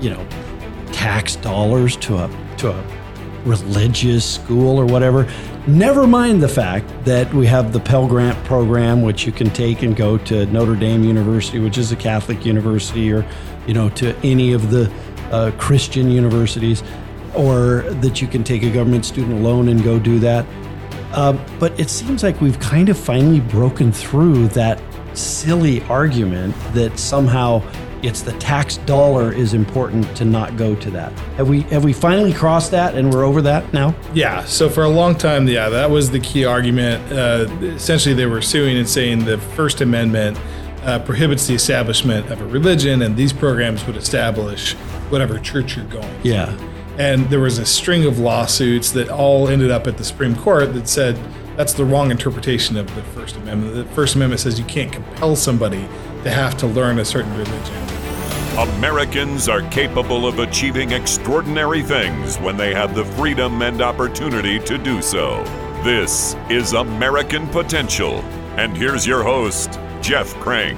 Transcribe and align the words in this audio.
you 0.00 0.10
know, 0.10 0.26
tax 0.92 1.36
dollars 1.36 1.96
to 1.96 2.16
a 2.16 2.30
to 2.58 2.70
a 2.70 2.84
religious 3.44 4.24
school 4.34 4.78
or 4.78 4.86
whatever. 4.86 5.28
Never 5.66 6.06
mind 6.06 6.42
the 6.42 6.48
fact 6.48 6.86
that 7.04 7.32
we 7.32 7.46
have 7.46 7.72
the 7.72 7.80
Pell 7.80 8.06
Grant 8.06 8.42
program, 8.44 9.02
which 9.02 9.26
you 9.26 9.32
can 9.32 9.50
take 9.50 9.82
and 9.82 9.94
go 9.94 10.18
to 10.18 10.46
Notre 10.46 10.74
Dame 10.74 11.04
University, 11.04 11.58
which 11.58 11.78
is 11.78 11.92
a 11.92 11.96
Catholic 11.96 12.44
university, 12.44 13.12
or 13.12 13.24
you 13.66 13.74
know, 13.74 13.90
to 13.90 14.16
any 14.24 14.52
of 14.52 14.70
the 14.70 14.92
uh, 15.30 15.50
Christian 15.58 16.10
universities, 16.10 16.82
or 17.34 17.82
that 18.00 18.22
you 18.22 18.28
can 18.28 18.42
take 18.42 18.62
a 18.62 18.70
government 18.70 19.04
student 19.04 19.42
loan 19.42 19.68
and 19.68 19.84
go 19.84 19.98
do 19.98 20.18
that. 20.20 20.46
Uh, 21.12 21.32
but 21.58 21.78
it 21.78 21.90
seems 21.90 22.22
like 22.22 22.40
we've 22.40 22.58
kind 22.60 22.88
of 22.88 22.98
finally 22.98 23.40
broken 23.40 23.92
through 23.92 24.48
that 24.48 24.80
silly 25.14 25.82
argument 25.84 26.54
that 26.72 26.98
somehow 26.98 27.62
it's 28.02 28.22
the 28.22 28.32
tax 28.38 28.76
dollar 28.78 29.32
is 29.32 29.54
important 29.54 30.16
to 30.16 30.24
not 30.24 30.56
go 30.56 30.74
to 30.76 30.90
that. 30.90 31.12
Have 31.36 31.48
we 31.48 31.62
have 31.62 31.84
we 31.84 31.92
finally 31.92 32.32
crossed 32.32 32.70
that 32.70 32.94
and 32.94 33.12
we're 33.12 33.24
over 33.24 33.42
that 33.42 33.72
now? 33.72 33.94
Yeah. 34.14 34.44
So 34.44 34.68
for 34.68 34.84
a 34.84 34.88
long 34.88 35.16
time, 35.16 35.48
yeah, 35.48 35.68
that 35.68 35.90
was 35.90 36.10
the 36.10 36.20
key 36.20 36.44
argument. 36.44 37.12
Uh, 37.12 37.46
essentially, 37.62 38.14
they 38.14 38.26
were 38.26 38.42
suing 38.42 38.76
and 38.76 38.88
saying 38.88 39.24
the 39.24 39.38
First 39.38 39.80
Amendment 39.80 40.38
uh, 40.82 40.98
prohibits 41.00 41.46
the 41.46 41.54
establishment 41.54 42.30
of 42.30 42.40
a 42.40 42.46
religion, 42.46 43.02
and 43.02 43.16
these 43.16 43.32
programs 43.32 43.86
would 43.86 43.96
establish 43.96 44.74
whatever 45.10 45.38
church 45.38 45.76
you're 45.76 45.86
going. 45.86 46.22
To. 46.22 46.28
Yeah. 46.28 46.56
And 46.98 47.28
there 47.30 47.40
was 47.40 47.58
a 47.58 47.66
string 47.66 48.04
of 48.06 48.18
lawsuits 48.18 48.90
that 48.92 49.08
all 49.08 49.48
ended 49.48 49.70
up 49.70 49.86
at 49.86 49.98
the 49.98 50.04
Supreme 50.04 50.34
Court 50.34 50.74
that 50.74 50.88
said 50.88 51.16
that's 51.56 51.72
the 51.72 51.84
wrong 51.84 52.10
interpretation 52.10 52.76
of 52.76 52.92
the 52.94 53.02
First 53.02 53.36
Amendment. 53.36 53.74
The 53.74 53.84
First 53.94 54.14
Amendment 54.14 54.40
says 54.40 54.58
you 54.58 54.64
can't 54.66 54.92
compel 54.92 55.34
somebody 55.34 55.88
to 56.24 56.30
have 56.30 56.56
to 56.58 56.66
learn 56.66 56.98
a 56.98 57.04
certain 57.04 57.32
religion. 57.36 57.88
Americans 58.58 59.48
are 59.48 59.62
capable 59.70 60.26
of 60.26 60.40
achieving 60.40 60.90
extraordinary 60.90 61.82
things 61.82 62.38
when 62.38 62.56
they 62.56 62.74
have 62.74 62.94
the 62.94 63.04
freedom 63.04 63.62
and 63.62 63.80
opportunity 63.80 64.58
to 64.58 64.76
do 64.78 65.00
so. 65.00 65.44
This 65.84 66.34
is 66.50 66.72
American 66.72 67.46
Potential. 67.48 68.16
And 68.56 68.76
here's 68.76 69.06
your 69.06 69.22
host, 69.22 69.78
Jeff 70.00 70.34
Crank. 70.40 70.76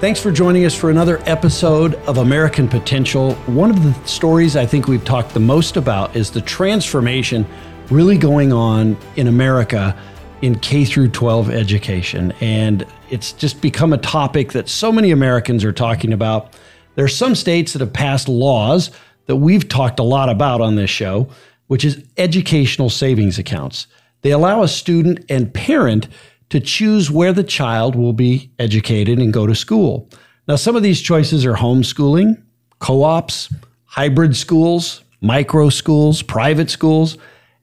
Thanks 0.00 0.20
for 0.20 0.32
joining 0.32 0.64
us 0.64 0.74
for 0.74 0.90
another 0.90 1.20
episode 1.26 1.96
of 2.06 2.16
American 2.16 2.66
Potential. 2.66 3.34
One 3.44 3.68
of 3.68 3.82
the 3.82 3.92
stories 4.06 4.56
I 4.56 4.64
think 4.64 4.88
we've 4.88 5.04
talked 5.04 5.34
the 5.34 5.40
most 5.40 5.76
about 5.76 6.16
is 6.16 6.30
the 6.30 6.40
transformation 6.40 7.44
really 7.90 8.16
going 8.16 8.52
on 8.52 8.96
in 9.16 9.26
America 9.26 9.94
in 10.40 10.58
K 10.60 10.84
through 10.84 11.08
12 11.08 11.50
education. 11.50 12.32
And 12.40 12.86
it's 13.10 13.32
just 13.32 13.60
become 13.60 13.92
a 13.92 13.98
topic 13.98 14.52
that 14.52 14.68
so 14.68 14.92
many 14.92 15.10
Americans 15.10 15.64
are 15.64 15.72
talking 15.72 16.12
about. 16.12 16.54
There 16.94 17.04
are 17.04 17.08
some 17.08 17.34
states 17.34 17.72
that 17.72 17.80
have 17.80 17.92
passed 17.92 18.28
laws 18.28 18.90
that 19.26 19.36
we've 19.36 19.68
talked 19.68 19.98
a 19.98 20.04
lot 20.04 20.28
about 20.28 20.60
on 20.60 20.76
this 20.76 20.90
show, 20.90 21.28
which 21.66 21.84
is 21.84 22.04
educational 22.16 22.90
savings 22.90 23.38
accounts. 23.38 23.86
They 24.22 24.30
allow 24.30 24.62
a 24.62 24.68
student 24.68 25.24
and 25.28 25.52
parent 25.52 26.08
to 26.50 26.60
choose 26.60 27.10
where 27.10 27.32
the 27.32 27.44
child 27.44 27.94
will 27.94 28.14
be 28.14 28.50
educated 28.58 29.18
and 29.18 29.32
go 29.32 29.46
to 29.46 29.54
school. 29.54 30.08
Now, 30.46 30.56
some 30.56 30.76
of 30.76 30.82
these 30.82 31.00
choices 31.00 31.44
are 31.44 31.54
homeschooling, 31.54 32.42
co 32.78 33.02
ops, 33.02 33.52
hybrid 33.84 34.34
schools, 34.34 35.02
micro 35.20 35.68
schools, 35.68 36.22
private 36.22 36.70
schools, 36.70 37.18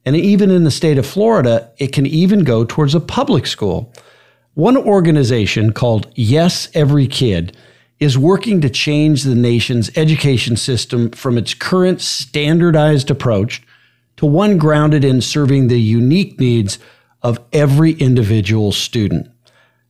and 0.05 0.15
even 0.15 0.51
in 0.51 0.63
the 0.63 0.71
state 0.71 0.99
of 0.99 1.05
Florida, 1.05 1.71
it 1.79 1.91
can 1.93 2.05
even 2.05 2.43
go 2.43 2.63
towards 2.63 2.93
a 2.93 2.99
public 2.99 3.47
school. 3.47 3.91
One 4.55 4.77
organization 4.77 5.73
called 5.73 6.09
Yes 6.15 6.69
Every 6.73 7.07
Kid 7.07 7.57
is 7.99 8.17
working 8.17 8.61
to 8.61 8.69
change 8.69 9.23
the 9.23 9.35
nation's 9.35 9.91
education 9.97 10.55
system 10.55 11.11
from 11.11 11.37
its 11.37 11.53
current 11.53 11.99
standardized 11.99 13.11
approach 13.11 13.61
to 14.15 14.25
one 14.25 14.57
grounded 14.57 15.03
in 15.03 15.19
serving 15.19 15.67
the 15.67 15.81
unique 15.81 16.39
needs 16.39 16.79
of 17.21 17.37
every 17.51 17.91
individual 17.95 18.71
student. 18.71 19.29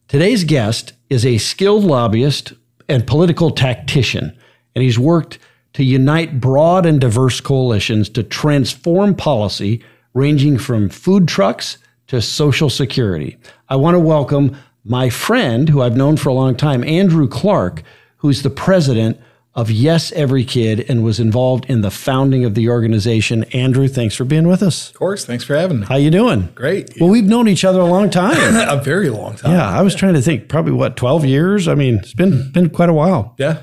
Today's 0.08 0.44
guest 0.44 0.94
is 1.12 1.28
a 1.28 1.38
skilled 1.38 1.84
lobbyist 1.84 2.54
and 2.90 3.06
political 3.06 3.52
tactician, 3.52 4.36
and 4.74 4.84
he's 4.84 4.98
worked 4.98 5.38
to 5.74 5.84
unite 5.84 6.40
broad 6.40 6.88
and 6.88 7.00
diverse 7.00 7.40
coalitions 7.40 8.10
to 8.10 8.24
transform 8.24 9.14
policy 9.14 9.84
ranging 10.16 10.58
from 10.58 10.90
food 10.90 11.28
trucks 11.28 11.78
to 12.08 12.22
Social 12.22 12.70
Security. 12.70 13.38
I 13.70 13.76
want 13.76 13.96
to 13.96 14.00
welcome 14.00 14.58
my 14.84 15.10
friend, 15.10 15.68
who 15.70 15.82
I've 15.82 15.98
known 15.98 16.18
for 16.18 16.30
a 16.30 16.34
long 16.34 16.56
time, 16.56 16.84
Andrew 16.84 17.28
Clark, 17.28 17.84
who's 18.18 18.44
the 18.44 18.50
president 18.50 19.20
of 19.56 19.72
Yes 19.72 20.12
Every 20.12 20.44
Kid 20.44 20.86
and 20.90 21.04
was 21.04 21.20
involved 21.20 21.66
in 21.66 21.82
the 21.82 21.90
founding 21.90 22.44
of 22.44 22.56
the 22.56 22.68
organization. 22.70 23.46
Andrew, 23.46 23.88
thanks 23.88 24.14
for 24.14 24.26
being 24.26 24.48
with 24.48 24.62
us. 24.62 24.90
Of 24.90 24.96
course. 24.96 25.26
Thanks 25.26 25.46
for 25.46 25.56
having 25.56 25.80
me. 25.80 25.86
How 25.88 25.96
you 25.96 26.12
doing? 26.12 26.50
Great. 26.54 26.92
Well, 27.00 27.10
we've 27.10 27.24
known 27.24 27.48
each 27.48 27.64
other 27.64 27.80
a 27.80 27.86
long 27.86 28.10
time. 28.10 28.36
a 28.70 28.84
very 28.84 29.10
long 29.10 29.38
time. 29.38 29.52
yeah, 29.54 29.68
I 29.68 29.82
was 29.82 29.96
trying 29.96 30.14
to 30.16 30.22
think, 30.22 30.50
probably 30.50 30.74
what, 30.74 30.98
12 30.98 31.26
years? 31.26 31.68
I 31.68 31.76
mean, 31.76 31.96
it's 32.00 32.14
been 32.14 32.52
been 32.52 32.70
quite 32.70 32.90
a 32.90 32.94
while. 32.94 33.34
Yeah. 33.38 33.62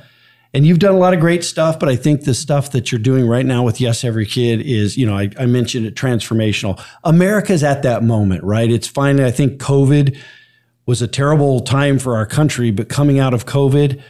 And 0.55 0.67
you've 0.67 0.79
done 0.79 0.95
a 0.95 0.99
lot 0.99 1.15
of 1.15 1.21
great 1.21 1.45
stuff, 1.45 1.79
but 1.79 1.89
I 1.89 1.97
think 1.97 2.25
the 2.25 2.35
stuff 2.35 2.73
that 2.73 2.93
you're 2.93 2.99
doing 2.99 3.27
right 3.27 3.47
now 3.47 3.63
with 3.63 3.81
Yes 3.81 4.05
Every 4.05 4.27
Kid 4.27 4.61
is, 4.61 4.99
you 4.99 5.07
know, 5.07 5.17
I, 5.17 5.31
I 5.39 5.47
mentioned 5.47 5.87
it 5.87 5.95
transformational. 5.95 6.83
America's 7.05 7.65
at 7.65 7.83
that 7.85 8.03
moment, 8.03 8.45
right? 8.45 8.71
It's 8.71 8.87
finally, 8.87 9.25
I 9.25 9.31
think 9.31 9.61
COVID 9.61 10.17
was 10.85 11.01
a 11.01 11.09
terrible 11.09 11.61
time 11.61 11.99
for 11.99 12.17
our 12.17 12.27
country, 12.27 12.71
but 12.71 12.91
coming 12.91 13.19
out 13.19 13.33
of 13.33 13.47
COVID, 13.47 14.03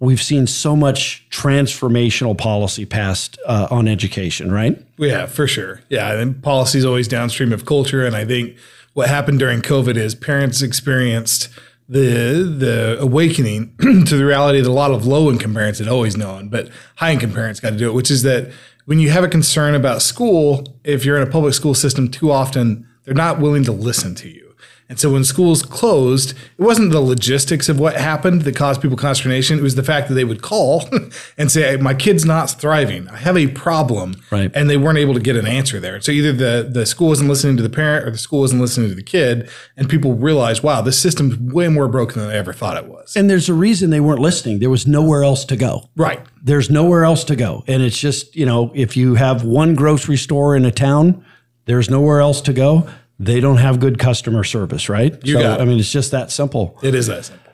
we've 0.00 0.22
seen 0.22 0.48
so 0.48 0.74
much 0.74 1.26
transformational 1.30 2.36
policy 2.36 2.84
passed 2.84 3.38
uh, 3.46 3.68
on 3.70 3.86
education, 3.86 4.50
right? 4.50 4.82
Yeah, 4.96 5.26
for 5.26 5.46
sure. 5.46 5.80
Yeah, 5.90 6.18
and 6.18 6.42
policy 6.42 6.78
is 6.78 6.84
always 6.84 7.06
downstream 7.06 7.52
of 7.52 7.66
culture, 7.66 8.04
and 8.04 8.16
I 8.16 8.24
think 8.24 8.56
what 8.94 9.08
happened 9.08 9.38
during 9.38 9.60
COVID 9.60 9.96
is 9.96 10.14
parents 10.14 10.62
experienced 10.62 11.48
the 11.88 12.54
the 12.58 12.98
awakening 13.00 13.74
to 13.80 14.16
the 14.16 14.24
reality 14.24 14.60
that 14.60 14.68
a 14.68 14.72
lot 14.72 14.90
of 14.90 15.06
low 15.06 15.30
income 15.30 15.54
parents 15.54 15.78
had 15.78 15.88
always 15.88 16.16
known, 16.16 16.48
but 16.48 16.70
high 16.96 17.12
income 17.12 17.32
parents 17.32 17.60
got 17.60 17.70
to 17.70 17.76
do 17.76 17.88
it, 17.88 17.92
which 17.92 18.10
is 18.10 18.22
that 18.22 18.50
when 18.86 18.98
you 18.98 19.10
have 19.10 19.24
a 19.24 19.28
concern 19.28 19.74
about 19.74 20.02
school, 20.02 20.78
if 20.84 21.04
you're 21.04 21.16
in 21.16 21.26
a 21.26 21.30
public 21.30 21.54
school 21.54 21.74
system, 21.74 22.10
too 22.10 22.30
often 22.30 22.86
they're 23.04 23.14
not 23.14 23.38
willing 23.38 23.64
to 23.64 23.72
listen 23.72 24.14
to 24.16 24.28
you. 24.28 24.43
And 24.88 25.00
so 25.00 25.10
when 25.12 25.24
schools 25.24 25.62
closed, 25.62 26.32
it 26.58 26.62
wasn't 26.62 26.92
the 26.92 27.00
logistics 27.00 27.70
of 27.70 27.80
what 27.80 27.96
happened 27.96 28.42
that 28.42 28.54
caused 28.54 28.82
people 28.82 28.98
consternation. 28.98 29.58
It 29.58 29.62
was 29.62 29.76
the 29.76 29.82
fact 29.82 30.08
that 30.08 30.14
they 30.14 30.24
would 30.24 30.42
call 30.42 30.88
and 31.38 31.50
say, 31.50 31.76
"My 31.76 31.94
kid's 31.94 32.24
not 32.26 32.50
thriving. 32.50 33.08
I 33.08 33.16
have 33.16 33.36
a 33.36 33.48
problem," 33.48 34.16
Right. 34.30 34.50
and 34.54 34.68
they 34.68 34.76
weren't 34.76 34.98
able 34.98 35.14
to 35.14 35.20
get 35.20 35.36
an 35.36 35.46
answer 35.46 35.80
there. 35.80 36.00
So 36.02 36.12
either 36.12 36.32
the 36.32 36.68
the 36.70 36.84
school 36.84 37.08
wasn't 37.08 37.30
listening 37.30 37.56
to 37.56 37.62
the 37.62 37.70
parent, 37.70 38.06
or 38.06 38.10
the 38.10 38.18
school 38.18 38.40
wasn't 38.40 38.60
listening 38.60 38.90
to 38.90 38.94
the 38.94 39.02
kid, 39.02 39.48
and 39.76 39.88
people 39.88 40.14
realized, 40.14 40.62
"Wow, 40.62 40.82
this 40.82 40.98
system's 40.98 41.36
way 41.38 41.68
more 41.68 41.88
broken 41.88 42.20
than 42.20 42.30
I 42.30 42.34
ever 42.34 42.52
thought 42.52 42.76
it 42.76 42.86
was." 42.86 43.16
And 43.16 43.30
there's 43.30 43.48
a 43.48 43.54
reason 43.54 43.88
they 43.90 44.00
weren't 44.00 44.20
listening. 44.20 44.58
There 44.58 44.70
was 44.70 44.86
nowhere 44.86 45.22
else 45.24 45.44
to 45.46 45.56
go. 45.56 45.88
right. 45.96 46.20
There's 46.42 46.68
nowhere 46.70 47.04
else 47.04 47.24
to 47.24 47.36
go. 47.36 47.64
And 47.66 47.82
it's 47.82 47.98
just, 47.98 48.36
you 48.36 48.44
know, 48.44 48.70
if 48.74 48.98
you 48.98 49.14
have 49.14 49.44
one 49.44 49.74
grocery 49.74 50.18
store 50.18 50.54
in 50.54 50.66
a 50.66 50.70
town, 50.70 51.24
there's 51.64 51.88
nowhere 51.88 52.20
else 52.20 52.42
to 52.42 52.52
go. 52.52 52.86
They 53.18 53.40
don't 53.40 53.58
have 53.58 53.78
good 53.78 53.98
customer 53.98 54.42
service, 54.44 54.88
right? 54.88 55.16
You 55.24 55.34
got 55.34 55.60
it. 55.60 55.62
I 55.62 55.64
mean, 55.64 55.78
it's 55.78 55.92
just 55.92 56.10
that 56.10 56.30
simple. 56.32 56.78
It 56.82 56.94
is 56.94 57.06
that 57.06 57.24
simple. 57.26 57.52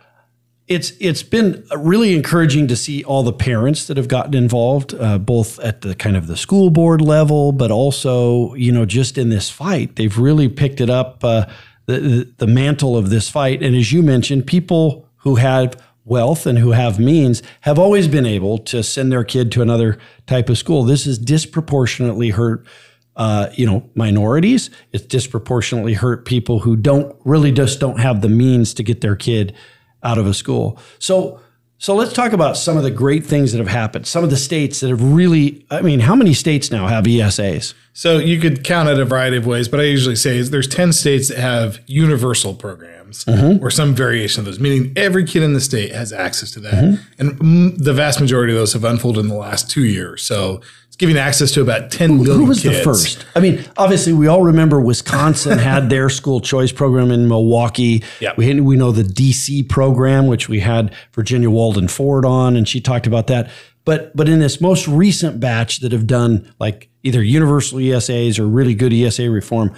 It's 0.66 0.93
it's 1.00 1.22
been 1.22 1.66
really 1.76 2.15
encouraging 2.15 2.69
to 2.69 2.76
see 2.76 3.03
all 3.03 3.22
the 3.25 3.32
parents 3.32 3.87
that 3.88 3.97
have 3.97 4.06
gotten 4.09 4.34
involved, 4.34 4.94
uh, 4.94 5.19
both 5.19 5.59
at 5.59 5.81
the 5.81 5.94
kind 5.97 6.16
of 6.16 6.28
the 6.28 6.37
school 6.37 6.71
board 6.71 7.00
level, 7.00 7.50
but 7.53 7.71
also 7.71 8.54
you 8.54 8.71
know 8.71 8.87
just 8.87 9.19
in 9.19 9.28
this 9.31 9.50
fight, 9.50 9.97
they've 9.97 10.16
really 10.16 10.48
picked 10.48 10.81
it 10.81 10.88
up 10.88 11.25
uh, 11.25 11.47
the 11.87 12.32
the 12.38 12.47
mantle 12.47 12.97
of 12.97 13.10
this 13.10 13.28
fight. 13.28 13.62
And 13.62 13.75
as 13.75 13.92
you 13.92 14.03
mentioned, 14.03 14.47
people 14.47 15.09
who 15.19 15.34
have 15.34 15.77
wealth 16.04 16.47
and 16.47 16.59
who 16.59 16.72
have 16.72 16.98
means 16.98 17.42
have 17.62 17.78
always 17.78 18.09
been 18.09 18.27
able 18.27 18.59
to 18.59 18.82
send 18.82 19.12
their 19.12 19.25
kid 19.25 19.53
to 19.53 19.62
another 19.62 19.98
type 20.27 20.48
of 20.48 20.56
school. 20.56 20.84
This 20.84 21.06
is 21.06 21.18
disproportionately 21.18 22.30
hurt 22.30 22.66
uh, 23.21 23.51
you 23.53 23.67
know, 23.67 23.87
minorities. 23.95 24.71
It's 24.93 25.05
disproportionately 25.05 25.93
hurt 25.93 26.25
people 26.25 26.61
who 26.61 26.75
don't 26.75 27.15
really 27.27 27.53
just 27.53 27.78
don't 27.78 28.01
have 28.01 28.22
the 28.22 28.31
means 28.31 28.72
to 28.75 28.83
get 28.83 29.03
their 29.03 29.15
kid 29.15 29.55
out 30.03 30.17
of 30.17 30.27
a 30.27 30.33
school. 30.33 30.78
So, 30.99 31.39
so 31.77 31.95
let's 31.95 32.15
talk 32.15 32.33
about 32.33 32.57
some 32.57 32.78
of 32.78 32.83
the 32.83 32.91
great 32.91 33.27
things 33.27 33.53
that 33.53 33.59
have 33.59 33.69
happened. 33.69 34.07
Some 34.07 34.25
of 34.25 34.31
the 34.31 34.39
states 34.39 34.81
that 34.81 34.89
have 34.89 35.03
really, 35.03 35.67
I 35.71 35.83
mean, 35.83 36.01
how 36.01 36.15
many 36.15 36.33
states 36.33 36.71
now 36.71 36.87
have 36.87 37.05
ESAs? 37.05 37.75
So 37.93 38.17
you 38.17 38.41
could 38.41 38.65
count 38.65 38.89
it 38.89 38.99
a 38.99 39.05
variety 39.05 39.37
of 39.37 39.45
ways, 39.45 39.69
but 39.69 39.81
I 39.81 39.83
usually 39.83 40.16
say 40.16 40.39
is 40.39 40.49
there's 40.49 40.69
10 40.69 40.95
states 40.95 41.28
that 41.28 41.37
have 41.39 41.81
universal 41.87 42.55
programs 42.55 43.27
or 43.61 43.71
some 43.71 43.95
variation 43.95 44.41
of 44.41 44.47
those, 44.47 44.61
meaning 44.61 44.95
every 44.97 45.25
kid 45.25 45.43
in 45.43 45.53
the 45.53 45.61
state 45.61 45.93
has 45.93 46.11
access 46.11 46.51
to 46.53 46.61
that. 46.61 47.01
And 47.19 47.39
mm, 47.39 47.77
the 47.77 47.93
vast 47.93 48.19
majority 48.19 48.55
of 48.55 48.59
those 48.59 48.73
have 48.73 48.84
unfolded 48.84 49.21
in 49.25 49.28
the 49.28 49.37
last 49.37 49.69
two 49.71 49.84
years. 49.84 50.23
So 50.23 50.63
giving 51.01 51.17
access 51.17 51.51
to 51.53 51.63
about 51.63 51.91
10 51.91 52.19
million 52.19 52.37
Who 52.41 52.45
was 52.45 52.61
kids. 52.61 52.77
the 52.77 52.85
first? 52.85 53.25
I 53.35 53.41
mean, 53.41 53.65
obviously, 53.79 54.13
we 54.13 54.27
all 54.27 54.43
remember 54.43 54.79
Wisconsin 54.83 55.59
had 55.71 55.89
their 55.89 56.11
school 56.11 56.41
choice 56.41 56.73
program 56.73 57.11
in 57.11 57.27
Milwaukee. 57.27 58.05
Yeah. 58.21 58.35
We, 58.37 58.61
we 58.61 58.77
know 58.77 58.93
the 58.93 59.03
DC 59.03 59.67
program, 59.71 60.27
which 60.27 60.51
we 60.51 60.61
had 60.61 60.95
Virginia 61.15 61.49
Walden 61.49 61.89
Ford 61.89 62.27
on, 62.27 62.55
and 62.55 62.69
she 62.69 62.83
talked 62.83 63.07
about 63.07 63.29
that. 63.29 63.51
But 63.87 64.15
but 64.15 64.29
in 64.29 64.41
this 64.41 64.61
most 64.61 64.87
recent 64.87 65.41
batch 65.41 65.81
that 65.81 65.93
have 65.93 66.07
done 66.07 66.53
like 66.61 66.91
either 67.03 67.23
universal 67.23 67.79
ESAs 67.79 68.39
or 68.39 68.47
really 68.47 68.75
good 68.75 68.93
ESA 68.93 69.31
reform, 69.31 69.75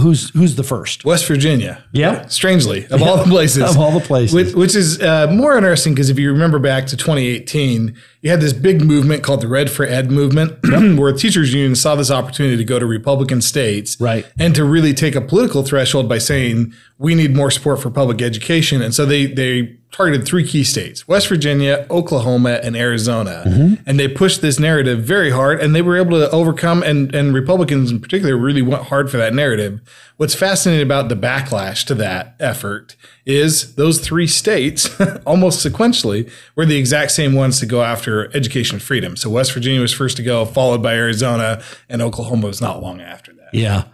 who's 0.00 0.30
who's 0.30 0.54
the 0.56 0.62
first? 0.62 1.04
West 1.04 1.26
Virginia. 1.26 1.84
Yeah. 1.92 2.26
Strangely, 2.26 2.86
of 2.86 3.02
all 3.02 3.16
the 3.16 3.24
places. 3.24 3.62
Of 3.70 3.78
all 3.78 3.92
the 3.98 4.04
places. 4.06 4.34
Which, 4.34 4.54
which 4.54 4.74
is 4.76 5.00
uh, 5.02 5.26
more 5.30 5.56
interesting 5.56 5.94
because 5.94 6.10
if 6.10 6.18
you 6.18 6.30
remember 6.32 6.58
back 6.58 6.86
to 6.88 6.96
2018, 6.96 7.96
you 8.20 8.30
had 8.30 8.40
this 8.40 8.52
big 8.52 8.82
movement 8.84 9.22
called 9.22 9.40
the 9.40 9.48
Red 9.48 9.70
for 9.70 9.84
Ed 9.84 10.10
movement, 10.10 10.58
where 10.98 11.12
teachers 11.12 11.52
unions 11.52 11.80
saw 11.80 11.94
this 11.96 12.10
opportunity 12.10 12.56
to 12.56 12.64
go 12.64 12.78
to 12.78 12.86
Republican 12.86 13.40
states 13.42 14.00
Right. 14.00 14.24
and 14.38 14.54
to 14.54 14.64
really 14.64 14.94
take 14.94 15.14
a 15.16 15.20
political 15.20 15.64
threshold 15.64 16.08
by 16.08 16.18
saying 16.18 16.72
we 16.98 17.14
need 17.14 17.34
more 17.34 17.50
support 17.50 17.80
for 17.82 17.90
public 17.90 18.22
education. 18.22 18.80
And 18.82 18.94
so 18.94 19.04
they 19.04 19.26
they 19.26 19.76
targeted 19.90 20.26
three 20.26 20.46
key 20.46 20.64
states: 20.64 21.06
West 21.08 21.28
Virginia, 21.28 21.86
Oklahoma, 21.90 22.60
and 22.62 22.76
Arizona. 22.76 23.42
And 23.86 23.98
they 23.98 24.08
pushed 24.08 24.40
this 24.40 24.58
narrative 24.58 25.00
very 25.04 25.30
hard, 25.30 25.60
and 25.60 25.74
they 25.74 25.82
were 25.82 25.96
able 25.96 26.18
to 26.20 26.30
overcome. 26.30 26.82
And 26.82 27.14
and 27.14 27.34
Republicans 27.34 27.90
in 27.90 28.00
particular 28.00 28.36
really 28.36 28.62
went 28.62 28.84
hard 28.84 29.10
for 29.10 29.16
that 29.18 29.34
narrative. 29.34 29.71
What's 30.16 30.34
fascinating 30.34 30.82
about 30.82 31.08
the 31.08 31.16
backlash 31.16 31.84
to 31.86 31.94
that 31.96 32.34
effort 32.38 32.96
is 33.24 33.74
those 33.76 34.00
three 34.00 34.26
states, 34.26 34.88
almost 35.26 35.64
sequentially, 35.64 36.30
were 36.54 36.66
the 36.66 36.76
exact 36.76 37.12
same 37.12 37.34
ones 37.34 37.60
to 37.60 37.66
go 37.66 37.82
after 37.82 38.34
education 38.36 38.78
freedom. 38.78 39.16
So 39.16 39.30
West 39.30 39.52
Virginia 39.52 39.80
was 39.80 39.92
first 39.92 40.16
to 40.18 40.22
go, 40.22 40.44
followed 40.44 40.82
by 40.82 40.94
Arizona, 40.94 41.62
and 41.88 42.02
Oklahoma 42.02 42.48
was 42.48 42.60
not 42.60 42.82
long 42.82 43.00
after 43.00 43.32
that. 43.32 43.50
Yeah. 43.52 43.84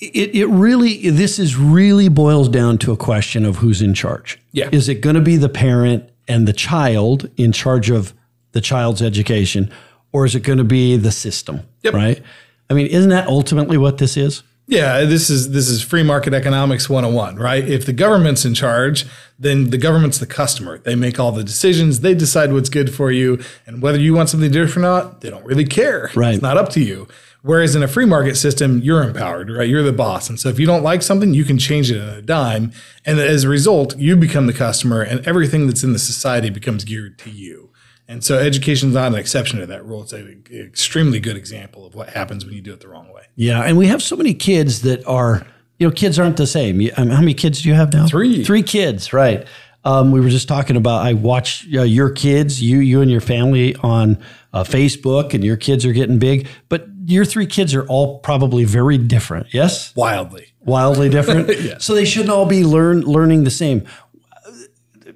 It, 0.00 0.34
it 0.34 0.46
really, 0.46 1.10
this 1.10 1.38
is 1.38 1.56
really 1.56 2.08
boils 2.08 2.48
down 2.48 2.78
to 2.78 2.92
a 2.92 2.96
question 2.96 3.44
of 3.44 3.56
who's 3.56 3.80
in 3.80 3.94
charge. 3.94 4.40
Yeah. 4.52 4.68
Is 4.72 4.88
it 4.88 4.96
going 4.96 5.14
to 5.14 5.22
be 5.22 5.36
the 5.36 5.48
parent 5.48 6.08
and 6.26 6.48
the 6.48 6.52
child 6.52 7.30
in 7.36 7.52
charge 7.52 7.90
of 7.90 8.12
the 8.52 8.60
child's 8.60 9.02
education, 9.02 9.72
or 10.12 10.24
is 10.24 10.34
it 10.34 10.40
going 10.40 10.58
to 10.58 10.64
be 10.64 10.96
the 10.96 11.12
system? 11.12 11.60
Yep. 11.82 11.94
Right. 11.94 12.22
I 12.70 12.74
mean, 12.74 12.86
isn't 12.86 13.10
that 13.10 13.26
ultimately 13.26 13.76
what 13.76 13.98
this 13.98 14.16
is? 14.16 14.42
Yeah, 14.72 15.04
this 15.04 15.28
is 15.28 15.50
this 15.50 15.68
is 15.68 15.82
free 15.82 16.02
market 16.02 16.32
economics 16.32 16.88
101, 16.88 17.36
right? 17.36 17.62
If 17.62 17.84
the 17.84 17.92
government's 17.92 18.46
in 18.46 18.54
charge, 18.54 19.04
then 19.38 19.68
the 19.68 19.76
government's 19.76 20.18
the 20.18 20.24
customer. 20.24 20.78
They 20.78 20.94
make 20.94 21.20
all 21.20 21.30
the 21.30 21.44
decisions, 21.44 22.00
they 22.00 22.14
decide 22.14 22.54
what's 22.54 22.70
good 22.70 22.94
for 22.94 23.10
you, 23.10 23.38
and 23.66 23.82
whether 23.82 24.00
you 24.00 24.14
want 24.14 24.30
something 24.30 24.50
different 24.50 24.78
or 24.78 24.80
not, 24.80 25.20
they 25.20 25.28
don't 25.28 25.44
really 25.44 25.66
care. 25.66 26.10
Right. 26.14 26.32
It's 26.32 26.42
not 26.42 26.56
up 26.56 26.70
to 26.70 26.80
you. 26.80 27.06
Whereas 27.42 27.76
in 27.76 27.82
a 27.82 27.88
free 27.88 28.06
market 28.06 28.36
system, 28.36 28.78
you're 28.78 29.02
empowered, 29.02 29.50
right? 29.50 29.68
You're 29.68 29.82
the 29.82 29.92
boss. 29.92 30.30
And 30.30 30.40
so 30.40 30.48
if 30.48 30.58
you 30.58 30.64
don't 30.64 30.82
like 30.82 31.02
something, 31.02 31.34
you 31.34 31.44
can 31.44 31.58
change 31.58 31.90
it 31.90 31.98
in 31.98 32.08
a 32.08 32.22
dime. 32.22 32.72
And 33.04 33.18
as 33.18 33.44
a 33.44 33.50
result, 33.50 33.98
you 33.98 34.16
become 34.16 34.46
the 34.46 34.54
customer 34.54 35.02
and 35.02 35.26
everything 35.26 35.66
that's 35.66 35.84
in 35.84 35.92
the 35.92 35.98
society 35.98 36.48
becomes 36.48 36.84
geared 36.84 37.18
to 37.18 37.30
you. 37.30 37.71
And 38.08 38.22
so 38.22 38.38
education 38.38 38.90
is 38.90 38.94
not 38.94 39.12
an 39.12 39.18
exception 39.18 39.60
to 39.60 39.66
that 39.66 39.84
rule. 39.84 40.02
It's 40.02 40.12
an 40.12 40.44
extremely 40.52 41.20
good 41.20 41.36
example 41.36 41.86
of 41.86 41.94
what 41.94 42.10
happens 42.10 42.44
when 42.44 42.54
you 42.54 42.60
do 42.60 42.72
it 42.72 42.80
the 42.80 42.88
wrong 42.88 43.12
way. 43.12 43.22
Yeah. 43.36 43.62
And 43.62 43.78
we 43.78 43.86
have 43.86 44.02
so 44.02 44.16
many 44.16 44.34
kids 44.34 44.82
that 44.82 45.06
are, 45.06 45.46
you 45.78 45.88
know, 45.88 45.92
kids 45.92 46.18
aren't 46.18 46.36
the 46.36 46.46
same. 46.46 46.80
Um, 46.96 47.08
how 47.10 47.20
many 47.20 47.34
kids 47.34 47.62
do 47.62 47.68
you 47.68 47.74
have 47.74 47.92
now? 47.92 48.06
Three. 48.06 48.44
Three 48.44 48.62
kids, 48.62 49.12
right. 49.12 49.46
Um, 49.84 50.12
we 50.12 50.20
were 50.20 50.28
just 50.28 50.46
talking 50.46 50.76
about, 50.76 51.04
I 51.04 51.14
watch 51.14 51.66
uh, 51.74 51.82
your 51.82 52.10
kids, 52.10 52.62
you, 52.62 52.78
you 52.78 53.00
and 53.00 53.10
your 53.10 53.20
family 53.20 53.74
on 53.76 54.18
uh, 54.52 54.62
Facebook, 54.62 55.34
and 55.34 55.42
your 55.42 55.56
kids 55.56 55.84
are 55.84 55.92
getting 55.92 56.18
big, 56.18 56.46
but 56.68 56.86
your 57.06 57.24
three 57.24 57.46
kids 57.46 57.74
are 57.74 57.84
all 57.86 58.20
probably 58.20 58.64
very 58.64 58.96
different. 58.98 59.52
Yes. 59.52 59.94
Wildly. 59.96 60.54
wildly 60.60 61.08
different. 61.08 61.50
So 61.82 61.94
they 61.94 62.04
shouldn't 62.04 62.30
all 62.30 62.46
be 62.46 62.64
learn 62.64 63.00
learning 63.00 63.42
the 63.44 63.50
same. 63.50 63.84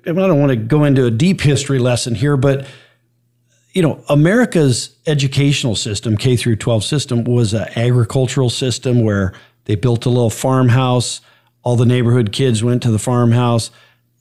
I 0.06 0.12
don't 0.12 0.40
want 0.40 0.50
to 0.50 0.56
go 0.56 0.84
into 0.84 1.04
a 1.04 1.10
deep 1.10 1.40
history 1.40 1.78
lesson 1.78 2.14
here, 2.14 2.36
but 2.36 2.66
you 3.72 3.82
know, 3.82 4.02
America's 4.08 4.96
educational 5.06 5.76
system, 5.76 6.16
K 6.16 6.36
through 6.36 6.56
12 6.56 6.82
system, 6.82 7.24
was 7.24 7.52
an 7.52 7.68
agricultural 7.76 8.48
system 8.48 9.02
where 9.02 9.34
they 9.66 9.74
built 9.74 10.06
a 10.06 10.08
little 10.08 10.30
farmhouse. 10.30 11.20
All 11.62 11.76
the 11.76 11.84
neighborhood 11.84 12.32
kids 12.32 12.64
went 12.64 12.82
to 12.84 12.90
the 12.90 12.98
farmhouse. 12.98 13.70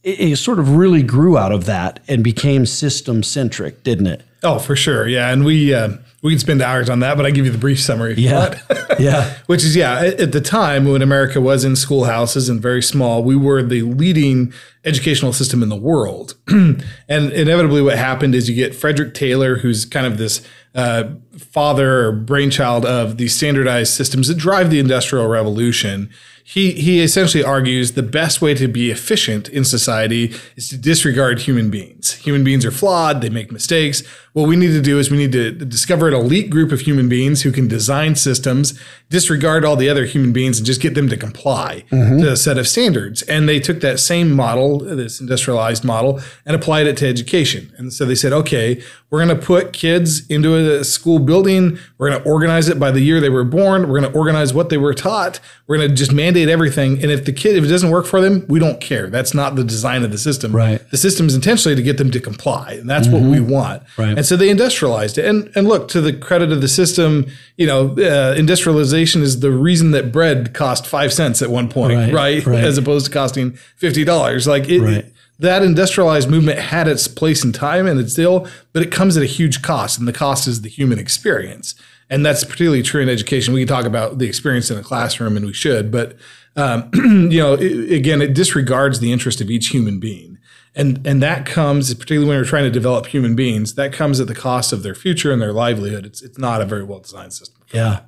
It, 0.03 0.19
it 0.19 0.37
sort 0.37 0.59
of 0.59 0.75
really 0.75 1.03
grew 1.03 1.37
out 1.37 1.53
of 1.53 1.65
that 1.67 2.01
and 2.07 2.21
became 2.21 2.65
system 2.65 3.23
centric, 3.23 3.81
didn't 3.83 4.07
it? 4.07 4.23
Oh, 4.43 4.59
for 4.59 4.75
sure. 4.75 5.07
Yeah. 5.07 5.31
And 5.31 5.45
we, 5.45 5.73
uh, 5.73 5.97
we 6.25 6.31
can 6.31 6.39
spend 6.39 6.59
hours 6.63 6.89
on 6.89 7.01
that, 7.01 7.17
but 7.17 7.25
I 7.27 7.29
give 7.29 7.45
you 7.45 7.51
the 7.51 7.57
brief 7.59 7.79
summary. 7.79 8.15
Yeah. 8.15 8.59
yeah. 8.99 9.37
Which 9.45 9.63
is, 9.63 9.75
yeah, 9.75 9.99
at 9.99 10.19
at 10.19 10.31
the 10.31 10.41
time 10.41 10.85
when 10.85 11.03
America 11.03 11.39
was 11.39 11.63
in 11.63 11.75
schoolhouses 11.75 12.49
and 12.49 12.59
very 12.59 12.81
small, 12.81 13.23
we 13.23 13.35
were 13.35 13.61
the 13.61 13.83
leading 13.83 14.51
educational 14.85 15.33
system 15.33 15.61
in 15.61 15.69
the 15.69 15.75
world. 15.75 16.33
and 16.47 16.83
inevitably, 17.07 17.83
what 17.83 17.99
happened 17.99 18.33
is 18.33 18.49
you 18.49 18.55
get 18.55 18.73
Frederick 18.73 19.13
Taylor, 19.13 19.57
who's 19.57 19.85
kind 19.85 20.07
of 20.07 20.17
this 20.17 20.41
uh, 20.73 21.11
father 21.37 22.07
or 22.07 22.11
brainchild 22.11 22.87
of 22.87 23.17
the 23.17 23.27
standardized 23.27 23.93
systems 23.93 24.27
that 24.27 24.37
drive 24.37 24.71
the 24.71 24.79
Industrial 24.79 25.27
Revolution. 25.27 26.09
He, 26.47 26.73
he 26.73 27.01
essentially 27.01 27.43
argues 27.43 27.93
the 27.93 28.03
best 28.03 28.39
way 28.39 28.53
to 28.53 28.67
be 28.67 28.91
efficient 28.91 29.49
in 29.49 29.65
society 29.65 30.31
is 30.55 30.69
to 30.69 30.77
disregard 30.77 31.39
human 31.39 31.71
beings. 31.71 32.13
Human 32.13 32.43
beings 32.43 32.63
are 32.63 32.71
flawed, 32.71 33.21
they 33.21 33.29
make 33.29 33.51
mistakes. 33.51 34.03
What 34.33 34.47
we 34.47 34.55
need 34.55 34.73
to 34.73 34.81
do 34.81 34.99
is 34.99 35.09
we 35.09 35.17
need 35.17 35.31
to 35.31 35.51
discover 35.51 36.07
an 36.07 36.13
elite 36.13 36.51
group 36.51 36.71
of 36.71 36.81
human 36.81 37.09
beings 37.09 37.41
who 37.41 37.51
can 37.51 37.67
design 37.67 38.13
systems, 38.13 38.79
disregard 39.09 39.65
all 39.65 39.75
the 39.75 39.89
other 39.89 40.05
human 40.05 40.33
beings, 40.33 40.59
and 40.59 40.67
just 40.67 40.81
get 40.81 40.93
them 40.93 41.09
to 41.09 41.17
comply 41.17 41.83
mm-hmm. 41.89 42.19
to 42.19 42.33
a 42.33 42.37
set 42.37 42.59
of 42.59 42.67
standards. 42.67 43.23
And 43.23 43.49
they 43.49 43.59
took 43.59 43.79
that 43.79 43.99
same 43.99 44.31
model, 44.31 44.79
this 44.79 45.19
industrialized 45.19 45.83
model, 45.83 46.19
and 46.45 46.55
applied 46.55 46.85
it 46.85 46.97
to 46.97 47.07
education. 47.07 47.73
And 47.77 47.91
so 47.91 48.05
they 48.05 48.13
said, 48.13 48.33
okay, 48.33 48.83
we're 49.09 49.25
going 49.25 49.39
to 49.39 49.45
put 49.45 49.71
kids 49.71 50.27
into 50.27 50.79
a 50.79 50.83
school 50.83 51.19
building. 51.19 51.79
We're 51.97 52.09
going 52.09 52.21
to 52.21 52.29
organize 52.29 52.67
it 52.67 52.77
by 52.77 52.91
the 52.91 52.99
year 52.99 53.21
they 53.21 53.29
were 53.29 53.45
born. 53.45 53.87
We're 53.87 53.99
going 54.01 54.11
to 54.11 54.17
organize 54.17 54.53
what 54.53 54.69
they 54.69 54.77
were 54.77 54.93
taught. 54.93 55.39
We're 55.67 55.77
going 55.77 55.89
to 55.89 55.95
just 55.95 56.11
mandate 56.11 56.34
everything. 56.43 57.01
And 57.01 57.11
if 57.11 57.25
the 57.25 57.31
kid, 57.31 57.55
if 57.55 57.63
it 57.63 57.67
doesn't 57.67 57.89
work 57.89 58.05
for 58.05 58.21
them, 58.21 58.45
we 58.47 58.59
don't 58.59 58.79
care. 58.81 59.09
That's 59.09 59.33
not 59.33 59.55
the 59.55 59.63
design 59.63 60.03
of 60.03 60.11
the 60.11 60.17
system. 60.17 60.51
Right. 60.55 60.81
The 60.91 60.97
system 60.97 61.25
is 61.27 61.35
intentionally 61.35 61.75
to 61.75 61.81
get 61.81 61.97
them 61.97 62.11
to 62.11 62.19
comply. 62.19 62.73
And 62.73 62.89
that's 62.89 63.07
what 63.07 63.21
we 63.21 63.39
want. 63.39 63.83
Right. 63.97 64.17
And 64.17 64.25
so 64.25 64.35
they 64.35 64.49
industrialized 64.49 65.17
it. 65.17 65.25
And 65.25 65.51
and 65.55 65.67
look, 65.67 65.87
to 65.89 66.01
the 66.01 66.13
credit 66.13 66.51
of 66.51 66.61
the 66.61 66.67
system, 66.67 67.25
you 67.57 67.65
know, 67.67 67.95
uh, 67.97 68.35
industrialization 68.37 69.21
is 69.21 69.39
the 69.39 69.51
reason 69.51 69.91
that 69.91 70.11
bread 70.11 70.53
cost 70.53 70.85
five 70.85 71.11
cents 71.13 71.41
at 71.41 71.49
one 71.49 71.69
point, 71.69 71.93
Right, 71.93 72.13
right? 72.13 72.45
right. 72.45 72.63
As 72.63 72.77
opposed 72.77 73.05
to 73.05 73.11
costing 73.11 73.51
fifty 73.77 74.03
dollars. 74.03 74.47
Like 74.47 74.69
it, 74.69 74.81
Right. 74.81 75.05
that 75.39 75.61
industrialized 75.63 76.29
movement 76.29 76.59
had 76.59 76.87
its 76.87 77.07
place 77.07 77.43
in 77.43 77.51
time 77.51 77.87
and 77.87 77.99
it's 77.99 78.13
still, 78.13 78.47
but 78.73 78.81
it 78.83 78.91
comes 78.91 79.17
at 79.17 79.23
a 79.23 79.27
huge 79.27 79.61
cost, 79.61 79.99
and 79.99 80.07
the 80.07 80.13
cost 80.13 80.47
is 80.47 80.61
the 80.61 80.69
human 80.69 80.99
experience. 80.99 81.75
And 82.09 82.25
that's 82.25 82.43
particularly 82.43 82.83
true 82.83 83.01
in 83.01 83.09
education. 83.09 83.53
We 83.53 83.61
can 83.61 83.67
talk 83.67 83.85
about 83.85 84.19
the 84.19 84.27
experience 84.27 84.69
in 84.69 84.77
a 84.77 84.83
classroom, 84.83 85.35
and 85.35 85.45
we 85.45 85.53
should, 85.53 85.91
but 85.91 86.17
um, 86.55 86.89
you 86.93 87.39
know, 87.39 87.53
it, 87.53 87.91
again, 87.91 88.21
it 88.21 88.33
disregards 88.33 88.99
the 88.99 89.11
interest 89.11 89.41
of 89.41 89.49
each 89.49 89.67
human 89.67 89.99
being. 89.99 90.37
And, 90.75 91.05
and 91.07 91.23
that 91.23 91.45
comes, 91.45 91.93
particularly 91.93 92.27
when 92.27 92.37
we're 92.37 92.45
trying 92.45 92.65
to 92.65 92.71
develop 92.71 93.07
human 93.07 93.35
beings, 93.35 93.75
that 93.75 93.93
comes 93.93 94.19
at 94.19 94.27
the 94.27 94.35
cost 94.35 94.73
of 94.73 94.83
their 94.83 94.95
future 94.95 95.31
and 95.31 95.41
their 95.41 95.53
livelihood. 95.53 96.05
It's, 96.05 96.21
it's 96.21 96.37
not 96.37 96.61
a 96.61 96.65
very 96.65 96.83
well 96.83 96.99
designed 96.99 97.33
system. 97.33 97.63
Yeah. 97.73 98.01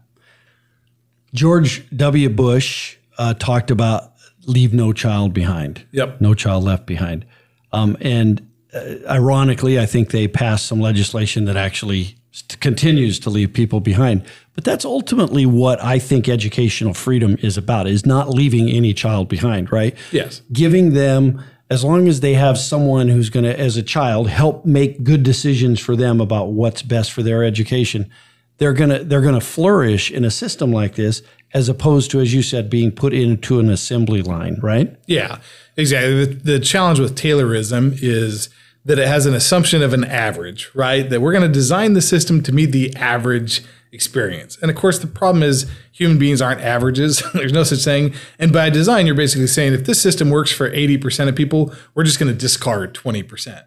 George 1.34 1.90
W. 1.96 2.30
Bush 2.30 2.98
uh, 3.18 3.34
talked 3.36 3.72
about 3.72 4.14
leave 4.46 4.74
no 4.74 4.92
child 4.94 5.34
behind. 5.34 5.86
Yep. 5.92 6.22
No 6.22 6.34
child 6.34 6.64
left 6.64 6.86
behind. 6.86 7.26
Um, 7.72 7.98
and 8.02 8.50
uh, 8.74 8.96
ironically, 9.10 9.80
I 9.80 9.86
think 9.86 10.12
they 10.12 10.28
passed 10.28 10.66
some 10.66 10.80
legislation 10.80 11.46
that 11.46 11.58
actually 11.58 12.18
continues 12.60 13.20
to 13.20 13.30
leave 13.30 13.54
people 13.54 13.80
behind. 13.80 14.26
But 14.56 14.64
that's 14.64 14.86
ultimately 14.86 15.46
what 15.46 15.82
I 15.84 16.00
think 16.00 16.28
educational 16.28 16.94
freedom 16.94 17.38
is 17.42 17.58
about: 17.58 17.88
is 17.88 18.06
not 18.06 18.30
leaving 18.30 18.70
any 18.70 18.94
child 18.94 19.28
behind. 19.28 19.72
Right? 19.72 19.96
Yes. 20.12 20.42
Giving 20.52 20.94
them, 20.94 21.44
as 21.70 21.84
long 21.84 22.08
as 22.08 22.20
they 22.20 22.34
have 22.34 22.58
someone 22.58 23.08
who's 23.08 23.30
going 23.30 23.46
to, 23.46 23.60
as 23.60 23.78
a 23.78 23.84
child, 23.84 24.30
help 24.30 24.66
make 24.66 25.04
good 25.04 25.24
decisions 25.24 25.80
for 25.80 25.96
them 25.96 26.20
about 26.22 26.50
what's 26.50 26.82
best 26.82 27.12
for 27.12 27.24
their 27.24 27.44
education 27.44 28.10
they're 28.58 28.74
gonna 28.74 29.04
they're 29.04 29.22
gonna 29.22 29.42
flourish 29.42 30.12
in 30.12 30.26
a 30.26 30.32
system 30.32 30.72
like 30.72 30.96
this 30.96 31.22
as 31.54 31.70
opposed 31.70 32.12
to 32.12 32.20
as 32.20 32.34
you 32.34 32.42
said 32.42 32.70
being 32.70 32.92
put 32.92 33.14
into 33.14 33.60
an 33.60 33.70
assembly 33.70 34.22
line 34.22 34.58
right 34.62 34.96
Yeah, 35.08 35.40
exactly. 35.76 36.26
The, 36.26 36.34
the 36.34 36.60
challenge 36.60 37.00
with 37.00 37.16
Taylorism 37.16 37.98
is 38.02 38.50
that 38.88 38.98
it 38.98 39.08
has 39.08 39.26
an 39.26 39.34
assumption 39.34 39.84
of 39.84 39.94
an 39.94 40.06
average, 40.06 40.72
right? 40.74 41.10
That 41.10 41.20
we're 41.20 41.34
going 41.34 41.44
to 41.44 41.54
design 41.54 41.94
the 41.94 42.02
system 42.02 42.42
to 42.44 42.54
meet 42.54 42.68
the 42.68 42.96
average 42.96 43.64
experience. 43.92 44.58
And 44.62 44.72
of 44.72 44.78
course, 44.78 45.00
the 45.00 45.08
problem 45.08 45.44
is 45.44 45.70
human 45.92 46.18
beings 46.18 46.42
aren't 46.42 46.62
averages. 46.62 47.22
There's 47.34 47.52
no 47.52 47.64
such 47.64 47.84
thing. 47.84 48.14
And 48.40 48.54
by 48.54 48.70
design, 48.70 49.06
you're 49.06 49.14
basically 49.14 49.48
saying 49.48 49.74
if 49.74 49.86
this 49.86 50.02
system 50.02 50.30
works 50.30 50.54
for 50.54 50.72
80% 50.72 51.28
of 51.28 51.36
people, 51.36 51.74
we're 51.96 52.06
just 52.06 52.18
going 52.18 52.32
to 52.32 52.38
discard 52.38 52.94
20%. 52.96 53.66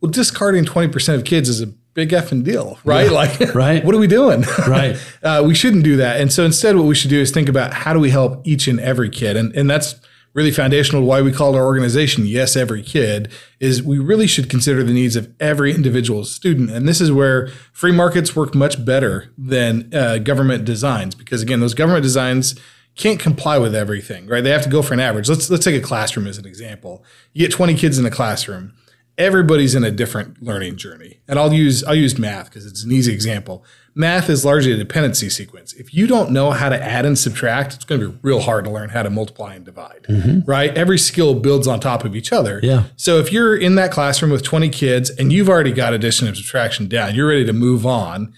Well, 0.00 0.10
discarding 0.10 0.64
20% 0.64 1.14
of 1.16 1.24
kids 1.24 1.50
is 1.50 1.60
a 1.60 1.66
big 1.66 2.08
effing 2.08 2.42
deal, 2.42 2.78
right? 2.82 3.10
Like, 3.12 3.54
right. 3.54 3.84
what 3.84 3.94
are 3.94 3.98
we 3.98 4.06
doing? 4.06 4.42
Right. 4.66 4.96
uh, 5.22 5.44
we 5.46 5.54
shouldn't 5.54 5.84
do 5.84 5.98
that. 5.98 6.18
And 6.18 6.32
so 6.32 6.46
instead, 6.46 6.76
what 6.76 6.86
we 6.86 6.94
should 6.94 7.10
do 7.10 7.20
is 7.20 7.30
think 7.30 7.50
about 7.50 7.74
how 7.74 7.92
do 7.92 8.00
we 8.00 8.08
help 8.08 8.40
each 8.46 8.68
and 8.68 8.80
every 8.80 9.10
kid, 9.10 9.36
and 9.36 9.54
and 9.54 9.68
that's 9.68 9.96
really 10.34 10.50
foundational 10.50 11.02
why 11.02 11.20
we 11.20 11.32
called 11.32 11.56
our 11.56 11.64
organization 11.64 12.26
Yes 12.26 12.56
Every 12.56 12.82
Kid 12.82 13.30
is 13.60 13.82
we 13.82 13.98
really 13.98 14.26
should 14.26 14.48
consider 14.48 14.82
the 14.82 14.92
needs 14.92 15.16
of 15.16 15.32
every 15.40 15.74
individual 15.74 16.24
student. 16.24 16.70
And 16.70 16.88
this 16.88 17.00
is 17.00 17.12
where 17.12 17.48
free 17.72 17.92
markets 17.92 18.34
work 18.34 18.54
much 18.54 18.84
better 18.84 19.30
than 19.36 19.92
uh, 19.94 20.18
government 20.18 20.64
designs 20.64 21.14
because 21.14 21.42
again, 21.42 21.60
those 21.60 21.74
government 21.74 22.02
designs 22.02 22.58
can't 22.94 23.18
comply 23.18 23.58
with 23.58 23.74
everything, 23.74 24.26
right? 24.26 24.44
They 24.44 24.50
have 24.50 24.64
to 24.64 24.68
go 24.68 24.82
for 24.82 24.94
an 24.94 25.00
average. 25.00 25.28
Let's 25.28 25.48
let's 25.50 25.64
take 25.64 25.80
a 25.80 25.84
classroom 25.84 26.26
as 26.26 26.38
an 26.38 26.46
example. 26.46 27.04
You 27.32 27.46
get 27.46 27.54
20 27.54 27.74
kids 27.74 27.98
in 27.98 28.04
a 28.04 28.10
classroom. 28.10 28.74
Everybody's 29.18 29.74
in 29.74 29.84
a 29.84 29.90
different 29.90 30.42
learning 30.42 30.76
journey. 30.76 31.20
And 31.28 31.38
I'll 31.38 31.52
use 31.52 31.84
I'll 31.84 31.94
use 31.94 32.18
math 32.18 32.46
because 32.46 32.66
it's 32.66 32.82
an 32.84 32.92
easy 32.92 33.12
example. 33.12 33.64
Math 33.94 34.30
is 34.30 34.42
largely 34.42 34.72
a 34.72 34.76
dependency 34.76 35.28
sequence. 35.28 35.74
If 35.74 35.92
you 35.92 36.06
don't 36.06 36.30
know 36.30 36.50
how 36.50 36.70
to 36.70 36.82
add 36.82 37.04
and 37.04 37.18
subtract, 37.18 37.74
it's 37.74 37.84
going 37.84 38.00
to 38.00 38.08
be 38.08 38.18
real 38.22 38.40
hard 38.40 38.64
to 38.64 38.70
learn 38.70 38.88
how 38.88 39.02
to 39.02 39.10
multiply 39.10 39.54
and 39.54 39.66
divide, 39.66 40.06
right? 40.46 40.74
Every 40.76 40.98
skill 40.98 41.34
builds 41.34 41.66
on 41.66 41.78
top 41.78 42.02
of 42.04 42.16
each 42.16 42.32
other. 42.32 42.58
Yeah. 42.62 42.84
So 42.96 43.18
if 43.18 43.30
you're 43.30 43.54
in 43.54 43.74
that 43.74 43.92
classroom 43.92 44.30
with 44.30 44.42
20 44.42 44.70
kids 44.70 45.10
and 45.10 45.30
you've 45.30 45.50
already 45.50 45.72
got 45.72 45.92
addition 45.92 46.26
and 46.26 46.34
subtraction 46.34 46.88
down, 46.88 47.14
you're 47.14 47.28
ready 47.28 47.44
to 47.44 47.52
move 47.52 47.84
on. 47.84 48.32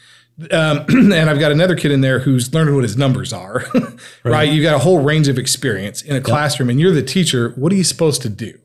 Um, 0.51 0.85
and 0.89 1.31
I've 1.31 1.39
got 1.39 1.53
another 1.53 1.77
kid 1.77 1.93
in 1.93 2.01
there 2.01 2.19
who's 2.19 2.53
learning 2.53 2.75
what 2.75 2.83
his 2.83 2.97
numbers 2.97 3.33
are, 3.33 3.65
right? 4.25 4.53
You've 4.53 4.65
got 4.65 4.75
a 4.75 4.81
whole 4.81 5.03
range 5.05 5.29
of 5.29 5.39
experience 5.39 6.03
in 6.03 6.17
a 6.17 6.21
classroom 6.21 6.69
and 6.69 6.81
you're 6.81 6.91
the 6.93 7.03
teacher. 7.03 7.51
What 7.51 7.73
are 7.73 7.77
you 7.77 7.85
supposed 7.85 8.23
to 8.23 8.29
do? 8.29 8.59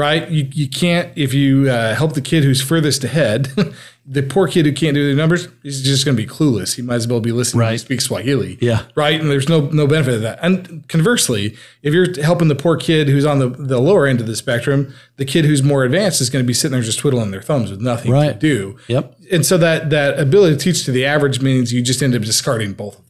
Right? 0.00 0.28
You, 0.30 0.48
you 0.52 0.68
can't, 0.68 1.12
if 1.16 1.34
you 1.34 1.68
uh, 1.70 1.94
help 1.94 2.14
the 2.14 2.20
kid 2.22 2.42
who's 2.44 2.62
furthest 2.62 3.04
ahead, 3.04 3.48
the 4.06 4.22
poor 4.22 4.48
kid 4.48 4.64
who 4.66 4.72
can't 4.72 4.94
do 4.94 5.08
the 5.08 5.14
numbers 5.14 5.46
is 5.62 5.82
just 5.82 6.04
going 6.04 6.16
to 6.16 6.22
be 6.22 6.28
clueless. 6.28 6.74
He 6.74 6.82
might 6.82 6.94
as 6.96 7.06
well 7.06 7.20
be 7.20 7.32
listening 7.32 7.60
Right. 7.60 7.72
to 7.72 7.78
speak 7.78 8.00
Swahili. 8.00 8.56
Yeah. 8.60 8.84
Right. 8.96 9.20
And 9.20 9.30
there's 9.30 9.48
no 9.48 9.66
no 9.66 9.86
benefit 9.86 10.14
of 10.14 10.22
that. 10.22 10.38
And 10.42 10.86
conversely, 10.88 11.54
if 11.82 11.92
you're 11.94 12.20
helping 12.22 12.48
the 12.48 12.54
poor 12.54 12.76
kid 12.76 13.08
who's 13.08 13.26
on 13.26 13.38
the, 13.38 13.48
the 13.48 13.78
lower 13.80 14.06
end 14.06 14.20
of 14.20 14.26
the 14.26 14.34
spectrum, 14.36 14.94
the 15.16 15.24
kid 15.24 15.44
who's 15.44 15.62
more 15.62 15.84
advanced 15.84 16.20
is 16.20 16.30
going 16.30 16.42
to 16.42 16.46
be 16.46 16.54
sitting 16.54 16.72
there 16.72 16.82
just 16.82 16.98
twiddling 16.98 17.30
their 17.30 17.42
thumbs 17.42 17.70
with 17.70 17.80
nothing 17.80 18.10
to 18.10 18.16
Right. 18.16 18.38
do. 18.38 18.76
Yep. 18.88 19.16
And 19.30 19.44
so 19.46 19.58
that 19.58 19.90
that 19.90 20.18
ability 20.18 20.56
to 20.56 20.60
teach 20.62 20.84
to 20.86 20.92
the 20.92 21.04
average 21.04 21.40
means 21.40 21.72
you 21.72 21.82
just 21.82 22.02
end 22.02 22.14
up 22.14 22.22
discarding 22.22 22.72
both 22.72 22.98
of 22.98 23.08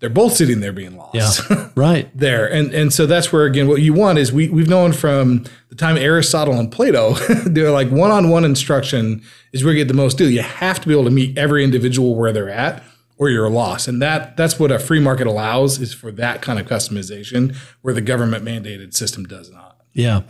They're 0.00 0.10
both 0.10 0.34
sitting 0.34 0.60
there 0.60 0.72
being 0.72 0.96
lost. 0.96 1.42
Yeah. 1.50 1.70
right. 1.74 2.10
there. 2.16 2.50
And 2.50 2.74
and 2.74 2.92
so 2.92 3.06
that's 3.06 3.32
where 3.32 3.44
again 3.44 3.68
what 3.68 3.82
you 3.82 3.92
want 3.92 4.18
is 4.18 4.32
we 4.32 4.48
we've 4.48 4.68
known 4.68 4.92
from 4.92 5.44
the 5.68 5.76
time 5.76 5.96
Aristotle 5.96 6.54
and 6.58 6.72
Plato, 6.72 7.14
they're 7.44 7.70
like 7.70 7.90
one-on-one 7.90 8.44
instruction 8.44 9.22
is 9.52 9.62
where 9.62 9.72
you 9.74 9.80
get 9.80 9.88
the 9.88 9.94
most 9.94 10.18
deal. 10.18 10.30
You 10.30 10.42
have 10.42 10.80
to 10.80 10.88
be 10.88 10.94
able 10.94 11.04
to 11.04 11.10
meet 11.10 11.36
every 11.36 11.62
individual 11.62 12.16
where 12.16 12.32
they're 12.32 12.50
at 12.50 12.82
or 13.18 13.28
you're 13.28 13.50
lost. 13.50 13.86
And 13.86 14.00
that 14.00 14.36
that's 14.38 14.58
what 14.58 14.72
a 14.72 14.78
free 14.78 15.00
market 15.00 15.26
allows 15.26 15.78
is 15.78 15.92
for 15.92 16.10
that 16.12 16.40
kind 16.40 16.58
of 16.58 16.66
customization 16.66 17.54
where 17.82 17.92
the 17.92 18.00
government 18.00 18.44
mandated 18.44 18.94
system 18.94 19.24
does 19.24 19.50
not. 19.50 19.76
Yeah. 19.92 20.22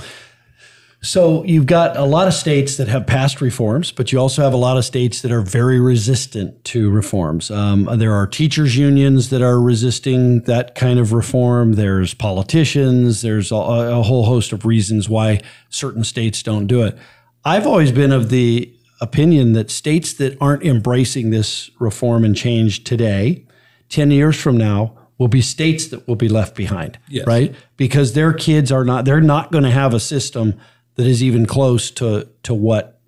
So 1.03 1.43
you've 1.45 1.65
got 1.65 1.97
a 1.97 2.05
lot 2.05 2.29
of 2.29 2.35
states 2.35 2.77
that 2.77 2.89
have 2.89 3.07
passed 3.07 3.41
reforms, 3.41 3.91
but 3.91 4.13
you 4.13 4.19
also 4.19 4.43
have 4.43 4.53
a 4.53 4.59
lot 4.59 4.77
of 4.77 4.85
states 4.85 5.23
that 5.23 5.33
are 5.33 5.41
very 5.41 5.81
resistant 5.81 6.63
to 6.67 6.91
reforms. 6.91 7.51
Um, 7.51 7.85
there 7.99 8.13
are 8.13 8.27
teachers' 8.27 8.77
unions 8.77 9.31
that 9.31 9.41
are 9.41 9.59
resisting 9.59 10.43
that 10.43 10.75
kind 10.75 10.99
of 10.99 11.15
reform. 11.15 11.73
There's 11.75 12.13
politicians. 12.13 13.23
There's 13.23 13.51
a, 13.51 13.55
a 13.55 14.03
whole 14.03 14.27
host 14.27 14.53
of 14.53 14.67
reasons 14.67 15.09
why 15.09 15.41
certain 15.71 16.05
states 16.05 16.43
don't 16.43 16.67
do 16.67 16.83
it. 16.83 16.99
I've 17.47 17.67
always 17.67 17.93
been 17.93 18.13
of 18.13 18.29
the 18.29 18.71
opinion 19.01 19.55
that 19.55 19.71
states 19.71 20.13
that 20.15 20.37
aren't 20.39 20.63
embracing 20.63 21.31
this 21.31 21.71
reform 21.79 22.25
and 22.25 22.37
change 22.37 22.85
today, 22.85 23.47
10 23.89 24.11
years 24.11 24.39
from 24.39 24.59
now, 24.59 24.99
will 25.17 25.29
be 25.29 25.41
states 25.41 25.87
that 25.87 26.07
will 26.07 26.17
be 26.17 26.29
left 26.29 26.55
behind, 26.55 26.99
Yes. 27.09 27.27
right? 27.27 27.55
Because 27.79 28.13
their 28.13 28.35
kids 28.35 28.71
are 28.71 28.85
not, 28.85 29.07
they're 29.07 29.23
not 29.23 29.51
going 29.51 29.65
to 29.65 29.71
have 29.71 29.95
a 29.95 30.01
system 30.01 30.61
that 31.01 31.07
is 31.07 31.23
even 31.23 31.47
close 31.47 31.91
to, 31.93 32.29
to 32.43 32.53
what 32.53 33.01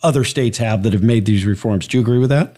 other 0.00 0.22
states 0.22 0.58
have 0.58 0.84
that 0.84 0.92
have 0.92 1.02
made 1.02 1.26
these 1.26 1.44
reforms. 1.44 1.88
Do 1.88 1.96
you 1.96 2.02
agree 2.02 2.18
with 2.18 2.30
that? 2.30 2.56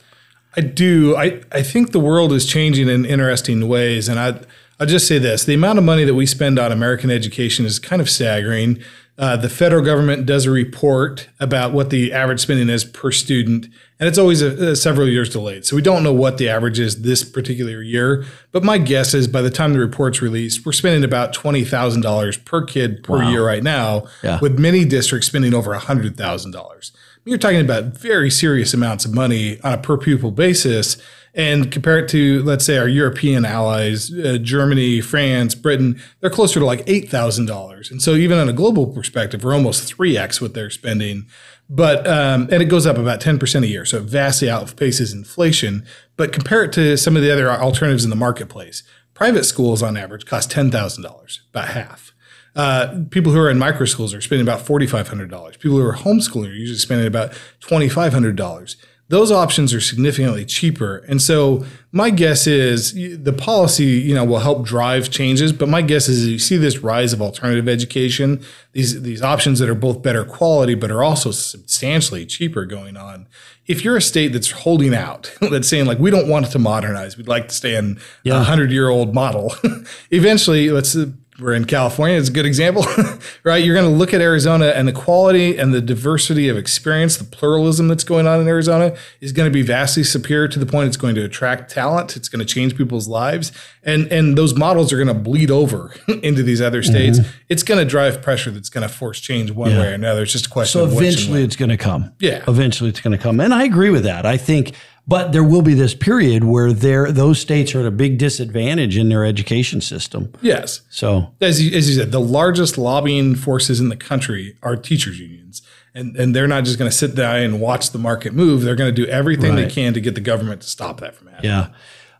I 0.56 0.60
do. 0.60 1.16
I, 1.16 1.40
I 1.50 1.62
think 1.62 1.92
the 1.92 2.00
world 2.00 2.32
is 2.34 2.44
changing 2.44 2.90
in 2.90 3.06
interesting 3.06 3.66
ways. 3.66 4.10
And 4.10 4.20
I, 4.20 4.40
I'll 4.78 4.86
just 4.86 5.08
say 5.08 5.18
this 5.18 5.44
the 5.44 5.54
amount 5.54 5.78
of 5.78 5.84
money 5.84 6.04
that 6.04 6.14
we 6.14 6.26
spend 6.26 6.58
on 6.58 6.70
American 6.70 7.10
education 7.10 7.64
is 7.64 7.78
kind 7.78 8.02
of 8.02 8.10
staggering. 8.10 8.78
Uh, 9.16 9.36
the 9.36 9.48
federal 9.48 9.84
government 9.84 10.26
does 10.26 10.44
a 10.44 10.50
report 10.50 11.28
about 11.38 11.72
what 11.72 11.90
the 11.90 12.12
average 12.12 12.40
spending 12.40 12.68
is 12.68 12.84
per 12.84 13.12
student, 13.12 13.66
and 14.00 14.08
it's 14.08 14.18
always 14.18 14.42
a, 14.42 14.70
a 14.70 14.74
several 14.76 15.06
years 15.08 15.28
delayed. 15.30 15.64
So 15.64 15.76
we 15.76 15.82
don't 15.82 16.02
know 16.02 16.12
what 16.12 16.36
the 16.36 16.48
average 16.48 16.80
is 16.80 17.02
this 17.02 17.22
particular 17.22 17.80
year. 17.80 18.24
But 18.50 18.64
my 18.64 18.76
guess 18.76 19.14
is 19.14 19.28
by 19.28 19.40
the 19.40 19.50
time 19.50 19.72
the 19.72 19.78
report's 19.78 20.20
released, 20.20 20.66
we're 20.66 20.72
spending 20.72 21.04
about 21.04 21.32
$20,000 21.32 22.44
per 22.44 22.64
kid 22.64 23.04
per 23.04 23.22
year 23.22 23.46
right 23.46 23.62
now, 23.62 24.06
Yeah. 24.24 24.40
with 24.40 24.58
many 24.58 24.84
districts 24.84 25.28
spending 25.28 25.54
over 25.54 25.72
$100,000. 25.74 26.90
You're 27.24 27.38
talking 27.38 27.60
about 27.60 27.84
very 27.84 28.30
serious 28.30 28.74
amounts 28.74 29.04
of 29.04 29.14
money 29.14 29.58
on 29.62 29.72
a 29.72 29.78
per 29.78 29.96
pupil 29.96 30.30
basis. 30.30 30.98
And 31.36 31.72
compare 31.72 31.98
it 31.98 32.08
to, 32.10 32.44
let's 32.44 32.64
say, 32.64 32.78
our 32.78 32.86
European 32.86 33.44
allies, 33.44 34.12
uh, 34.12 34.38
Germany, 34.40 35.00
France, 35.00 35.56
Britain, 35.56 36.00
they're 36.20 36.30
closer 36.30 36.60
to 36.60 36.66
like 36.66 36.86
$8,000. 36.86 37.90
And 37.90 38.00
so, 38.00 38.14
even 38.14 38.38
on 38.38 38.48
a 38.48 38.52
global 38.52 38.86
perspective, 38.86 39.42
we're 39.42 39.52
almost 39.52 39.92
3x 39.92 40.40
what 40.40 40.54
they're 40.54 40.70
spending. 40.70 41.26
But, 41.68 42.06
um, 42.06 42.48
and 42.52 42.62
it 42.62 42.66
goes 42.66 42.86
up 42.86 42.98
about 42.98 43.20
10% 43.20 43.62
a 43.64 43.66
year. 43.66 43.84
So, 43.84 43.96
it 43.96 44.04
vastly 44.04 44.46
outpaces 44.46 45.12
inflation. 45.12 45.84
But 46.16 46.32
compare 46.32 46.62
it 46.62 46.72
to 46.74 46.96
some 46.96 47.16
of 47.16 47.22
the 47.22 47.32
other 47.32 47.50
alternatives 47.50 48.04
in 48.04 48.10
the 48.10 48.16
marketplace. 48.16 48.84
Private 49.14 49.44
schools, 49.44 49.82
on 49.82 49.96
average, 49.96 50.26
cost 50.26 50.52
$10,000, 50.52 51.38
about 51.50 51.68
half. 51.68 52.13
Uh, 52.56 53.00
people 53.10 53.32
who 53.32 53.38
are 53.40 53.50
in 53.50 53.58
micro 53.58 53.84
schools 53.86 54.14
are 54.14 54.20
spending 54.20 54.46
about 54.46 54.64
$4,500. 54.64 55.58
People 55.58 55.78
who 55.78 55.86
are 55.86 55.94
homeschooling 55.94 56.50
are 56.50 56.54
usually 56.54 56.78
spending 56.78 57.06
about 57.06 57.32
$2,500. 57.60 58.76
Those 59.08 59.30
options 59.30 59.74
are 59.74 59.82
significantly 59.82 60.46
cheaper. 60.46 60.98
And 61.08 61.20
so 61.20 61.64
my 61.92 62.08
guess 62.08 62.46
is 62.46 62.94
the 62.94 63.34
policy, 63.34 63.84
you 63.84 64.14
know, 64.14 64.24
will 64.24 64.38
help 64.38 64.64
drive 64.64 65.10
changes. 65.10 65.52
But 65.52 65.68
my 65.68 65.82
guess 65.82 66.08
is 66.08 66.26
you 66.26 66.38
see 66.38 66.56
this 66.56 66.78
rise 66.78 67.12
of 67.12 67.20
alternative 67.20 67.68
education, 67.68 68.42
these, 68.72 69.02
these 69.02 69.20
options 69.20 69.58
that 69.58 69.68
are 69.68 69.74
both 69.74 70.02
better 70.02 70.24
quality, 70.24 70.74
but 70.74 70.90
are 70.90 71.04
also 71.04 71.32
substantially 71.32 72.24
cheaper 72.24 72.64
going 72.64 72.96
on. 72.96 73.28
If 73.66 73.84
you're 73.84 73.96
a 73.96 74.02
state 74.02 74.32
that's 74.32 74.50
holding 74.50 74.94
out, 74.94 75.30
that's 75.40 75.68
saying 75.68 75.84
like, 75.84 75.98
we 75.98 76.10
don't 76.10 76.28
want 76.28 76.46
it 76.46 76.50
to 76.52 76.58
modernize, 76.58 77.18
we'd 77.18 77.28
like 77.28 77.48
to 77.48 77.54
stay 77.54 77.76
in 77.76 78.00
a 78.24 78.42
hundred 78.42 78.70
year 78.70 78.88
old 78.88 79.14
model. 79.14 79.54
Eventually, 80.10 80.70
let's 80.70 80.96
uh, 80.96 81.06
we're 81.40 81.54
in 81.54 81.64
California. 81.64 82.16
It's 82.16 82.28
a 82.28 82.32
good 82.32 82.46
example, 82.46 82.84
right? 83.44 83.64
You're 83.64 83.74
going 83.74 83.90
to 83.90 83.96
look 83.96 84.14
at 84.14 84.20
Arizona 84.20 84.66
and 84.66 84.86
the 84.86 84.92
quality 84.92 85.58
and 85.58 85.74
the 85.74 85.80
diversity 85.80 86.48
of 86.48 86.56
experience, 86.56 87.16
the 87.16 87.24
pluralism 87.24 87.88
that's 87.88 88.04
going 88.04 88.26
on 88.26 88.40
in 88.40 88.46
Arizona 88.46 88.96
is 89.20 89.32
going 89.32 89.50
to 89.50 89.52
be 89.52 89.62
vastly 89.62 90.04
superior 90.04 90.46
to 90.48 90.58
the 90.58 90.66
point 90.66 90.86
it's 90.86 90.96
going 90.96 91.16
to 91.16 91.24
attract 91.24 91.72
talent. 91.72 92.16
It's 92.16 92.28
going 92.28 92.38
to 92.38 92.44
change 92.44 92.76
people's 92.76 93.08
lives. 93.08 93.50
And, 93.82 94.06
and 94.12 94.38
those 94.38 94.54
models 94.54 94.92
are 94.92 94.96
going 94.96 95.08
to 95.08 95.14
bleed 95.14 95.50
over 95.50 95.94
into 96.22 96.42
these 96.44 96.60
other 96.60 96.82
mm-hmm. 96.82 96.92
states. 96.92 97.18
It's 97.48 97.64
going 97.64 97.78
to 97.78 97.88
drive 97.88 98.22
pressure 98.22 98.52
that's 98.52 98.70
going 98.70 98.86
to 98.86 98.94
force 98.94 99.18
change 99.18 99.50
one 99.50 99.72
way 99.72 99.90
or 99.90 99.94
another. 99.94 100.22
It's 100.22 100.32
just 100.32 100.46
a 100.46 100.50
question 100.50 100.80
So 100.80 100.86
eventually 100.86 101.42
it's 101.42 101.56
going 101.56 101.70
to 101.70 101.76
come. 101.76 102.12
Yeah. 102.20 102.44
Eventually 102.46 102.90
it's 102.90 103.00
going 103.00 103.16
to 103.16 103.22
come. 103.22 103.40
And 103.40 103.52
I 103.52 103.64
agree 103.64 103.90
with 103.90 104.04
that. 104.04 104.24
I 104.24 104.36
think, 104.36 104.72
but 105.06 105.32
there 105.32 105.44
will 105.44 105.62
be 105.62 105.74
this 105.74 105.94
period 105.94 106.44
where 106.44 106.72
there 106.72 107.12
those 107.12 107.38
states 107.38 107.74
are 107.74 107.80
at 107.80 107.86
a 107.86 107.90
big 107.90 108.18
disadvantage 108.18 108.96
in 108.96 109.08
their 109.08 109.24
education 109.24 109.80
system. 109.80 110.32
Yes. 110.40 110.82
So 110.88 111.34
as 111.40 111.62
you, 111.62 111.76
as 111.76 111.88
you 111.88 111.96
said, 111.96 112.12
the 112.12 112.20
largest 112.20 112.78
lobbying 112.78 113.34
forces 113.34 113.80
in 113.80 113.88
the 113.88 113.96
country 113.96 114.56
are 114.62 114.76
teachers 114.76 115.18
unions. 115.18 115.62
And, 115.96 116.16
and 116.16 116.34
they're 116.34 116.48
not 116.48 116.64
just 116.64 116.76
going 116.76 116.90
to 116.90 116.96
sit 116.96 117.14
down 117.14 117.36
and 117.36 117.60
watch 117.60 117.90
the 117.90 117.98
market 117.98 118.34
move. 118.34 118.62
They're 118.62 118.74
going 118.74 118.92
to 118.92 119.04
do 119.04 119.08
everything 119.08 119.54
they 119.54 119.68
can 119.68 119.94
to 119.94 120.00
get 120.00 120.16
the 120.16 120.20
government 120.20 120.62
to 120.62 120.68
stop 120.68 120.98
that 120.98 121.14
from 121.14 121.28
happening. 121.28 121.52
Yeah. 121.52 121.68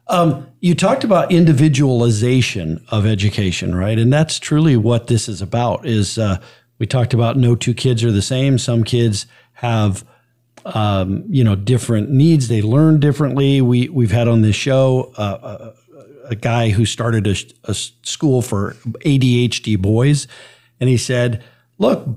Um, 0.07 0.47
you 0.61 0.76
talked 0.76 1.03
about 1.03 1.33
individualization 1.33 2.85
of 2.91 3.05
education, 3.05 3.75
right? 3.75 3.99
And 3.99 4.12
that's 4.12 4.38
truly 4.38 4.76
what 4.76 5.09
this 5.09 5.29
is 5.29 5.43
about. 5.43 5.87
Is 5.87 6.19
uh, 6.19 6.41
we 6.79 6.87
talked 6.87 7.14
about 7.14 7.37
no 7.37 7.57
two 7.57 7.75
kids 7.75 8.05
are 8.05 8.12
the 8.12 8.23
same. 8.23 8.59
Some 8.59 8.85
kids 8.85 9.26
have, 9.55 10.05
um, 10.64 11.25
you 11.28 11.44
know, 11.44 11.54
different 11.54 12.11
needs. 12.11 12.49
They 12.49 12.62
learn 12.62 13.00
differently. 13.00 13.61
We 13.61 13.88
we've 13.88 14.11
had 14.11 14.28
on 14.28 14.42
this 14.42 14.56
show 14.56 15.12
uh, 15.16 15.73
a, 16.25 16.30
a 16.30 16.35
guy 16.35 16.71
who 16.71 16.87
started 16.87 17.26
a, 17.26 17.35
a 17.64 17.75
school 17.75 18.42
for 18.42 18.73
ADHD 19.04 19.80
boys, 19.80 20.26
and 20.80 20.88
he 20.88 20.97
said, 20.97 21.44
"Look, 21.78 22.09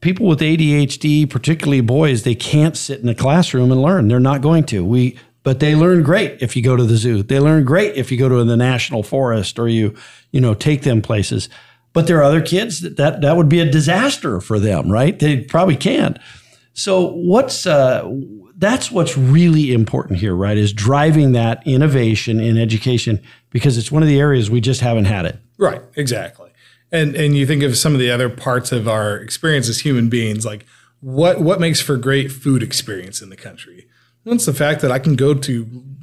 people 0.00 0.26
with 0.26 0.40
ADHD, 0.40 1.28
particularly 1.28 1.80
boys, 1.80 2.22
they 2.22 2.34
can't 2.34 2.76
sit 2.76 3.00
in 3.00 3.08
a 3.08 3.14
classroom 3.14 3.72
and 3.72 3.80
learn. 3.80 4.08
They're 4.08 4.20
not 4.20 4.42
going 4.42 4.64
to. 4.64 4.84
We 4.84 5.18
but 5.46 5.60
they 5.60 5.76
learn 5.76 6.02
great 6.02 6.42
if 6.42 6.56
you 6.56 6.62
go 6.62 6.74
to 6.74 6.82
the 6.82 6.96
zoo. 6.96 7.22
They 7.22 7.38
learn 7.38 7.64
great 7.64 7.94
if 7.94 8.10
you 8.10 8.18
go 8.18 8.28
to 8.28 8.42
the 8.42 8.56
national 8.56 9.04
forest 9.04 9.60
or 9.60 9.68
you, 9.68 9.94
you 10.32 10.40
know, 10.40 10.54
take 10.54 10.82
them 10.82 11.00
places. 11.00 11.48
But 11.92 12.08
there 12.08 12.18
are 12.18 12.24
other 12.24 12.42
kids 12.42 12.80
that 12.80 12.96
that, 12.96 13.20
that 13.20 13.36
would 13.36 13.48
be 13.48 13.60
a 13.60 13.70
disaster 13.70 14.40
for 14.40 14.58
them, 14.58 14.90
right? 14.90 15.16
They 15.16 15.42
probably 15.42 15.76
can't. 15.76 16.18
So 16.76 17.06
what's 17.06 17.66
uh, 17.66 18.06
that's 18.58 18.90
what's 18.90 19.16
really 19.16 19.72
important 19.72 20.18
here, 20.18 20.34
right? 20.36 20.58
Is 20.58 20.74
driving 20.74 21.32
that 21.32 21.66
innovation 21.66 22.38
in 22.38 22.58
education 22.58 23.22
because 23.50 23.78
it's 23.78 23.90
one 23.90 24.02
of 24.02 24.08
the 24.08 24.20
areas 24.20 24.50
we 24.50 24.60
just 24.60 24.82
haven't 24.82 25.06
had 25.06 25.24
it. 25.24 25.38
Right, 25.56 25.80
exactly. 25.96 26.50
And 26.92 27.16
and 27.16 27.34
you 27.34 27.46
think 27.46 27.62
of 27.62 27.78
some 27.78 27.94
of 27.94 27.98
the 27.98 28.10
other 28.10 28.28
parts 28.28 28.72
of 28.72 28.86
our 28.86 29.16
experience 29.16 29.70
as 29.70 29.80
human 29.80 30.10
beings, 30.10 30.44
like 30.44 30.66
what 31.00 31.40
what 31.40 31.60
makes 31.60 31.80
for 31.80 31.96
great 31.96 32.30
food 32.30 32.62
experience 32.62 33.22
in 33.22 33.30
the 33.30 33.36
country? 33.36 33.86
Well, 34.24 34.34
it's 34.34 34.44
the 34.44 34.52
fact 34.52 34.82
that 34.82 34.92
I 34.92 34.98
can 34.98 35.16
go 35.16 35.32
to 35.32 35.52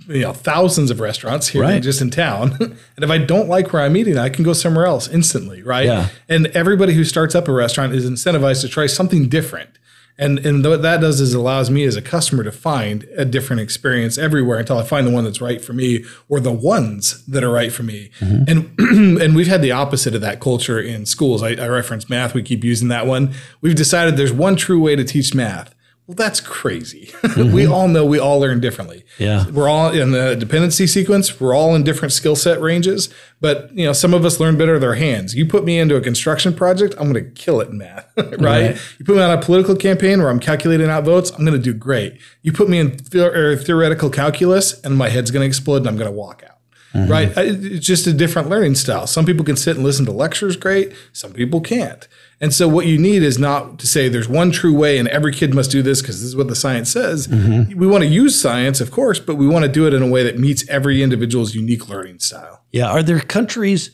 you 0.08 0.22
know 0.22 0.34
thousands 0.34 0.90
of 0.90 1.00
restaurants 1.00 1.50
here 1.50 1.62
Right. 1.62 1.84
just 1.84 2.02
in 2.02 2.10
town, 2.10 2.58
and 2.60 3.04
if 3.04 3.12
I 3.12 3.20
don't 3.20 3.48
like 3.48 3.72
where 3.74 3.84
I'm 3.84 3.96
eating, 3.96 4.18
I 4.18 4.30
can 4.30 4.44
go 4.44 4.54
somewhere 4.54 4.88
else 4.88 5.08
instantly, 5.08 5.62
right? 5.62 5.86
Yeah. 5.86 6.10
And 6.28 6.48
everybody 6.48 6.94
who 6.96 7.04
starts 7.04 7.36
up 7.36 7.48
a 7.48 7.54
restaurant 7.54 7.94
is 7.94 8.10
incentivized 8.10 8.62
to 8.62 8.70
try 8.70 8.88
something 8.88 9.30
different. 9.30 9.70
And 10.18 10.40
and 10.46 10.64
what 10.64 10.84
that 10.84 11.02
does 11.02 11.20
is 11.20 11.34
allows 11.34 11.72
me 11.72 11.86
as 11.86 11.96
a 11.96 12.02
customer 12.02 12.44
to 12.44 12.52
find 12.52 13.04
a 13.18 13.26
different 13.26 13.62
experience 13.62 14.18
everywhere 14.18 14.60
until 14.60 14.78
I 14.78 14.84
find 14.84 15.08
the 15.08 15.12
one 15.12 15.24
that's 15.24 15.42
right 15.42 15.64
for 15.64 15.74
me 15.74 16.06
or 16.30 16.40
the 16.40 16.52
ones 16.52 17.26
that 17.26 17.44
are 17.44 17.52
right 17.52 17.72
for 17.72 17.82
me. 17.82 18.12
Mm-hmm. 18.20 18.44
And 18.48 19.20
and 19.22 19.36
we've 19.36 19.48
had 19.48 19.64
the 19.64 19.72
opposite 19.72 20.14
of 20.14 20.22
that 20.22 20.40
culture 20.40 20.80
in 20.80 21.08
schools. 21.08 21.42
I, 21.42 21.56
I 21.56 21.68
reference 21.68 22.10
math. 22.10 22.36
We 22.36 22.44
keep 22.44 22.64
using 22.64 22.90
that 22.90 23.08
one. 23.08 23.34
We've 23.62 23.76
decided 23.76 24.16
there's 24.16 24.34
one 24.34 24.56
true 24.56 24.80
way 24.80 24.96
to 24.96 25.04
teach 25.04 25.34
math. 25.34 25.73
Well, 26.06 26.16
that's 26.16 26.42
crazy. 26.42 27.12
we 27.24 27.30
mm-hmm. 27.30 27.72
all 27.72 27.88
know 27.88 28.06
we 28.06 28.20
all 28.20 28.40
learn 28.40 28.60
differently. 28.60 29.06
Yeah. 29.20 29.50
We're 29.50 29.70
all 29.70 29.90
in 29.90 30.12
the 30.12 30.36
dependency 30.36 30.86
sequence. 30.86 31.40
We're 31.40 31.56
all 31.56 31.76
in 31.76 31.84
different 31.84 32.12
skill 32.12 32.36
set 32.36 32.60
ranges, 32.60 33.08
but 33.40 33.72
you 33.74 33.86
know, 33.86 33.94
some 33.94 34.14
of 34.14 34.26
us 34.26 34.38
learn 34.38 34.58
better 34.58 34.74
with 34.74 34.84
our 34.84 34.96
hands. 34.96 35.34
You 35.34 35.46
put 35.46 35.64
me 35.64 35.80
into 35.80 35.96
a 35.96 36.02
construction 36.02 36.54
project, 36.54 36.94
I'm 37.00 37.10
going 37.10 37.24
to 37.24 37.32
kill 37.32 37.62
it 37.62 37.70
in 37.70 37.78
math, 37.78 38.12
right? 38.18 38.40
Right. 38.42 38.82
You 39.00 39.06
put 39.06 39.16
me 39.16 39.22
on 39.22 39.38
a 39.38 39.42
political 39.42 39.78
campaign 39.78 40.20
where 40.20 40.30
I'm 40.30 40.42
calculating 40.42 40.90
out 40.90 41.06
votes, 41.06 41.32
I'm 41.32 41.46
going 41.46 41.54
to 41.54 41.60
do 41.60 41.74
great. 41.74 42.20
You 42.42 42.52
put 42.52 42.68
me 42.68 42.80
in 42.80 42.98
the- 42.98 43.32
or 43.32 43.52
er, 43.52 43.56
theoretical 43.56 44.10
calculus, 44.10 44.82
and 44.82 44.98
my 44.98 45.08
head's 45.08 45.32
going 45.32 45.42
to 45.42 45.48
explode, 45.48 45.78
and 45.78 45.88
I'm 45.88 45.96
going 45.96 46.12
to 46.12 46.12
walk 46.12 46.44
out. 46.44 46.58
Mm-hmm. 46.94 47.12
Right? 47.12 47.34
It's 47.38 47.88
just 47.88 48.06
a 48.08 48.14
different 48.14 48.50
learning 48.50 48.76
style. 48.76 49.08
Some 49.08 49.26
people 49.26 49.44
can 49.44 49.56
sit 49.56 49.78
and 49.78 49.86
listen 49.86 50.06
to 50.06 50.12
lectures 50.12 50.58
great. 50.58 50.94
Some 51.12 51.34
people 51.34 51.60
can't. 51.60 52.08
And 52.42 52.54
so 52.54 52.68
what 52.68 52.86
you 52.86 52.98
need 52.98 53.24
is 53.24 53.40
not 53.40 53.80
to 53.80 53.88
say 53.88 54.10
there's 54.10 54.28
one 54.28 54.52
true 54.52 54.76
way 54.76 54.98
and 54.98 55.08
every 55.08 55.32
kid 55.32 55.54
must 55.54 55.72
do 55.72 55.82
this 55.82 56.02
because 56.02 56.20
this 56.20 56.28
is 56.28 56.36
what 56.36 56.48
the 56.50 56.56
science 56.56 56.90
says. 56.90 57.28
We 57.30 57.88
want 57.88 58.04
to 58.04 58.10
use 58.10 58.40
science, 58.40 58.82
of 58.82 58.92
course, 58.92 59.20
but 59.20 59.36
we 59.36 59.48
want 59.48 59.64
to 59.64 59.72
do 59.72 59.88
it 59.88 59.94
in 59.94 60.02
a 60.02 60.08
way 60.08 60.24
that 60.24 60.38
meets 60.38 60.68
every 60.68 61.02
individual's 61.02 61.56
unique 61.56 61.88
learning 61.88 62.20
style. 62.20 62.64
Yeah. 62.72 62.90
Are 62.90 63.04
there 63.04 63.20
countries? 63.20 63.92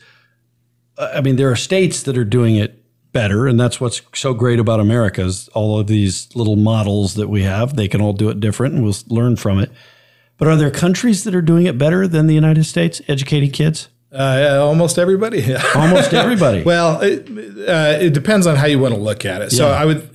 uh, 1.00 1.12
I 1.14 1.20
mean, 1.22 1.36
there 1.36 1.50
are 1.50 1.56
states 1.56 2.02
that 2.04 2.16
are 2.16 2.24
doing 2.24 2.56
it 2.56 2.84
better, 3.12 3.48
and 3.48 3.58
that's 3.58 3.80
what's 3.80 4.02
so 4.14 4.34
great 4.34 4.60
about 4.60 4.78
America 4.78 5.24
is 5.24 5.48
all 5.48 5.80
of 5.80 5.86
these 5.88 6.34
little 6.36 6.56
models 6.56 7.14
that 7.14 7.28
we 7.28 7.42
have. 7.42 7.74
They 7.74 7.88
can 7.88 8.00
all 8.00 8.12
do 8.12 8.28
it 8.28 8.38
different, 8.38 8.74
and 8.74 8.84
we'll 8.84 8.94
learn 9.08 9.36
from 9.36 9.58
it. 9.58 9.70
But 10.36 10.48
are 10.48 10.56
there 10.56 10.70
countries 10.70 11.24
that 11.24 11.34
are 11.34 11.42
doing 11.42 11.66
it 11.66 11.76
better 11.76 12.06
than 12.06 12.26
the 12.26 12.34
United 12.34 12.64
States, 12.64 13.02
educating 13.08 13.50
kids? 13.50 13.88
Uh, 14.12 14.58
almost 14.60 14.98
everybody. 14.98 15.54
Almost 15.74 16.12
everybody. 16.14 16.62
Well, 16.62 17.00
it, 17.00 17.28
uh, 17.68 17.98
it 18.00 18.12
depends 18.12 18.46
on 18.46 18.56
how 18.56 18.66
you 18.66 18.78
want 18.80 18.94
to 18.94 19.00
look 19.00 19.24
at 19.24 19.40
it. 19.42 19.52
So 19.52 19.68
Yeah. 19.68 19.74
I 19.74 19.84
would. 19.84 20.08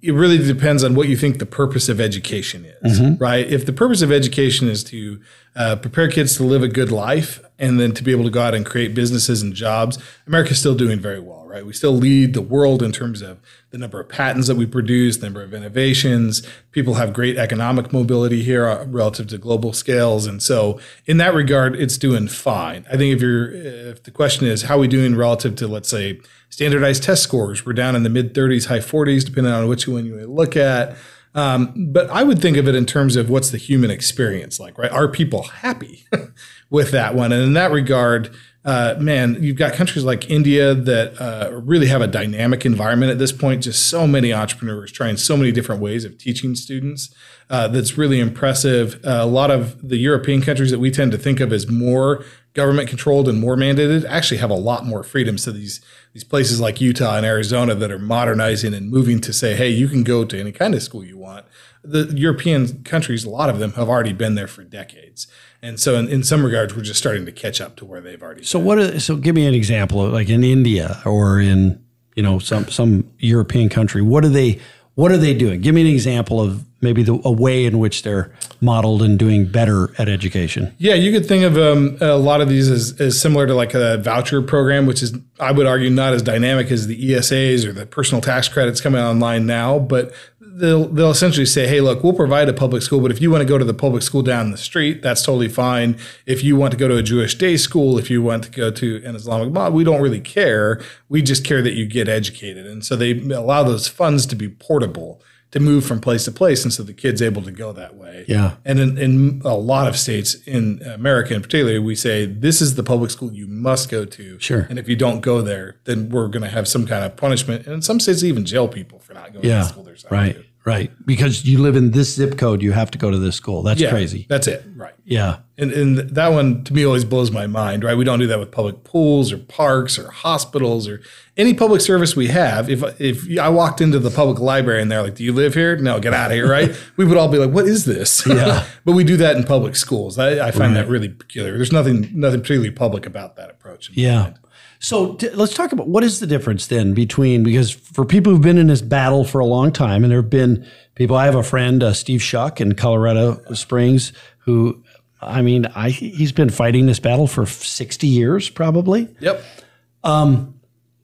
It 0.00 0.12
really 0.14 0.38
depends 0.38 0.82
on 0.82 0.94
what 0.94 1.08
you 1.08 1.16
think 1.16 1.38
the 1.40 1.44
purpose 1.46 1.90
of 1.90 2.00
education 2.00 2.64
is, 2.82 2.98
Mm-hmm. 2.98 3.22
right? 3.22 3.46
If 3.46 3.66
the 3.66 3.72
purpose 3.72 4.00
of 4.00 4.10
education 4.10 4.66
is 4.68 4.82
to 4.84 5.20
uh, 5.54 5.76
prepare 5.76 6.08
kids 6.08 6.36
to 6.38 6.42
live 6.42 6.62
a 6.62 6.68
good 6.68 6.90
life 6.90 7.40
and 7.58 7.78
then 7.78 7.92
to 7.92 8.02
be 8.02 8.10
able 8.10 8.24
to 8.24 8.30
go 8.30 8.40
out 8.40 8.54
and 8.54 8.64
create 8.64 8.94
businesses 8.94 9.42
and 9.42 9.52
jobs, 9.52 9.98
America's 10.26 10.58
still 10.58 10.74
doing 10.74 10.98
very 10.98 11.20
well, 11.20 11.43
right? 11.54 11.64
We 11.64 11.72
still 11.72 11.92
lead 11.92 12.34
the 12.34 12.42
world 12.42 12.82
in 12.82 12.90
terms 12.90 13.22
of 13.22 13.38
the 13.70 13.78
number 13.78 14.00
of 14.00 14.08
patents 14.08 14.48
that 14.48 14.56
we 14.56 14.66
produce, 14.66 15.18
the 15.18 15.26
number 15.26 15.40
of 15.40 15.54
innovations. 15.54 16.42
People 16.72 16.94
have 16.94 17.12
great 17.12 17.36
economic 17.36 17.92
mobility 17.92 18.42
here 18.42 18.66
uh, 18.66 18.84
relative 18.86 19.28
to 19.28 19.38
global 19.38 19.72
scales, 19.72 20.26
and 20.26 20.42
so 20.42 20.80
in 21.06 21.18
that 21.18 21.32
regard, 21.32 21.76
it's 21.76 21.96
doing 21.96 22.26
fine. 22.26 22.84
I 22.90 22.96
think 22.96 23.14
if 23.14 23.22
you're 23.22 23.52
if 23.52 24.02
the 24.02 24.10
question 24.10 24.48
is 24.48 24.62
how 24.62 24.76
are 24.76 24.80
we 24.80 24.88
doing 24.88 25.14
relative 25.14 25.54
to 25.56 25.68
let's 25.68 25.88
say 25.88 26.20
standardized 26.50 27.04
test 27.04 27.22
scores, 27.22 27.64
we're 27.64 27.72
down 27.72 27.94
in 27.94 28.02
the 28.02 28.10
mid 28.10 28.34
30s, 28.34 28.66
high 28.66 28.80
40s, 28.80 29.24
depending 29.24 29.52
on 29.52 29.68
which 29.68 29.86
one 29.86 30.04
you 30.04 30.26
look 30.26 30.56
at. 30.56 30.96
Um, 31.36 31.72
but 31.92 32.10
I 32.10 32.22
would 32.22 32.40
think 32.40 32.56
of 32.56 32.68
it 32.68 32.74
in 32.74 32.86
terms 32.86 33.16
of 33.16 33.28
what's 33.28 33.50
the 33.50 33.58
human 33.58 33.90
experience 33.90 34.60
like, 34.60 34.78
right? 34.78 34.90
Are 34.90 35.08
people 35.08 35.42
happy 35.42 36.06
with 36.70 36.90
that 36.92 37.14
one? 37.14 37.32
And 37.32 37.42
in 37.42 37.52
that 37.54 37.72
regard, 37.72 38.34
uh, 38.64 38.94
man, 38.98 39.36
you've 39.42 39.58
got 39.58 39.74
countries 39.74 40.04
like 40.04 40.30
India 40.30 40.74
that 40.74 41.20
uh, 41.20 41.50
really 41.52 41.86
have 41.86 42.00
a 42.00 42.06
dynamic 42.06 42.64
environment 42.64 43.12
at 43.12 43.18
this 43.18 43.32
point. 43.32 43.62
Just 43.62 43.88
so 43.88 44.06
many 44.06 44.32
entrepreneurs 44.32 44.90
trying 44.90 45.18
so 45.18 45.36
many 45.36 45.52
different 45.52 45.82
ways 45.82 46.04
of 46.04 46.16
teaching 46.16 46.54
students. 46.54 47.14
Uh, 47.50 47.68
that's 47.68 47.98
really 47.98 48.20
impressive. 48.20 48.94
Uh, 49.04 49.18
a 49.20 49.26
lot 49.26 49.50
of 49.50 49.86
the 49.86 49.98
European 49.98 50.40
countries 50.40 50.70
that 50.70 50.78
we 50.78 50.90
tend 50.90 51.12
to 51.12 51.18
think 51.18 51.40
of 51.40 51.52
as 51.52 51.68
more 51.68 52.24
government 52.54 52.88
controlled 52.88 53.28
and 53.28 53.38
more 53.38 53.56
mandated 53.56 54.06
actually 54.08 54.38
have 54.38 54.50
a 54.50 54.54
lot 54.54 54.86
more 54.86 55.02
freedom. 55.02 55.36
So 55.36 55.52
these 55.52 55.80
these 56.14 56.24
places 56.24 56.60
like 56.60 56.80
Utah 56.80 57.16
and 57.16 57.26
Arizona 57.26 57.74
that 57.74 57.90
are 57.90 57.98
modernizing 57.98 58.72
and 58.72 58.88
moving 58.88 59.20
to 59.20 59.32
say, 59.32 59.56
hey, 59.56 59.68
you 59.68 59.88
can 59.88 60.04
go 60.04 60.24
to 60.24 60.38
any 60.38 60.52
kind 60.52 60.72
of 60.72 60.82
school 60.82 61.04
you 61.04 61.18
want. 61.18 61.44
The 61.82 62.04
European 62.16 62.84
countries, 62.84 63.24
a 63.24 63.30
lot 63.30 63.50
of 63.50 63.58
them 63.58 63.72
have 63.72 63.88
already 63.88 64.12
been 64.12 64.36
there 64.36 64.46
for 64.46 64.62
decades. 64.62 65.26
And 65.64 65.80
so 65.80 65.94
in, 65.94 66.08
in 66.08 66.22
some 66.22 66.44
regards, 66.44 66.76
we're 66.76 66.82
just 66.82 67.00
starting 67.00 67.24
to 67.24 67.32
catch 67.32 67.58
up 67.58 67.76
to 67.76 67.86
where 67.86 68.02
they've 68.02 68.22
already 68.22 68.44
So 68.44 68.58
what? 68.58 68.78
Are, 68.78 69.00
so 69.00 69.16
give 69.16 69.34
me 69.34 69.46
an 69.46 69.54
example 69.54 70.04
of 70.04 70.12
like 70.12 70.28
in 70.28 70.44
India 70.44 71.00
or 71.06 71.40
in 71.40 71.82
you 72.14 72.22
know 72.22 72.38
some 72.38 72.68
some 72.68 73.10
European 73.18 73.70
country. 73.70 74.02
What 74.02 74.26
are 74.26 74.28
they? 74.28 74.60
What 74.94 75.10
are 75.10 75.16
they 75.16 75.32
doing? 75.32 75.62
Give 75.62 75.74
me 75.74 75.80
an 75.80 75.86
example 75.86 76.38
of 76.38 76.66
maybe 76.84 77.02
the 77.02 77.18
a 77.24 77.32
way 77.32 77.64
in 77.64 77.78
which 77.78 78.02
they're 78.02 78.30
modeled 78.60 79.02
and 79.02 79.18
doing 79.18 79.46
better 79.46 79.92
at 79.98 80.08
education. 80.08 80.72
Yeah, 80.78 80.94
you 80.94 81.10
could 81.10 81.26
think 81.26 81.42
of 81.42 81.56
um, 81.56 81.96
a 82.00 82.16
lot 82.16 82.40
of 82.40 82.48
these 82.48 82.70
as, 82.70 83.00
as 83.00 83.20
similar 83.20 83.46
to 83.46 83.54
like 83.54 83.74
a 83.74 83.96
voucher 83.98 84.42
program, 84.42 84.86
which 84.86 85.02
is, 85.02 85.16
I 85.40 85.50
would 85.50 85.66
argue, 85.66 85.90
not 85.90 86.12
as 86.12 86.22
dynamic 86.22 86.70
as 86.70 86.86
the 86.86 87.10
ESAs 87.10 87.64
or 87.64 87.72
the 87.72 87.86
personal 87.86 88.20
tax 88.20 88.48
credits 88.48 88.80
coming 88.80 89.00
online 89.00 89.46
now. 89.46 89.78
But 89.78 90.12
they'll 90.54 90.86
they'll 90.86 91.10
essentially 91.10 91.46
say, 91.46 91.66
hey, 91.66 91.80
look, 91.80 92.02
we'll 92.02 92.12
provide 92.12 92.48
a 92.48 92.52
public 92.52 92.82
school, 92.82 93.00
but 93.00 93.10
if 93.10 93.20
you 93.20 93.30
want 93.30 93.42
to 93.42 93.48
go 93.48 93.58
to 93.58 93.64
the 93.64 93.74
public 93.74 94.02
school 94.02 94.22
down 94.22 94.50
the 94.50 94.56
street, 94.58 95.02
that's 95.02 95.22
totally 95.22 95.48
fine. 95.48 95.96
If 96.26 96.44
you 96.44 96.56
want 96.56 96.72
to 96.72 96.76
go 96.76 96.88
to 96.88 96.96
a 96.96 97.02
Jewish 97.02 97.34
day 97.34 97.56
school, 97.56 97.98
if 97.98 98.10
you 98.10 98.22
want 98.22 98.44
to 98.44 98.50
go 98.50 98.70
to 98.70 99.02
an 99.04 99.16
Islamic 99.16 99.52
mosque, 99.52 99.74
we 99.74 99.84
don't 99.84 100.00
really 100.00 100.20
care. 100.20 100.80
We 101.08 101.22
just 101.22 101.44
care 101.44 101.62
that 101.62 101.74
you 101.74 101.86
get 101.86 102.08
educated, 102.08 102.66
and 102.66 102.84
so 102.84 102.96
they 102.96 103.18
allow 103.30 103.62
those 103.62 103.88
funds 103.88 104.26
to 104.26 104.36
be 104.36 104.48
portable 104.48 105.20
to 105.54 105.60
move 105.60 105.86
from 105.86 106.00
place 106.00 106.24
to 106.24 106.32
place, 106.32 106.64
and 106.64 106.72
so 106.72 106.82
the 106.82 106.92
kid's 106.92 107.22
able 107.22 107.40
to 107.40 107.52
go 107.52 107.72
that 107.72 107.94
way. 107.94 108.24
Yeah. 108.26 108.56
And 108.64 108.80
in, 108.80 108.98
in 108.98 109.42
a 109.44 109.54
lot 109.54 109.86
of 109.86 109.96
states 109.96 110.34
in 110.48 110.82
America 110.82 111.32
in 111.32 111.42
particular, 111.42 111.80
we 111.80 111.94
say 111.94 112.26
this 112.26 112.60
is 112.60 112.74
the 112.74 112.82
public 112.82 113.12
school 113.12 113.32
you 113.32 113.46
must 113.46 113.88
go 113.88 114.04
to. 114.04 114.36
Sure. 114.40 114.66
And 114.68 114.80
if 114.80 114.88
you 114.88 114.96
don't 114.96 115.20
go 115.20 115.42
there, 115.42 115.76
then 115.84 116.08
we're 116.08 116.26
going 116.26 116.42
to 116.42 116.48
have 116.48 116.66
some 116.66 116.88
kind 116.88 117.04
of 117.04 117.16
punishment. 117.16 117.66
And 117.66 117.74
in 117.74 117.82
some 117.82 118.00
states, 118.00 118.24
even 118.24 118.44
jail 118.44 118.66
people 118.66 118.98
for 118.98 119.14
not 119.14 119.32
going 119.32 119.42
to 119.42 119.48
the 119.48 119.62
school 119.62 119.84
they're 119.84 119.94
right, 120.10 120.34
to. 120.34 120.44
Right. 120.64 120.90
Because 121.06 121.44
you 121.44 121.58
live 121.58 121.76
in 121.76 121.90
this 121.92 122.14
zip 122.14 122.38
code, 122.38 122.62
you 122.62 122.72
have 122.72 122.90
to 122.92 122.98
go 122.98 123.10
to 123.10 123.18
this 123.18 123.36
school. 123.36 123.62
That's 123.62 123.80
Yeah, 123.80 123.90
crazy. 123.90 124.26
That's 124.28 124.46
it. 124.46 124.64
Right. 124.76 124.94
Yeah, 125.06 125.40
And, 125.58 125.70
and 125.70 125.98
that 125.98 126.28
one 126.28 126.64
to 126.64 126.72
me 126.72 126.82
always 126.84 127.04
blows 127.04 127.30
my 127.30 127.46
mind, 127.46 127.84
right? 127.84 127.94
We 127.94 128.04
don't 128.04 128.18
do 128.18 128.26
that 128.26 128.38
with 128.38 128.50
public 128.50 128.84
pools 128.84 129.32
or 129.32 129.36
parks 129.36 129.98
or 129.98 130.10
hospitals 130.10 130.88
or 130.88 131.02
any 131.36 131.52
public 131.52 131.82
service 131.82 132.16
we 132.16 132.28
have. 132.28 132.70
If 132.70 132.82
if 132.98 133.38
I 133.38 133.50
walked 133.50 133.82
into 133.82 133.98
the 133.98 134.10
public 134.10 134.38
library 134.38 134.80
and 134.80 134.90
they're 134.90 135.02
like, 135.02 135.16
"Do 135.16 135.22
you 135.24 135.34
live 135.34 135.52
here?" 135.52 135.76
No, 135.76 136.00
get 136.00 136.14
out 136.14 136.30
of 136.30 136.34
here, 136.36 136.48
right? 136.48 136.74
we 136.96 137.04
would 137.04 137.18
all 137.18 137.28
be 137.28 137.36
like, 137.36 137.50
"What 137.50 137.66
is 137.66 137.84
this?" 137.84 138.26
Yeah. 138.26 138.64
but 138.86 138.92
we 138.92 139.04
do 139.04 139.18
that 139.18 139.36
in 139.36 139.44
public 139.44 139.76
schools. 139.76 140.18
I, 140.18 140.48
I 140.48 140.50
find 140.52 140.74
that 140.76 140.88
really 140.88 141.10
peculiar. 141.10 141.56
There's 141.56 141.72
nothing 141.72 142.08
nothing 142.14 142.40
particularly 142.40 142.70
public 142.70 143.04
about 143.04 143.36
that 143.36 143.50
approach. 143.50 143.90
yeah. 143.92 144.22
mind. 144.22 144.38
So 144.84 145.14
t- 145.14 145.30
let's 145.30 145.54
talk 145.54 145.72
about 145.72 145.88
what 145.88 146.04
is 146.04 146.20
the 146.20 146.26
difference 146.26 146.66
then 146.66 146.92
between 146.92 147.42
because 147.42 147.70
for 147.70 148.04
people 148.04 148.32
who've 148.32 148.42
been 148.42 148.58
in 148.58 148.66
this 148.66 148.82
battle 148.82 149.24
for 149.24 149.38
a 149.40 149.46
long 149.46 149.72
time, 149.72 150.04
and 150.04 150.10
there 150.10 150.20
have 150.20 150.28
been 150.28 150.66
people. 150.94 151.16
I 151.16 151.24
have 151.24 151.34
a 151.34 151.42
friend, 151.42 151.82
uh, 151.82 151.94
Steve 151.94 152.20
Schuck 152.20 152.60
in 152.60 152.74
Colorado 152.74 153.40
Springs, 153.54 154.12
who, 154.40 154.84
I 155.22 155.40
mean, 155.40 155.64
I 155.74 155.88
he's 155.88 156.32
been 156.32 156.50
fighting 156.50 156.84
this 156.84 157.00
battle 157.00 157.26
for 157.26 157.46
sixty 157.46 158.08
years 158.08 158.50
probably. 158.50 159.08
Yep. 159.20 159.42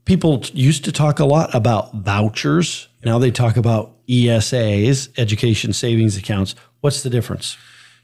people 0.04 0.44
used 0.52 0.84
to 0.84 0.92
talk 0.92 1.18
a 1.18 1.24
lot 1.24 1.54
about 1.54 1.94
vouchers. 1.94 2.86
Now 3.02 3.18
they 3.18 3.30
talk 3.30 3.56
about 3.56 4.06
ESAs, 4.08 5.08
education 5.16 5.72
savings 5.72 6.18
accounts. 6.18 6.54
What's 6.82 7.02
the 7.02 7.08
difference? 7.08 7.56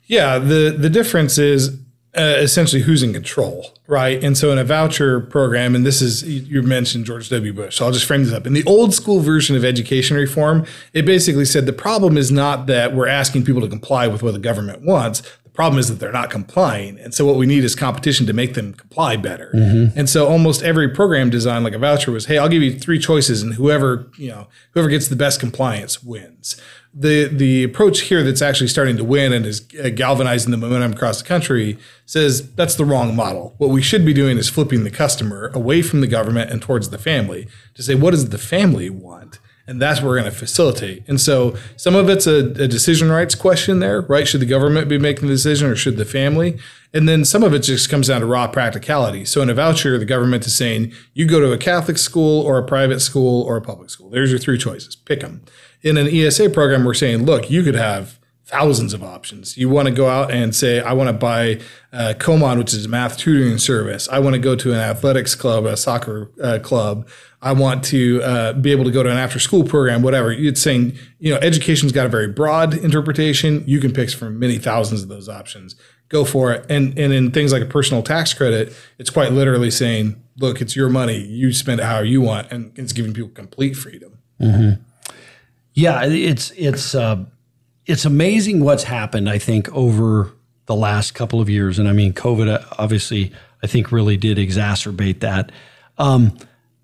Yeah, 0.07 0.39
the 0.39 0.75
the 0.77 0.89
difference 0.89 1.37
is 1.37 1.79
uh, 2.17 2.37
essentially 2.39 2.83
who's 2.83 3.03
in 3.03 3.13
control, 3.13 3.73
right? 3.87 4.23
And 4.23 4.37
so 4.37 4.51
in 4.51 4.59
a 4.59 4.65
voucher 4.65 5.21
program, 5.21 5.75
and 5.75 5.85
this 5.85 6.01
is 6.01 6.23
you 6.23 6.41
you 6.43 6.63
mentioned 6.63 7.05
George 7.05 7.29
W. 7.29 7.53
Bush, 7.53 7.77
so 7.77 7.87
I'll 7.87 7.93
just 7.93 8.07
frame 8.07 8.25
this 8.25 8.33
up. 8.33 8.47
In 8.47 8.53
the 8.53 8.65
old 8.65 8.95
school 8.95 9.21
version 9.21 9.57
of 9.57 9.65
education 9.65 10.17
reform, 10.17 10.65
it 10.93 11.05
basically 11.05 11.45
said 11.45 11.67
the 11.67 11.73
problem 11.73 12.17
is 12.17 12.33
not 12.33 12.67
that 12.67 12.95
we're 12.95 13.09
asking 13.09 13.45
people 13.45 13.61
to 13.61 13.69
comply 13.69 14.07
with 14.07 14.23
what 14.23 14.33
the 14.33 14.39
government 14.39 14.83
wants. 14.83 15.23
The 15.57 15.63
problem 15.63 15.79
is 15.81 15.89
that 15.89 16.01
they're 16.01 16.13
not 16.13 16.29
complying. 16.29 16.99
And 17.01 17.15
so 17.15 17.25
what 17.25 17.37
we 17.37 17.47
need 17.47 17.65
is 17.65 17.75
competition 17.75 18.27
to 18.27 18.35
make 18.35 18.53
them 18.53 18.75
comply 18.75 19.17
better. 19.17 19.49
And 19.97 20.07
so 20.07 20.29
almost 20.29 20.63
every 20.63 20.87
program 20.91 21.31
design 21.31 21.65
like 21.65 21.73
a 21.73 21.79
voucher 21.79 22.13
was, 22.13 22.27
hey, 22.27 22.37
I'll 22.37 22.51
give 22.51 22.63
you 22.63 22.79
three 22.79 22.99
choices 22.99 23.43
and 23.43 23.55
whoever, 23.55 24.11
you 24.19 24.29
know, 24.29 24.49
whoever 24.73 24.91
gets 24.91 25.09
the 25.09 25.17
best 25.17 25.41
compliance 25.41 26.03
wins. 26.03 26.61
The 26.93 27.29
the 27.29 27.65
approach 27.65 28.01
here 28.03 28.23
that's 28.23 28.43
actually 28.43 28.69
starting 28.69 28.99
to 28.99 29.05
win 29.05 29.33
and 29.33 29.47
is 29.47 29.67
uh, 29.83 29.89
galvanizing 29.89 30.51
the 30.51 30.59
momentum 30.59 30.93
across 30.93 31.23
the 31.23 31.29
country 31.29 31.79
says 32.05 32.53
that's 32.55 32.75
the 32.75 32.85
wrong 32.85 33.17
model. 33.17 33.55
What 33.57 33.71
we 33.71 33.81
should 33.81 34.05
be 34.05 34.13
doing 34.13 34.37
is 34.37 34.51
flipping 34.51 34.85
the 34.85 34.91
customer 34.91 35.51
away 35.55 35.81
from 35.81 36.03
the 36.03 36.07
government 36.07 36.51
and 36.51 36.61
towards 36.61 36.91
the 36.91 36.99
family 36.99 37.49
to 37.77 37.83
say 37.83 37.95
what 37.95 38.11
does 38.11 38.29
the 38.29 38.39
family 38.39 38.91
want? 38.91 39.39
And 39.67 39.83
that's 39.83 40.01
what 40.01 40.09
we're 40.09 40.21
going 40.21 40.31
to 40.31 40.37
facilitate. 40.37 41.03
And 41.09 41.21
so 41.21 41.57
some 41.77 41.95
of 41.95 42.09
it's 42.09 42.27
a, 42.27 42.39
a, 42.39 42.69
decision 42.69 43.11
rights 43.11 43.35
question 43.35 43.81
there, 43.81 44.01
right? 44.03 44.27
Should 44.27 44.41
the 44.41 44.47
government 44.47 44.89
be 44.89 44.99
making 44.99 45.27
the 45.27 45.35
decision 45.35 45.69
or 45.69 45.75
should 45.75 45.97
the 45.97 46.05
family? 46.05 46.59
And 46.95 47.09
then 47.09 47.25
some 47.25 47.43
of 47.43 47.53
it 47.53 47.61
just 47.61 47.91
comes 47.91 48.09
down 48.09 48.21
to 48.21 48.27
raw 48.27 48.47
practicality. 48.47 49.25
So 49.25 49.43
in 49.43 49.51
a 49.51 49.55
voucher, 49.55 49.99
the 49.99 50.05
government 50.05 50.47
is 50.47 50.55
saying 50.55 50.93
you 51.15 51.27
go 51.27 51.41
to 51.41 51.53
a 51.53 51.59
Catholic 51.59 51.99
school 51.99 52.43
or 52.43 52.59
a 52.59 52.67
private 52.67 53.01
school 53.01 53.43
or 53.43 53.57
a 53.57 53.63
public 53.63 53.91
school. 53.91 54.09
There's 54.09 54.31
your 54.31 54.39
three 54.39 54.59
choices. 54.59 54.95
Pick 54.95 55.21
them. 55.21 55.45
In 55.83 55.97
an 55.97 56.09
ESA 56.09 56.51
program, 56.51 56.85
we're 56.85 56.95
saying, 56.95 57.27
look, 57.27 57.51
you 57.51 57.63
could 57.63 57.75
have 57.75 58.19
thousands 58.47 58.95
of 58.95 59.03
options. 59.03 59.59
You 59.59 59.69
want 59.69 59.89
to 59.89 59.95
go 59.95 60.09
out 60.09 60.31
and 60.31 60.55
say, 60.55 60.81
I 60.81 60.93
want 60.93 61.09
to 61.09 61.13
buy 61.13 61.61
uh, 61.93 62.15
Kumon, 62.17 62.59
which 62.59 62.73
is 62.73 62.87
a 62.87 62.89
math 62.89 63.19
tutoring 63.19 63.59
service. 63.59 64.09
I 64.09 64.21
want 64.21 64.35
to 64.35 64.39
go 64.39 64.55
to 64.55 64.73
an 64.73 64.79
athletics 64.79 65.35
club, 65.35 65.67
a 65.67 65.77
soccer 65.77 66.31
uh, 66.41 66.61
club. 66.63 67.09
I 67.43 67.53
want 67.53 67.85
to 67.87 68.23
uh, 68.23 68.53
be 68.53 68.71
able 68.71 68.85
to 68.85 68.93
go 68.93 69.03
to 69.03 69.11
an 69.11 69.19
after 69.19 69.41
school 69.41 69.65
program, 69.65 70.03
whatever. 70.03 70.31
It's 70.31 70.63
saying, 70.63 70.97
you 71.19 71.35
know, 71.35 71.41
education's 71.41 71.91
got 71.91 72.07
a 72.07 72.09
very 72.09 72.29
broad 72.29 72.75
interpretation. 72.75 73.65
You 73.67 73.81
can 73.81 73.93
pick 73.93 74.11
from 74.11 74.39
many 74.39 74.59
thousands 74.59 75.03
of 75.03 75.09
those 75.09 75.29
options. 75.29 75.75
Go 76.09 76.25
for 76.25 76.53
it. 76.53 76.65
And 76.71 76.97
and 76.97 77.13
in 77.13 77.33
things 77.33 77.53
like 77.53 77.63
a 77.63 77.67
personal 77.67 78.03
tax 78.05 78.33
credit, 78.33 78.73
it's 78.99 79.11
quite 79.11 79.33
literally 79.33 79.73
saying, 79.73 80.23
look, 80.39 80.61
it's 80.61 80.77
your 80.77 80.89
money. 80.89 81.19
You 81.19 81.53
spend 81.53 81.81
it 81.81 81.85
however 81.85 82.05
you 82.05 82.21
want, 82.21 82.53
and 82.53 82.73
it's 82.79 82.93
giving 82.93 83.13
people 83.13 83.31
complete 83.31 83.75
freedom. 83.75 84.19
Mm-hmm. 84.41 84.83
Yeah, 85.75 86.05
it's 86.05 86.53
it's 86.53 86.95
uh, 86.95 87.25
it's 87.87 88.05
amazing 88.05 88.61
what's 88.61 88.85
happened. 88.85 89.29
I 89.29 89.39
think 89.39 89.73
over 89.73 90.33
the 90.67 90.75
last 90.75 91.15
couple 91.15 91.41
of 91.41 91.49
years, 91.49 91.79
and 91.79 91.89
I 91.89 91.93
mean, 91.93 92.13
COVID 92.13 92.49
uh, 92.49 92.65
obviously, 92.79 93.33
I 93.63 93.67
think 93.67 93.93
really 93.93 94.17
did 94.17 94.39
exacerbate 94.39 95.21
that. 95.21 95.53
Um, 95.99 96.37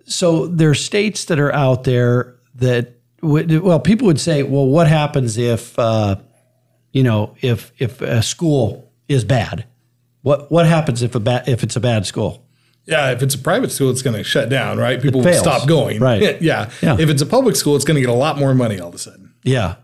so 0.04 0.46
there 0.46 0.70
are 0.70 0.74
states 0.74 1.26
that 1.26 1.38
are 1.38 1.52
out 1.52 1.84
there 1.84 2.36
that 2.56 2.94
well, 3.22 3.78
people 3.78 4.06
would 4.06 4.20
say, 4.20 4.42
well, 4.42 4.66
what 4.66 4.88
happens 4.88 5.38
if 5.38 5.78
uh, 5.78 6.16
you 6.92 7.02
know 7.02 7.36
if 7.40 7.72
if 7.78 8.00
a 8.00 8.22
school 8.22 8.90
is 9.08 9.24
bad? 9.24 9.66
What 10.22 10.50
what 10.50 10.66
happens 10.66 11.02
if 11.02 11.14
a 11.14 11.20
bad 11.20 11.48
if 11.48 11.62
it's 11.62 11.76
a 11.76 11.80
bad 11.80 12.06
school? 12.06 12.46
Yeah, 12.84 13.12
if 13.12 13.22
it's 13.22 13.36
a 13.36 13.38
private 13.38 13.70
school, 13.70 13.90
it's 13.90 14.02
going 14.02 14.16
to 14.16 14.24
shut 14.24 14.48
down, 14.48 14.76
right? 14.76 15.00
People 15.00 15.22
will 15.22 15.34
stop 15.34 15.68
going. 15.68 16.00
Right. 16.00 16.20
yeah. 16.42 16.68
yeah. 16.82 16.96
If 16.98 17.10
it's 17.10 17.22
a 17.22 17.26
public 17.26 17.54
school, 17.54 17.76
it's 17.76 17.84
going 17.84 17.94
to 17.94 18.00
get 18.00 18.10
a 18.10 18.14
lot 18.14 18.38
more 18.38 18.54
money 18.54 18.80
all 18.80 18.88
of 18.88 18.94
a 18.96 18.98
sudden. 18.98 19.32
Yeah. 19.44 19.76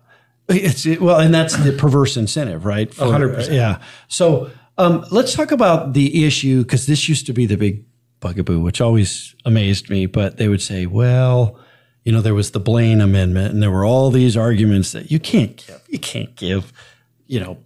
It's 0.49 0.87
well, 0.99 1.21
and 1.21 1.35
that's 1.35 1.57
the 1.57 1.73
perverse 1.73 2.17
incentive, 2.17 2.65
right? 2.65 2.93
hundred 2.95 3.35
percent. 3.35 3.55
Yeah. 3.55 3.81
So 4.09 4.51
um, 4.79 5.05
let's 5.11 5.35
talk 5.35 5.51
about 5.51 5.93
the 5.93 6.25
issue 6.25 6.63
because 6.63 6.87
this 6.87 7.09
used 7.09 7.27
to 7.27 7.33
be 7.33 7.45
the 7.45 7.57
big 7.57 7.85
bugaboo, 8.21 8.61
which 8.61 8.81
always 8.81 9.35
amazed 9.45 9.91
me. 9.91 10.07
But 10.07 10.39
they 10.39 10.49
would 10.49 10.63
say, 10.63 10.87
well, 10.87 11.59
you 12.05 12.13
know, 12.13 12.23
there 12.23 12.35
was 12.35 12.53
the 12.53 12.61
Blaine 12.61 13.03
Amendment, 13.03 13.53
and 13.53 13.63
there 13.63 13.71
were 13.71 13.85
all 13.85 14.11
these 14.11 14.37
arguments 14.37 14.93
that 14.93 15.11
you 15.11 15.19
can't 15.19 15.57
give, 15.57 15.83
you 15.89 15.99
can't 15.99 16.35
give, 16.37 16.73
you 17.27 17.41
know, 17.41 17.59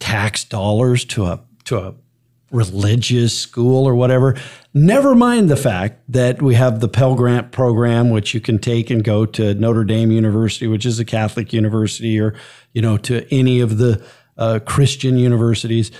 tax 0.00 0.42
dollars 0.42 1.04
to 1.04 1.26
a 1.26 1.40
to 1.66 1.78
a 1.78 1.94
religious 2.50 3.38
school 3.38 3.86
or 3.86 3.94
whatever. 3.94 4.36
Never 4.72 5.14
mind 5.14 5.48
the 5.48 5.56
fact 5.56 6.00
that 6.08 6.40
we 6.40 6.54
have 6.54 6.80
the 6.80 6.88
Pell 6.88 7.14
Grant 7.14 7.50
program, 7.50 8.10
which 8.10 8.34
you 8.34 8.40
can 8.40 8.58
take 8.58 8.90
and 8.90 9.02
go 9.02 9.26
to 9.26 9.54
Notre 9.54 9.84
Dame 9.84 10.10
University, 10.10 10.66
which 10.66 10.86
is 10.86 11.00
a 11.00 11.04
Catholic 11.04 11.52
university, 11.52 12.20
or 12.20 12.34
you 12.72 12.82
know, 12.82 12.96
to 12.98 13.26
any 13.32 13.60
of 13.60 13.78
the 13.78 14.04
uh, 14.38 14.60
Christian 14.64 15.16
universities, 15.16 15.90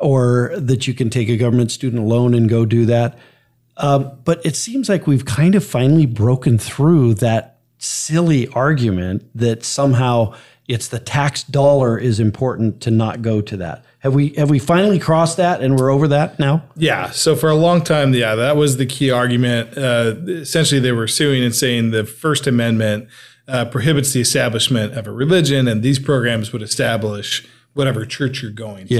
or 0.00 0.52
that 0.56 0.86
you 0.86 0.94
can 0.94 1.10
take 1.10 1.28
a 1.28 1.36
government 1.36 1.70
student 1.70 2.04
loan 2.06 2.34
and 2.34 2.48
go 2.48 2.66
do 2.66 2.84
that. 2.86 3.18
Um, 3.76 4.18
but 4.24 4.44
it 4.44 4.56
seems 4.56 4.88
like 4.88 5.06
we've 5.06 5.24
kind 5.24 5.54
of 5.54 5.64
finally 5.64 6.06
broken 6.06 6.58
through 6.58 7.14
that 7.14 7.58
silly 7.78 8.48
argument 8.48 9.28
that 9.34 9.64
somehow 9.64 10.34
it's 10.66 10.88
the 10.88 10.98
tax 10.98 11.42
dollar 11.44 11.98
is 11.98 12.18
important 12.18 12.80
to 12.82 12.90
not 12.90 13.22
go 13.22 13.40
to 13.42 13.56
that. 13.58 13.84
Have 13.98 14.14
we 14.14 14.30
have 14.30 14.50
we 14.50 14.58
finally 14.58 14.98
crossed 14.98 15.36
that 15.36 15.62
and 15.62 15.78
we're 15.78 15.90
over 15.90 16.08
that 16.08 16.38
now? 16.38 16.62
Yeah. 16.76 17.10
So 17.10 17.36
for 17.36 17.50
a 17.50 17.54
long 17.54 17.82
time, 17.82 18.14
yeah, 18.14 18.34
that 18.34 18.56
was 18.56 18.76
the 18.76 18.86
key 18.86 19.10
argument. 19.10 19.76
Uh, 19.76 20.14
essentially, 20.26 20.80
they 20.80 20.92
were 20.92 21.08
suing 21.08 21.42
and 21.42 21.54
saying 21.54 21.90
the 21.90 22.04
First 22.04 22.46
Amendment 22.46 23.08
uh, 23.46 23.66
prohibits 23.66 24.12
the 24.12 24.20
establishment 24.20 24.94
of 24.94 25.06
a 25.06 25.12
religion, 25.12 25.68
and 25.68 25.82
these 25.82 25.98
programs 25.98 26.52
would 26.52 26.62
establish 26.62 27.46
whatever 27.74 28.06
church 28.06 28.42
you're 28.42 28.50
going 28.50 28.86
to. 28.88 28.94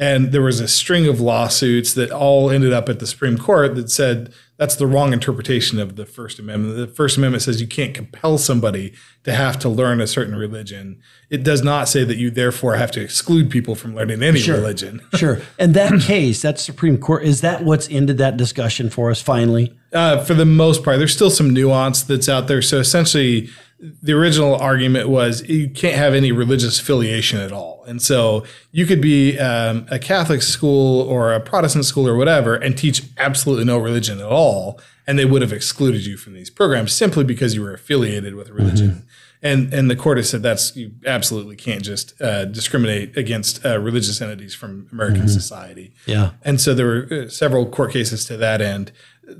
And 0.00 0.32
there 0.32 0.40
was 0.40 0.60
a 0.60 0.66
string 0.66 1.06
of 1.06 1.20
lawsuits 1.20 1.92
that 1.92 2.10
all 2.10 2.50
ended 2.50 2.72
up 2.72 2.88
at 2.88 3.00
the 3.00 3.06
Supreme 3.06 3.36
Court 3.36 3.74
that 3.74 3.90
said 3.90 4.32
that's 4.56 4.76
the 4.76 4.86
wrong 4.86 5.12
interpretation 5.12 5.78
of 5.78 5.96
the 5.96 6.06
First 6.06 6.38
Amendment. 6.38 6.76
The 6.76 6.86
First 6.86 7.18
Amendment 7.18 7.42
says 7.42 7.60
you 7.60 7.66
can't 7.66 7.92
compel 7.92 8.38
somebody 8.38 8.94
to 9.24 9.34
have 9.34 9.58
to 9.58 9.68
learn 9.68 10.00
a 10.00 10.06
certain 10.06 10.34
religion. 10.34 11.02
It 11.28 11.42
does 11.42 11.62
not 11.62 11.86
say 11.86 12.04
that 12.04 12.16
you 12.16 12.30
therefore 12.30 12.76
have 12.76 12.90
to 12.92 13.00
exclude 13.02 13.50
people 13.50 13.74
from 13.74 13.94
learning 13.94 14.22
any 14.22 14.40
sure. 14.40 14.56
religion. 14.56 15.02
sure. 15.16 15.42
And 15.58 15.74
that 15.74 16.00
case, 16.00 16.40
that 16.40 16.58
Supreme 16.58 16.96
Court, 16.96 17.22
is 17.24 17.42
that 17.42 17.64
what's 17.64 17.86
ended 17.90 18.16
that 18.18 18.38
discussion 18.38 18.88
for 18.88 19.10
us 19.10 19.20
finally? 19.20 19.78
Uh, 19.92 20.24
for 20.24 20.32
the 20.32 20.46
most 20.46 20.82
part, 20.82 20.96
there's 20.96 21.14
still 21.14 21.30
some 21.30 21.52
nuance 21.52 22.02
that's 22.02 22.28
out 22.28 22.48
there. 22.48 22.62
So 22.62 22.78
essentially, 22.78 23.50
the 23.80 24.12
original 24.12 24.54
argument 24.56 25.08
was 25.08 25.48
you 25.48 25.68
can't 25.70 25.96
have 25.96 26.12
any 26.12 26.32
religious 26.32 26.78
affiliation 26.78 27.40
at 27.40 27.50
all. 27.50 27.82
And 27.86 28.02
so 28.02 28.44
you 28.72 28.84
could 28.84 29.00
be 29.00 29.38
um, 29.38 29.86
a 29.90 29.98
Catholic 29.98 30.42
school 30.42 31.00
or 31.02 31.32
a 31.32 31.40
Protestant 31.40 31.86
school 31.86 32.06
or 32.06 32.14
whatever 32.14 32.54
and 32.54 32.76
teach 32.76 33.02
absolutely 33.16 33.64
no 33.64 33.78
religion 33.78 34.18
at 34.18 34.26
all. 34.26 34.78
And 35.06 35.18
they 35.18 35.24
would 35.24 35.40
have 35.40 35.52
excluded 35.52 36.04
you 36.04 36.18
from 36.18 36.34
these 36.34 36.50
programs 36.50 36.92
simply 36.92 37.24
because 37.24 37.54
you 37.54 37.62
were 37.62 37.72
affiliated 37.72 38.34
with 38.34 38.50
a 38.50 38.52
religion. 38.52 38.90
Mm-hmm. 38.90 39.06
And, 39.42 39.72
and 39.72 39.90
the 39.90 39.96
court 39.96 40.18
has 40.18 40.28
said 40.28 40.42
that's 40.42 40.76
you 40.76 40.92
absolutely 41.06 41.56
can't 41.56 41.82
just 41.82 42.20
uh, 42.20 42.44
discriminate 42.44 43.16
against 43.16 43.64
uh, 43.64 43.80
religious 43.80 44.20
entities 44.20 44.54
from 44.54 44.88
American 44.92 45.22
mm-hmm. 45.22 45.28
society. 45.28 45.94
Yeah. 46.04 46.32
And 46.42 46.60
so 46.60 46.74
there 46.74 46.86
were 46.86 47.08
uh, 47.10 47.28
several 47.28 47.64
court 47.64 47.92
cases 47.92 48.26
to 48.26 48.36
that 48.36 48.60
end. 48.60 48.92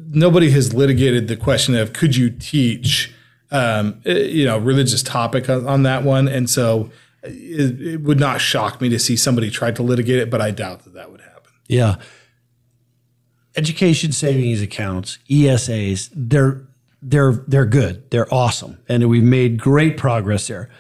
Nobody 0.09 0.50
has 0.53 0.72
litigated 0.72 1.29
the 1.29 1.37
question 1.37 1.74
of 1.74 1.92
could 1.92 2.16
you 2.16 2.31
teach 2.31 3.12
um, 3.51 4.01
eh, 4.05 4.19
you 4.19 4.45
know, 4.45 4.59
religious 4.59 5.03
topic 5.03 5.49
on, 5.49 5.67
on 5.67 5.83
that 5.83 6.05
one. 6.05 6.29
And 6.29 6.49
so 6.49 6.91
it, 7.23 7.81
it, 7.81 8.01
would 8.03 8.21
not 8.21 8.41
shock 8.41 8.81
me 8.81 8.89
to 8.89 8.99
see 8.99 9.17
somebody 9.17 9.51
try 9.51 9.71
to 9.73 9.83
litigate 9.83 10.19
it, 10.19 10.31
but 10.31 10.41
I 10.41 10.51
doubt 10.51 10.85
that 10.85 10.95
that 10.95 11.11
would 11.11 11.21
happen. 11.21 11.53
Yeah. 11.69 11.97
Education 13.57 14.13
savings 14.13 14.63
accounts, 14.63 15.19
ESAs, 15.29 16.11
they're 16.15 16.63
they're 17.03 17.33
they're 17.49 17.67
good. 17.67 18.11
They're 18.11 18.33
awesome. 18.33 18.79
And 18.89 19.09
we've 19.09 19.23
made 19.23 19.59
great 19.59 19.97
progress 19.97 20.47
there. 20.47 20.71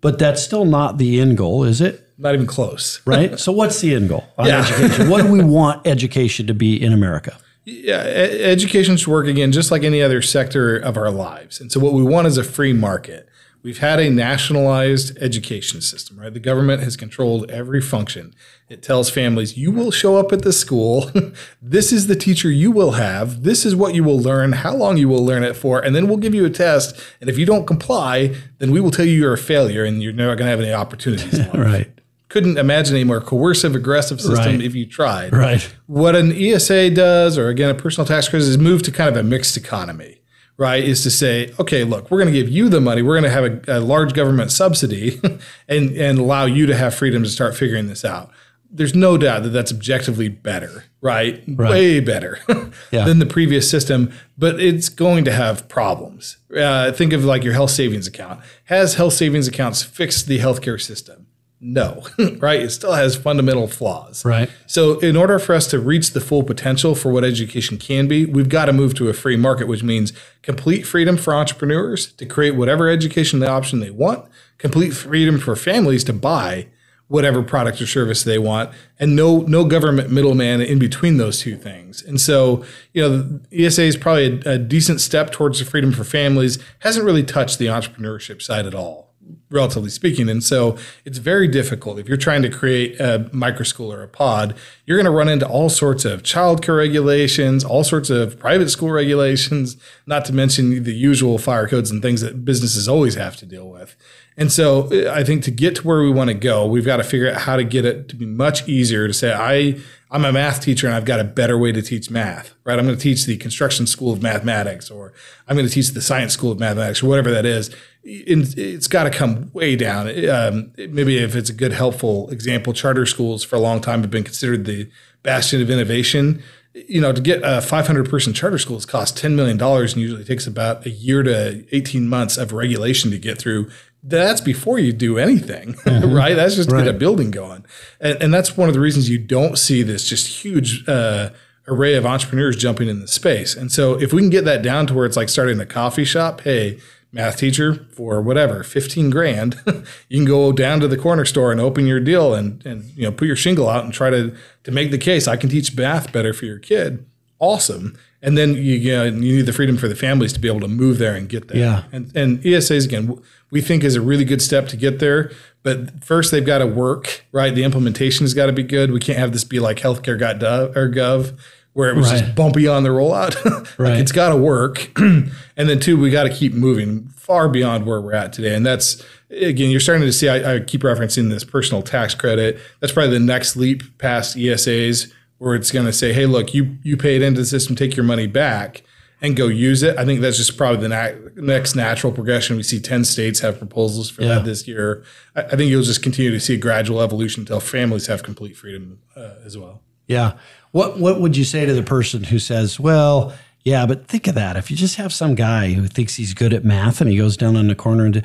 But 0.00 0.18
that's 0.18 0.42
still 0.42 0.64
not 0.64 0.98
the 0.98 1.20
end 1.20 1.36
goal, 1.36 1.64
is 1.64 1.80
it? 1.80 2.08
Not 2.18 2.34
even 2.34 2.46
close. 2.46 3.00
right? 3.06 3.38
So 3.38 3.52
what's 3.52 3.80
the 3.80 3.94
end 3.94 4.08
goal 4.08 4.24
on 4.36 4.46
yeah. 4.48 4.60
education? 4.60 5.08
what 5.08 5.22
do 5.22 5.32
we 5.32 5.42
want 5.42 5.86
education 5.86 6.46
to 6.48 6.54
be 6.54 6.80
in 6.80 6.92
America? 6.92 7.36
Yeah, 7.70 7.98
education 7.98 8.96
should 8.96 9.10
work 9.10 9.26
again 9.26 9.52
just 9.52 9.70
like 9.70 9.82
any 9.82 10.00
other 10.00 10.22
sector 10.22 10.76
of 10.76 10.96
our 10.96 11.10
lives. 11.10 11.60
And 11.60 11.70
so 11.70 11.78
what 11.80 11.92
we 11.92 12.02
want 12.02 12.26
is 12.26 12.38
a 12.38 12.44
free 12.44 12.72
market. 12.72 13.28
We've 13.62 13.78
had 13.78 13.98
a 13.98 14.08
nationalized 14.08 15.18
education 15.18 15.82
system, 15.82 16.18
right? 16.18 16.32
The 16.32 16.40
government 16.40 16.82
has 16.82 16.96
controlled 16.96 17.50
every 17.50 17.82
function. 17.82 18.34
It 18.70 18.82
tells 18.82 19.10
families, 19.10 19.58
you 19.58 19.70
will 19.70 19.90
show 19.90 20.16
up 20.16 20.32
at 20.32 20.42
the 20.42 20.52
school. 20.52 21.10
this 21.62 21.92
is 21.92 22.06
the 22.06 22.16
teacher 22.16 22.50
you 22.50 22.70
will 22.70 22.92
have. 22.92 23.42
This 23.42 23.66
is 23.66 23.76
what 23.76 23.94
you 23.94 24.02
will 24.02 24.18
learn, 24.18 24.52
how 24.52 24.74
long 24.74 24.96
you 24.96 25.08
will 25.08 25.24
learn 25.24 25.42
it 25.44 25.54
for, 25.54 25.80
and 25.80 25.94
then 25.94 26.08
we'll 26.08 26.16
give 26.16 26.34
you 26.34 26.46
a 26.46 26.50
test. 26.50 26.98
And 27.20 27.28
if 27.28 27.36
you 27.36 27.44
don't 27.44 27.66
comply, 27.66 28.34
then 28.58 28.70
we 28.70 28.80
will 28.80 28.92
tell 28.92 29.04
you 29.04 29.12
you're 29.12 29.34
a 29.34 29.38
failure 29.38 29.84
and 29.84 30.02
you're 30.02 30.12
never 30.14 30.36
going 30.36 30.46
to 30.46 30.50
have 30.50 30.60
any 30.60 30.72
opportunities. 30.72 31.46
right 31.54 31.97
couldn't 32.28 32.58
imagine 32.58 32.96
a 32.96 33.04
more 33.04 33.20
coercive, 33.20 33.74
aggressive 33.74 34.20
system 34.20 34.56
right. 34.56 34.62
if 34.62 34.74
you 34.74 34.86
tried. 34.86 35.32
Right. 35.32 35.74
What 35.86 36.14
an 36.14 36.32
ESA 36.32 36.90
does, 36.90 37.38
or 37.38 37.48
again, 37.48 37.70
a 37.70 37.74
personal 37.74 38.06
tax 38.06 38.28
credit, 38.28 38.46
is 38.46 38.58
move 38.58 38.82
to 38.82 38.92
kind 38.92 39.08
of 39.08 39.16
a 39.16 39.22
mixed 39.22 39.56
economy, 39.56 40.20
right? 40.58 40.84
Is 40.84 41.02
to 41.04 41.10
say, 41.10 41.52
okay, 41.58 41.84
look, 41.84 42.10
we're 42.10 42.18
going 42.18 42.32
to 42.32 42.38
give 42.38 42.50
you 42.50 42.68
the 42.68 42.80
money, 42.80 43.02
we're 43.02 43.18
going 43.18 43.30
to 43.30 43.30
have 43.30 43.44
a, 43.44 43.78
a 43.78 43.80
large 43.80 44.12
government 44.12 44.52
subsidy, 44.52 45.20
and 45.68 45.96
and 45.96 46.18
allow 46.18 46.44
you 46.44 46.66
to 46.66 46.76
have 46.76 46.94
freedom 46.94 47.22
to 47.22 47.28
start 47.28 47.56
figuring 47.56 47.88
this 47.88 48.04
out. 48.04 48.30
There's 48.70 48.94
no 48.94 49.16
doubt 49.16 49.44
that 49.44 49.48
that's 49.48 49.72
objectively 49.72 50.28
better, 50.28 50.84
right? 51.00 51.42
right. 51.48 51.70
Way 51.70 52.00
better 52.00 52.38
yeah. 52.90 53.06
than 53.06 53.18
the 53.18 53.24
previous 53.24 53.70
system, 53.70 54.12
but 54.36 54.60
it's 54.60 54.90
going 54.90 55.24
to 55.24 55.32
have 55.32 55.70
problems. 55.70 56.36
Uh, 56.54 56.92
think 56.92 57.14
of 57.14 57.24
like 57.24 57.44
your 57.44 57.54
health 57.54 57.70
savings 57.70 58.06
account. 58.06 58.40
Has 58.64 58.96
health 58.96 59.14
savings 59.14 59.48
accounts 59.48 59.82
fixed 59.82 60.26
the 60.26 60.38
healthcare 60.40 60.78
system? 60.78 61.27
No, 61.60 62.04
right? 62.38 62.60
It 62.60 62.70
still 62.70 62.92
has 62.92 63.16
fundamental 63.16 63.66
flaws. 63.66 64.24
Right. 64.24 64.48
So, 64.66 64.98
in 65.00 65.16
order 65.16 65.38
for 65.38 65.54
us 65.54 65.66
to 65.68 65.80
reach 65.80 66.12
the 66.12 66.20
full 66.20 66.44
potential 66.44 66.94
for 66.94 67.10
what 67.10 67.24
education 67.24 67.78
can 67.78 68.06
be, 68.06 68.24
we've 68.24 68.48
got 68.48 68.66
to 68.66 68.72
move 68.72 68.94
to 68.94 69.08
a 69.08 69.12
free 69.12 69.36
market, 69.36 69.66
which 69.66 69.82
means 69.82 70.12
complete 70.42 70.82
freedom 70.82 71.16
for 71.16 71.34
entrepreneurs 71.34 72.12
to 72.12 72.26
create 72.26 72.52
whatever 72.52 72.88
education 72.88 73.40
the 73.40 73.50
option 73.50 73.80
they 73.80 73.90
want, 73.90 74.28
complete 74.58 74.90
freedom 74.90 75.38
for 75.38 75.56
families 75.56 76.04
to 76.04 76.12
buy 76.12 76.68
whatever 77.08 77.42
product 77.42 77.80
or 77.80 77.86
service 77.86 78.22
they 78.22 78.38
want, 78.38 78.70
and 79.00 79.16
no 79.16 79.38
no 79.40 79.64
government 79.64 80.10
middleman 80.12 80.60
in 80.60 80.78
between 80.78 81.16
those 81.16 81.40
two 81.40 81.56
things. 81.56 82.02
And 82.02 82.20
so, 82.20 82.64
you 82.92 83.02
know, 83.02 83.40
ESA 83.50 83.82
is 83.82 83.96
probably 83.96 84.40
a, 84.44 84.52
a 84.52 84.58
decent 84.58 85.00
step 85.00 85.32
towards 85.32 85.58
the 85.58 85.64
freedom 85.64 85.90
for 85.90 86.04
families. 86.04 86.58
Hasn't 86.80 87.04
really 87.04 87.24
touched 87.24 87.58
the 87.58 87.66
entrepreneurship 87.66 88.42
side 88.42 88.66
at 88.66 88.74
all 88.74 89.07
relatively 89.50 89.90
speaking. 89.90 90.28
And 90.28 90.42
so 90.42 90.76
it's 91.04 91.18
very 91.18 91.48
difficult. 91.48 91.98
If 91.98 92.08
you're 92.08 92.16
trying 92.16 92.42
to 92.42 92.50
create 92.50 93.00
a 93.00 93.28
micro 93.32 93.64
school 93.64 93.92
or 93.92 94.02
a 94.02 94.08
pod, 94.08 94.54
you're 94.84 94.96
going 94.96 95.04
to 95.04 95.10
run 95.10 95.28
into 95.28 95.48
all 95.48 95.68
sorts 95.68 96.04
of 96.04 96.22
childcare 96.22 96.76
regulations, 96.76 97.64
all 97.64 97.84
sorts 97.84 98.10
of 98.10 98.38
private 98.38 98.68
school 98.70 98.90
regulations, 98.90 99.76
not 100.06 100.24
to 100.26 100.32
mention 100.32 100.82
the 100.82 100.94
usual 100.94 101.38
fire 101.38 101.66
codes 101.66 101.90
and 101.90 102.02
things 102.02 102.20
that 102.20 102.44
businesses 102.44 102.88
always 102.88 103.14
have 103.14 103.36
to 103.36 103.46
deal 103.46 103.68
with. 103.68 103.96
And 104.36 104.52
so 104.52 104.88
uh, 104.92 105.12
I 105.12 105.24
think 105.24 105.42
to 105.44 105.50
get 105.50 105.76
to 105.76 105.86
where 105.86 106.00
we 106.00 106.10
want 106.10 106.28
to 106.28 106.34
go, 106.34 106.64
we've 106.64 106.86
got 106.86 106.98
to 106.98 107.04
figure 107.04 107.30
out 107.30 107.42
how 107.42 107.56
to 107.56 107.64
get 107.64 107.84
it 107.84 108.08
to 108.08 108.16
be 108.16 108.24
much 108.24 108.68
easier 108.68 109.08
to 109.08 109.12
say, 109.12 109.32
I, 109.32 109.80
I'm 110.10 110.24
a 110.24 110.32
math 110.32 110.62
teacher 110.62 110.86
and 110.86 110.96
I've 110.96 111.04
got 111.04 111.20
a 111.20 111.24
better 111.24 111.58
way 111.58 111.70
to 111.72 111.82
teach 111.82 112.10
math, 112.10 112.54
right? 112.64 112.78
I'm 112.78 112.86
going 112.86 112.96
to 112.96 113.02
teach 113.02 113.26
the 113.26 113.36
construction 113.36 113.86
school 113.86 114.12
of 114.12 114.22
mathematics, 114.22 114.90
or 114.90 115.12
I'm 115.46 115.54
going 115.54 115.68
to 115.68 115.72
teach 115.72 115.90
the 115.90 116.00
science 116.00 116.32
school 116.32 116.50
of 116.50 116.58
mathematics, 116.58 117.02
or 117.02 117.08
whatever 117.08 117.30
that 117.30 117.44
is 117.44 117.74
it's 118.08 118.86
got 118.86 119.04
to 119.04 119.10
come 119.10 119.50
way 119.52 119.76
down. 119.76 120.08
Um, 120.28 120.72
maybe 120.76 121.18
if 121.18 121.36
it's 121.36 121.50
a 121.50 121.54
good, 121.54 121.72
helpful 121.72 122.30
example, 122.30 122.72
charter 122.72 123.06
schools 123.06 123.44
for 123.44 123.56
a 123.56 123.60
long 123.60 123.80
time 123.80 124.00
have 124.00 124.10
been 124.10 124.24
considered 124.24 124.64
the 124.64 124.90
bastion 125.22 125.60
of 125.60 125.70
innovation. 125.70 126.42
You 126.74 127.00
know, 127.00 127.12
to 127.12 127.20
get 127.20 127.40
a 127.42 127.60
500 127.60 128.08
person 128.08 128.32
charter 128.32 128.58
school 128.58 128.76
has 128.76 128.86
cost 128.86 129.16
$10 129.16 129.34
million 129.34 129.60
and 129.60 129.96
usually 129.96 130.24
takes 130.24 130.46
about 130.46 130.86
a 130.86 130.90
year 130.90 131.22
to 131.22 131.64
18 131.74 132.08
months 132.08 132.36
of 132.36 132.52
regulation 132.52 133.10
to 133.10 133.18
get 133.18 133.38
through. 133.38 133.70
That's 134.08 134.40
before 134.40 134.78
you 134.78 134.92
do 134.92 135.18
anything, 135.18 135.74
mm-hmm. 135.84 136.12
right? 136.12 136.34
That's 136.34 136.54
just 136.54 136.70
right. 136.70 136.84
get 136.84 136.94
a 136.94 136.98
building 136.98 137.30
going. 137.30 137.66
And, 138.00 138.22
and, 138.22 138.34
that's 138.34 138.56
one 138.56 138.68
of 138.68 138.74
the 138.74 138.80
reasons 138.80 139.10
you 139.10 139.18
don't 139.18 139.58
see 139.58 139.82
this 139.82 140.08
just 140.08 140.44
huge 140.44 140.88
uh, 140.88 141.30
array 141.66 141.94
of 141.94 142.06
entrepreneurs 142.06 142.56
jumping 142.56 142.88
in 142.88 143.00
the 143.00 143.08
space. 143.08 143.54
And 143.54 143.70
so 143.70 144.00
if 144.00 144.12
we 144.12 144.22
can 144.22 144.30
get 144.30 144.44
that 144.46 144.62
down 144.62 144.86
to 144.86 144.94
where 144.94 145.04
it's 145.04 145.16
like 145.16 145.28
starting 145.28 145.60
a 145.60 145.66
coffee 145.66 146.04
shop, 146.04 146.40
hey, 146.40 146.78
math 147.12 147.38
teacher 147.38 147.86
for 147.92 148.20
whatever 148.20 148.62
15 148.62 149.08
grand 149.08 149.60
you 150.08 150.18
can 150.18 150.26
go 150.26 150.52
down 150.52 150.78
to 150.80 150.86
the 150.86 150.96
corner 150.96 151.24
store 151.24 151.50
and 151.50 151.60
open 151.60 151.86
your 151.86 152.00
deal 152.00 152.34
and 152.34 152.64
and 152.66 152.84
you 152.96 153.02
know 153.02 153.12
put 153.12 153.26
your 153.26 153.36
shingle 153.36 153.68
out 153.68 153.82
and 153.82 153.94
try 153.94 154.10
to 154.10 154.36
to 154.62 154.70
make 154.70 154.90
the 154.90 154.98
case 154.98 155.26
i 155.26 155.34
can 155.34 155.48
teach 155.48 155.74
math 155.74 156.12
better 156.12 156.34
for 156.34 156.44
your 156.44 156.58
kid 156.58 157.06
awesome 157.40 157.96
and 158.20 158.36
then 158.36 158.54
you, 158.54 158.74
you, 158.74 158.92
know, 158.92 159.04
you 159.04 159.36
need 159.36 159.46
the 159.46 159.52
freedom 159.52 159.76
for 159.76 159.86
the 159.86 159.94
families 159.94 160.32
to 160.32 160.40
be 160.40 160.48
able 160.48 160.60
to 160.60 160.68
move 160.68 160.98
there 160.98 161.14
and 161.14 161.28
get 161.28 161.48
there 161.48 161.58
yeah 161.58 161.84
and 161.92 162.14
and 162.16 162.42
esas 162.42 162.84
again 162.84 163.20
we 163.50 163.60
think 163.60 163.84
is 163.84 163.94
a 163.94 164.00
really 164.00 164.24
good 164.24 164.42
step 164.42 164.68
to 164.68 164.76
get 164.76 164.98
there 164.98 165.30
but 165.62 166.02
first 166.02 166.30
they've 166.30 166.46
got 166.46 166.58
to 166.58 166.66
work 166.66 167.24
right 167.32 167.54
the 167.54 167.64
implementation 167.64 168.24
has 168.24 168.34
got 168.34 168.46
to 168.46 168.52
be 168.52 168.62
good 168.62 168.90
we 168.90 169.00
can't 169.00 169.18
have 169.18 169.32
this 169.32 169.44
be 169.44 169.60
like 169.60 169.78
healthcare.gov 169.78 170.76
or 170.76 170.88
gov 170.88 171.38
where 171.78 171.90
it 171.90 171.96
was 171.96 172.10
right. 172.10 172.24
just 172.24 172.34
bumpy 172.34 172.66
on 172.66 172.82
the 172.82 172.88
rollout. 172.88 173.36
like 173.44 173.78
right. 173.78 174.00
It's 174.00 174.10
got 174.10 174.30
to 174.30 174.36
work. 174.36 174.90
and 174.98 175.30
then 175.56 175.78
two, 175.78 175.96
we 175.96 176.10
got 176.10 176.24
to 176.24 176.34
keep 176.34 176.52
moving 176.52 177.06
far 177.10 177.48
beyond 177.48 177.86
where 177.86 178.00
we're 178.00 178.14
at 178.14 178.32
today. 178.32 178.56
And 178.56 178.66
that's 178.66 179.00
again, 179.30 179.70
you're 179.70 179.78
starting 179.78 180.04
to 180.04 180.12
see. 180.12 180.28
I, 180.28 180.56
I, 180.56 180.60
keep 180.60 180.80
referencing 180.80 181.30
this 181.30 181.44
personal 181.44 181.82
tax 181.82 182.16
credit. 182.16 182.58
That's 182.80 182.92
probably 182.92 183.12
the 183.12 183.24
next 183.24 183.54
leap 183.54 183.96
past 183.98 184.36
ESAs, 184.36 185.12
where 185.38 185.54
it's 185.54 185.70
going 185.70 185.86
to 185.86 185.92
say, 185.92 186.12
"Hey, 186.12 186.26
look, 186.26 186.54
you 186.54 186.78
you 186.82 186.96
paid 186.96 187.22
into 187.22 187.40
the 187.40 187.46
system, 187.46 187.76
take 187.76 187.96
your 187.96 188.04
money 188.04 188.26
back." 188.26 188.82
And 189.20 189.34
go 189.34 189.48
use 189.48 189.82
it. 189.82 189.98
I 189.98 190.04
think 190.04 190.20
that's 190.20 190.36
just 190.36 190.56
probably 190.56 190.80
the 190.80 190.90
na- 190.90 191.42
next 191.42 191.74
natural 191.74 192.12
progression. 192.12 192.56
We 192.56 192.62
see 192.62 192.78
10 192.78 193.02
states 193.02 193.40
have 193.40 193.58
proposals 193.58 194.08
for 194.08 194.22
yeah. 194.22 194.36
that 194.36 194.44
this 194.44 194.68
year. 194.68 195.02
I, 195.34 195.42
I, 195.42 195.56
think 195.56 195.70
you'll 195.70 195.82
just 195.82 196.04
continue 196.04 196.30
to 196.30 196.38
see 196.38 196.54
a 196.54 196.56
gradual 196.56 197.02
evolution 197.02 197.40
until 197.40 197.58
families 197.58 198.06
have 198.06 198.22
complete 198.22 198.56
freedom 198.56 199.00
uh, 199.16 199.34
as 199.44 199.58
well. 199.58 199.82
Yeah. 200.06 200.34
What 200.70 201.00
what 201.00 201.20
would 201.20 201.36
you 201.36 201.42
say 201.42 201.66
to 201.66 201.72
the 201.72 201.82
person 201.82 202.22
who 202.22 202.38
says, 202.38 202.78
"Well, 202.78 203.34
yeah, 203.64 203.86
but 203.86 204.06
think 204.06 204.26
of 204.26 204.34
that. 204.34 204.56
If 204.56 204.70
you 204.70 204.76
just 204.76 204.96
have 204.96 205.12
some 205.12 205.34
guy 205.34 205.72
who 205.72 205.86
thinks 205.86 206.14
he's 206.14 206.32
good 206.32 206.54
at 206.54 206.64
math 206.64 207.00
and 207.00 207.10
he 207.10 207.16
goes 207.16 207.36
down 207.36 207.56
in 207.56 207.66
the 207.66 207.74
corner 207.74 208.06
and 208.06 208.24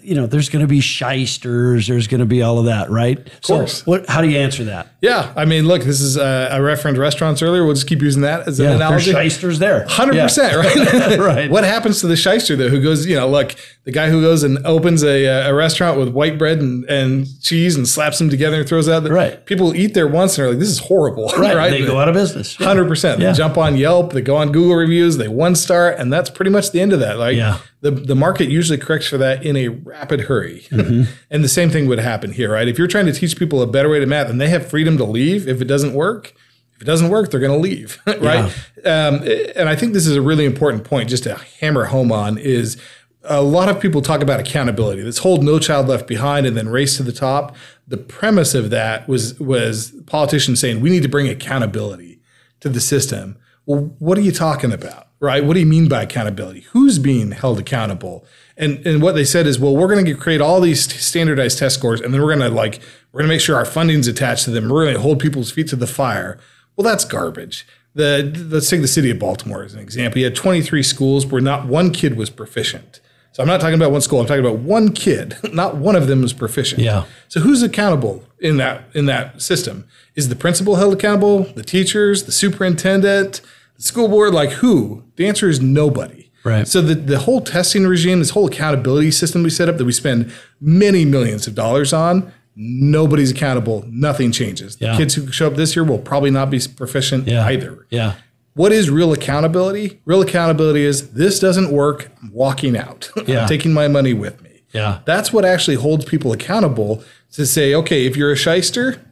you 0.00 0.14
know, 0.14 0.26
there's 0.26 0.48
going 0.48 0.62
to 0.62 0.66
be 0.66 0.80
shysters. 0.80 1.86
There's 1.86 2.08
going 2.08 2.20
to 2.20 2.26
be 2.26 2.42
all 2.42 2.58
of 2.58 2.64
that, 2.64 2.90
right? 2.90 3.18
Of 3.18 3.42
course. 3.42 3.78
So 3.78 3.84
what, 3.84 4.08
how 4.08 4.20
do 4.20 4.28
you 4.28 4.38
answer 4.38 4.64
that? 4.64 4.88
Yeah. 5.00 5.32
I 5.36 5.44
mean, 5.44 5.66
look, 5.66 5.82
this 5.82 6.00
is, 6.00 6.16
uh, 6.16 6.48
I 6.50 6.58
referenced 6.58 6.98
restaurants 6.98 7.42
earlier. 7.42 7.64
We'll 7.64 7.74
just 7.74 7.86
keep 7.86 8.02
using 8.02 8.22
that 8.22 8.48
as 8.48 8.58
yeah, 8.58 8.70
an 8.70 8.76
analogy. 8.76 9.12
There's 9.12 9.32
shysters 9.32 9.58
there. 9.60 9.86
100%, 9.86 10.36
yeah. 10.36 10.54
right? 10.54 11.18
right. 11.36 11.50
What 11.50 11.62
happens 11.62 12.00
to 12.00 12.08
the 12.08 12.16
shyster 12.16 12.56
though, 12.56 12.68
who 12.68 12.82
goes, 12.82 13.06
you 13.06 13.14
know, 13.14 13.28
look, 13.28 13.54
the 13.84 13.92
guy 13.92 14.10
who 14.10 14.20
goes 14.20 14.42
and 14.42 14.58
opens 14.66 15.04
a, 15.04 15.26
a 15.26 15.54
restaurant 15.54 15.96
with 15.96 16.08
white 16.08 16.38
bread 16.38 16.58
and, 16.58 16.84
and 16.86 17.26
cheese 17.40 17.76
and 17.76 17.86
slaps 17.86 18.18
them 18.18 18.30
together 18.30 18.60
and 18.60 18.68
throws 18.68 18.88
out 18.88 19.04
the, 19.04 19.12
right. 19.12 19.46
people 19.46 19.76
eat 19.76 19.94
there 19.94 20.08
once 20.08 20.36
and 20.38 20.46
are 20.46 20.50
like, 20.50 20.58
this 20.58 20.70
is 20.70 20.80
horrible. 20.80 21.32
Right. 21.38 21.54
right? 21.54 21.70
They 21.70 21.86
go 21.86 22.00
out 22.00 22.08
of 22.08 22.14
business. 22.14 22.56
100%. 22.56 23.18
They 23.18 23.32
jump 23.32 23.56
on 23.56 23.76
Yelp, 23.76 24.12
they 24.12 24.22
go 24.22 24.36
on 24.36 24.50
Google 24.50 24.74
reviews, 24.74 25.18
they 25.18 25.28
one 25.28 25.54
star, 25.54 25.88
and 25.88 26.12
that's 26.12 26.30
pretty 26.30 26.50
much 26.50 26.72
the 26.72 26.80
end 26.80 26.92
of 26.92 26.98
that. 26.98 27.16
Like, 27.16 27.36
yeah 27.36 27.60
the, 27.80 27.90
the 27.90 28.14
market 28.14 28.48
usually 28.48 28.78
corrects 28.78 29.06
for 29.06 29.18
that 29.18 29.44
in 29.44 29.56
a 29.56 29.68
rapid 29.68 30.22
hurry. 30.22 30.66
Mm-hmm. 30.70 31.12
and 31.30 31.44
the 31.44 31.48
same 31.48 31.70
thing 31.70 31.86
would 31.86 32.00
happen 32.00 32.32
here, 32.32 32.52
right? 32.52 32.66
If 32.66 32.78
you're 32.78 32.88
trying 32.88 33.06
to 33.06 33.12
teach 33.12 33.38
people 33.38 33.62
a 33.62 33.66
better 33.66 33.88
way 33.88 34.00
to 34.00 34.06
math 34.06 34.28
and 34.28 34.40
they 34.40 34.48
have 34.48 34.68
freedom 34.68 34.96
to 34.98 35.04
leave 35.04 35.46
if 35.46 35.60
it 35.60 35.66
doesn't 35.66 35.94
work, 35.94 36.34
if 36.74 36.82
it 36.82 36.86
doesn't 36.86 37.08
work, 37.08 37.30
they're 37.30 37.40
going 37.40 37.52
to 37.52 37.58
leave, 37.58 38.00
right? 38.06 38.52
Yeah. 38.84 39.06
Um, 39.06 39.22
and 39.56 39.68
I 39.68 39.76
think 39.76 39.92
this 39.92 40.06
is 40.06 40.16
a 40.16 40.22
really 40.22 40.44
important 40.44 40.84
point 40.84 41.08
just 41.08 41.24
to 41.24 41.34
hammer 41.60 41.86
home 41.86 42.12
on 42.12 42.38
is 42.38 42.76
a 43.24 43.42
lot 43.42 43.68
of 43.68 43.80
people 43.80 44.00
talk 44.00 44.22
about 44.22 44.40
accountability. 44.40 45.02
This 45.02 45.18
whole 45.18 45.38
no 45.42 45.58
child 45.58 45.88
left 45.88 46.06
behind 46.06 46.46
and 46.46 46.56
then 46.56 46.68
race 46.68 46.96
to 46.96 47.02
the 47.02 47.12
top. 47.12 47.56
The 47.86 47.96
premise 47.96 48.54
of 48.54 48.70
that 48.70 49.08
was 49.08 49.38
was 49.40 49.92
politicians 50.06 50.60
saying 50.60 50.80
we 50.80 50.90
need 50.90 51.02
to 51.02 51.08
bring 51.08 51.28
accountability 51.28 52.20
to 52.60 52.68
the 52.68 52.80
system. 52.80 53.36
Well, 53.66 53.94
what 53.98 54.16
are 54.16 54.22
you 54.22 54.32
talking 54.32 54.72
about? 54.72 55.07
Right? 55.20 55.44
What 55.44 55.54
do 55.54 55.60
you 55.60 55.66
mean 55.66 55.88
by 55.88 56.02
accountability? 56.02 56.60
Who's 56.72 56.98
being 56.98 57.32
held 57.32 57.58
accountable? 57.58 58.24
And 58.56 58.84
and 58.86 59.02
what 59.02 59.14
they 59.14 59.24
said 59.24 59.46
is, 59.46 59.58
well, 59.58 59.76
we're 59.76 59.92
going 59.92 60.04
to 60.04 60.14
create 60.14 60.40
all 60.40 60.60
these 60.60 60.92
standardized 61.00 61.58
test 61.58 61.78
scores, 61.78 62.00
and 62.00 62.12
then 62.12 62.20
we're 62.20 62.34
going 62.34 62.50
to 62.50 62.54
like 62.54 62.80
we're 63.12 63.20
going 63.20 63.28
to 63.28 63.34
make 63.34 63.40
sure 63.40 63.56
our 63.56 63.64
funding's 63.64 64.08
attached 64.08 64.44
to 64.44 64.50
them. 64.50 64.68
We're 64.68 64.84
going 64.84 64.96
to 64.96 65.00
hold 65.00 65.20
people's 65.20 65.50
feet 65.50 65.68
to 65.68 65.76
the 65.76 65.86
fire. 65.86 66.38
Well, 66.76 66.84
that's 66.84 67.04
garbage. 67.04 67.66
The 67.94 68.46
let's 68.50 68.68
take 68.68 68.80
the 68.80 68.88
city 68.88 69.10
of 69.10 69.18
Baltimore 69.18 69.62
as 69.62 69.74
an 69.74 69.80
example. 69.80 70.18
You 70.18 70.26
had 70.26 70.36
23 70.36 70.82
schools 70.82 71.26
where 71.26 71.40
not 71.40 71.66
one 71.66 71.90
kid 71.92 72.16
was 72.16 72.30
proficient. 72.30 73.00
So 73.32 73.42
I'm 73.42 73.46
not 73.46 73.60
talking 73.60 73.76
about 73.76 73.92
one 73.92 74.00
school. 74.00 74.20
I'm 74.20 74.26
talking 74.26 74.44
about 74.44 74.58
one 74.58 74.92
kid. 74.92 75.36
Not 75.52 75.76
one 75.76 75.94
of 75.94 76.08
them 76.08 76.22
was 76.22 76.32
proficient. 76.32 76.82
Yeah. 76.82 77.04
So 77.28 77.38
who's 77.38 77.62
accountable 77.62 78.24
in 78.40 78.56
that 78.56 78.84
in 78.94 79.06
that 79.06 79.40
system? 79.40 79.86
Is 80.16 80.28
the 80.28 80.34
principal 80.34 80.74
held 80.74 80.94
accountable? 80.94 81.44
The 81.44 81.62
teachers, 81.62 82.24
the 82.24 82.32
superintendent, 82.32 83.40
school 83.78 84.08
board, 84.08 84.34
like 84.34 84.50
who? 84.50 85.04
The 85.16 85.26
answer 85.26 85.48
is 85.48 85.60
nobody. 85.60 86.30
Right. 86.44 86.68
So 86.68 86.80
the, 86.80 86.94
the 86.94 87.18
whole 87.20 87.40
testing 87.40 87.86
regime, 87.86 88.20
this 88.20 88.30
whole 88.30 88.46
accountability 88.46 89.10
system 89.10 89.42
we 89.42 89.50
set 89.50 89.68
up 89.68 89.76
that 89.78 89.84
we 89.84 89.92
spend 89.92 90.32
many 90.60 91.04
millions 91.04 91.46
of 91.46 91.54
dollars 91.54 91.92
on, 91.92 92.32
nobody's 92.54 93.30
accountable. 93.30 93.84
Nothing 93.88 94.32
changes. 94.32 94.76
Yeah. 94.80 94.92
The 94.92 94.98
kids 94.98 95.14
who 95.14 95.30
show 95.32 95.46
up 95.46 95.54
this 95.54 95.76
year 95.76 95.84
will 95.84 95.98
probably 95.98 96.30
not 96.30 96.50
be 96.50 96.60
proficient 96.76 97.26
yeah. 97.26 97.46
either. 97.46 97.86
Yeah. 97.90 98.14
What 98.54 98.72
is 98.72 98.90
real 98.90 99.12
accountability? 99.12 100.00
Real 100.04 100.22
accountability 100.22 100.84
is 100.84 101.12
this 101.12 101.38
doesn't 101.38 101.70
work. 101.70 102.10
I'm 102.22 102.32
walking 102.32 102.76
out. 102.76 103.10
Yeah. 103.26 103.42
I'm 103.42 103.48
taking 103.48 103.72
my 103.72 103.88
money 103.88 104.14
with 104.14 104.40
me. 104.42 104.62
Yeah. 104.72 105.00
That's 105.04 105.32
what 105.32 105.44
actually 105.44 105.76
holds 105.76 106.04
people 106.04 106.32
accountable 106.32 107.04
to 107.32 107.44
say, 107.44 107.74
okay, 107.74 108.06
if 108.06 108.16
you're 108.16 108.32
a 108.32 108.36
shyster, 108.36 109.04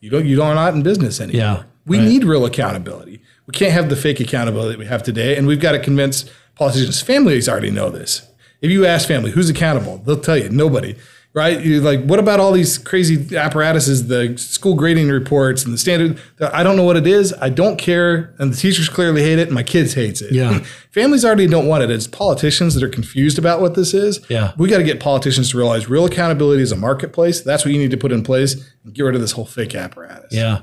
you 0.00 0.10
don't 0.10 0.26
you 0.26 0.34
don't 0.36 0.54
not 0.54 0.74
in 0.74 0.82
business 0.82 1.20
anymore. 1.20 1.40
Yeah. 1.40 1.62
We 1.86 1.98
right. 1.98 2.08
need 2.08 2.24
real 2.24 2.44
accountability. 2.44 3.22
We 3.50 3.58
can't 3.58 3.72
have 3.72 3.88
the 3.88 3.96
fake 3.96 4.20
accountability 4.20 4.70
that 4.70 4.78
we 4.78 4.86
have 4.86 5.02
today. 5.02 5.36
And 5.36 5.44
we've 5.44 5.58
got 5.58 5.72
to 5.72 5.80
convince 5.80 6.30
politicians. 6.54 7.02
Families 7.02 7.48
already 7.48 7.72
know 7.72 7.90
this. 7.90 8.22
If 8.60 8.70
you 8.70 8.86
ask 8.86 9.08
family 9.08 9.32
who's 9.32 9.50
accountable, 9.50 9.98
they'll 9.98 10.20
tell 10.20 10.36
you 10.36 10.48
nobody. 10.50 10.94
Right? 11.32 11.64
You're 11.64 11.80
like, 11.80 12.04
what 12.04 12.20
about 12.20 12.38
all 12.38 12.52
these 12.52 12.78
crazy 12.78 13.36
apparatuses, 13.36 14.08
the 14.08 14.36
school 14.36 14.74
grading 14.74 15.08
reports 15.08 15.64
and 15.64 15.74
the 15.74 15.78
standard? 15.78 16.20
I 16.40 16.62
don't 16.62 16.76
know 16.76 16.84
what 16.84 16.96
it 16.96 17.06
is. 17.08 17.32
I 17.40 17.48
don't 17.48 17.76
care. 17.76 18.34
And 18.38 18.52
the 18.52 18.56
teachers 18.56 18.88
clearly 18.88 19.22
hate 19.22 19.38
it, 19.38 19.46
and 19.46 19.54
my 19.54 19.62
kids 19.62 19.94
hates 19.94 20.20
it. 20.20 20.32
Yeah. 20.32 20.58
Families 20.90 21.24
already 21.24 21.46
don't 21.46 21.66
want 21.66 21.84
it. 21.84 21.90
It's 21.90 22.08
politicians 22.08 22.74
that 22.74 22.82
are 22.82 22.88
confused 22.88 23.38
about 23.38 23.60
what 23.60 23.74
this 23.76 23.94
is. 23.94 24.20
Yeah. 24.28 24.52
We 24.58 24.68
got 24.68 24.78
to 24.78 24.84
get 24.84 24.98
politicians 24.98 25.50
to 25.50 25.56
realize 25.56 25.88
real 25.88 26.04
accountability 26.04 26.62
is 26.62 26.72
a 26.72 26.76
marketplace. 26.76 27.40
That's 27.42 27.64
what 27.64 27.72
you 27.72 27.78
need 27.78 27.92
to 27.92 27.96
put 27.96 28.10
in 28.10 28.24
place 28.24 28.68
and 28.84 28.92
get 28.92 29.02
rid 29.02 29.14
of 29.14 29.20
this 29.20 29.32
whole 29.32 29.46
fake 29.46 29.76
apparatus. 29.76 30.32
Yeah. 30.32 30.62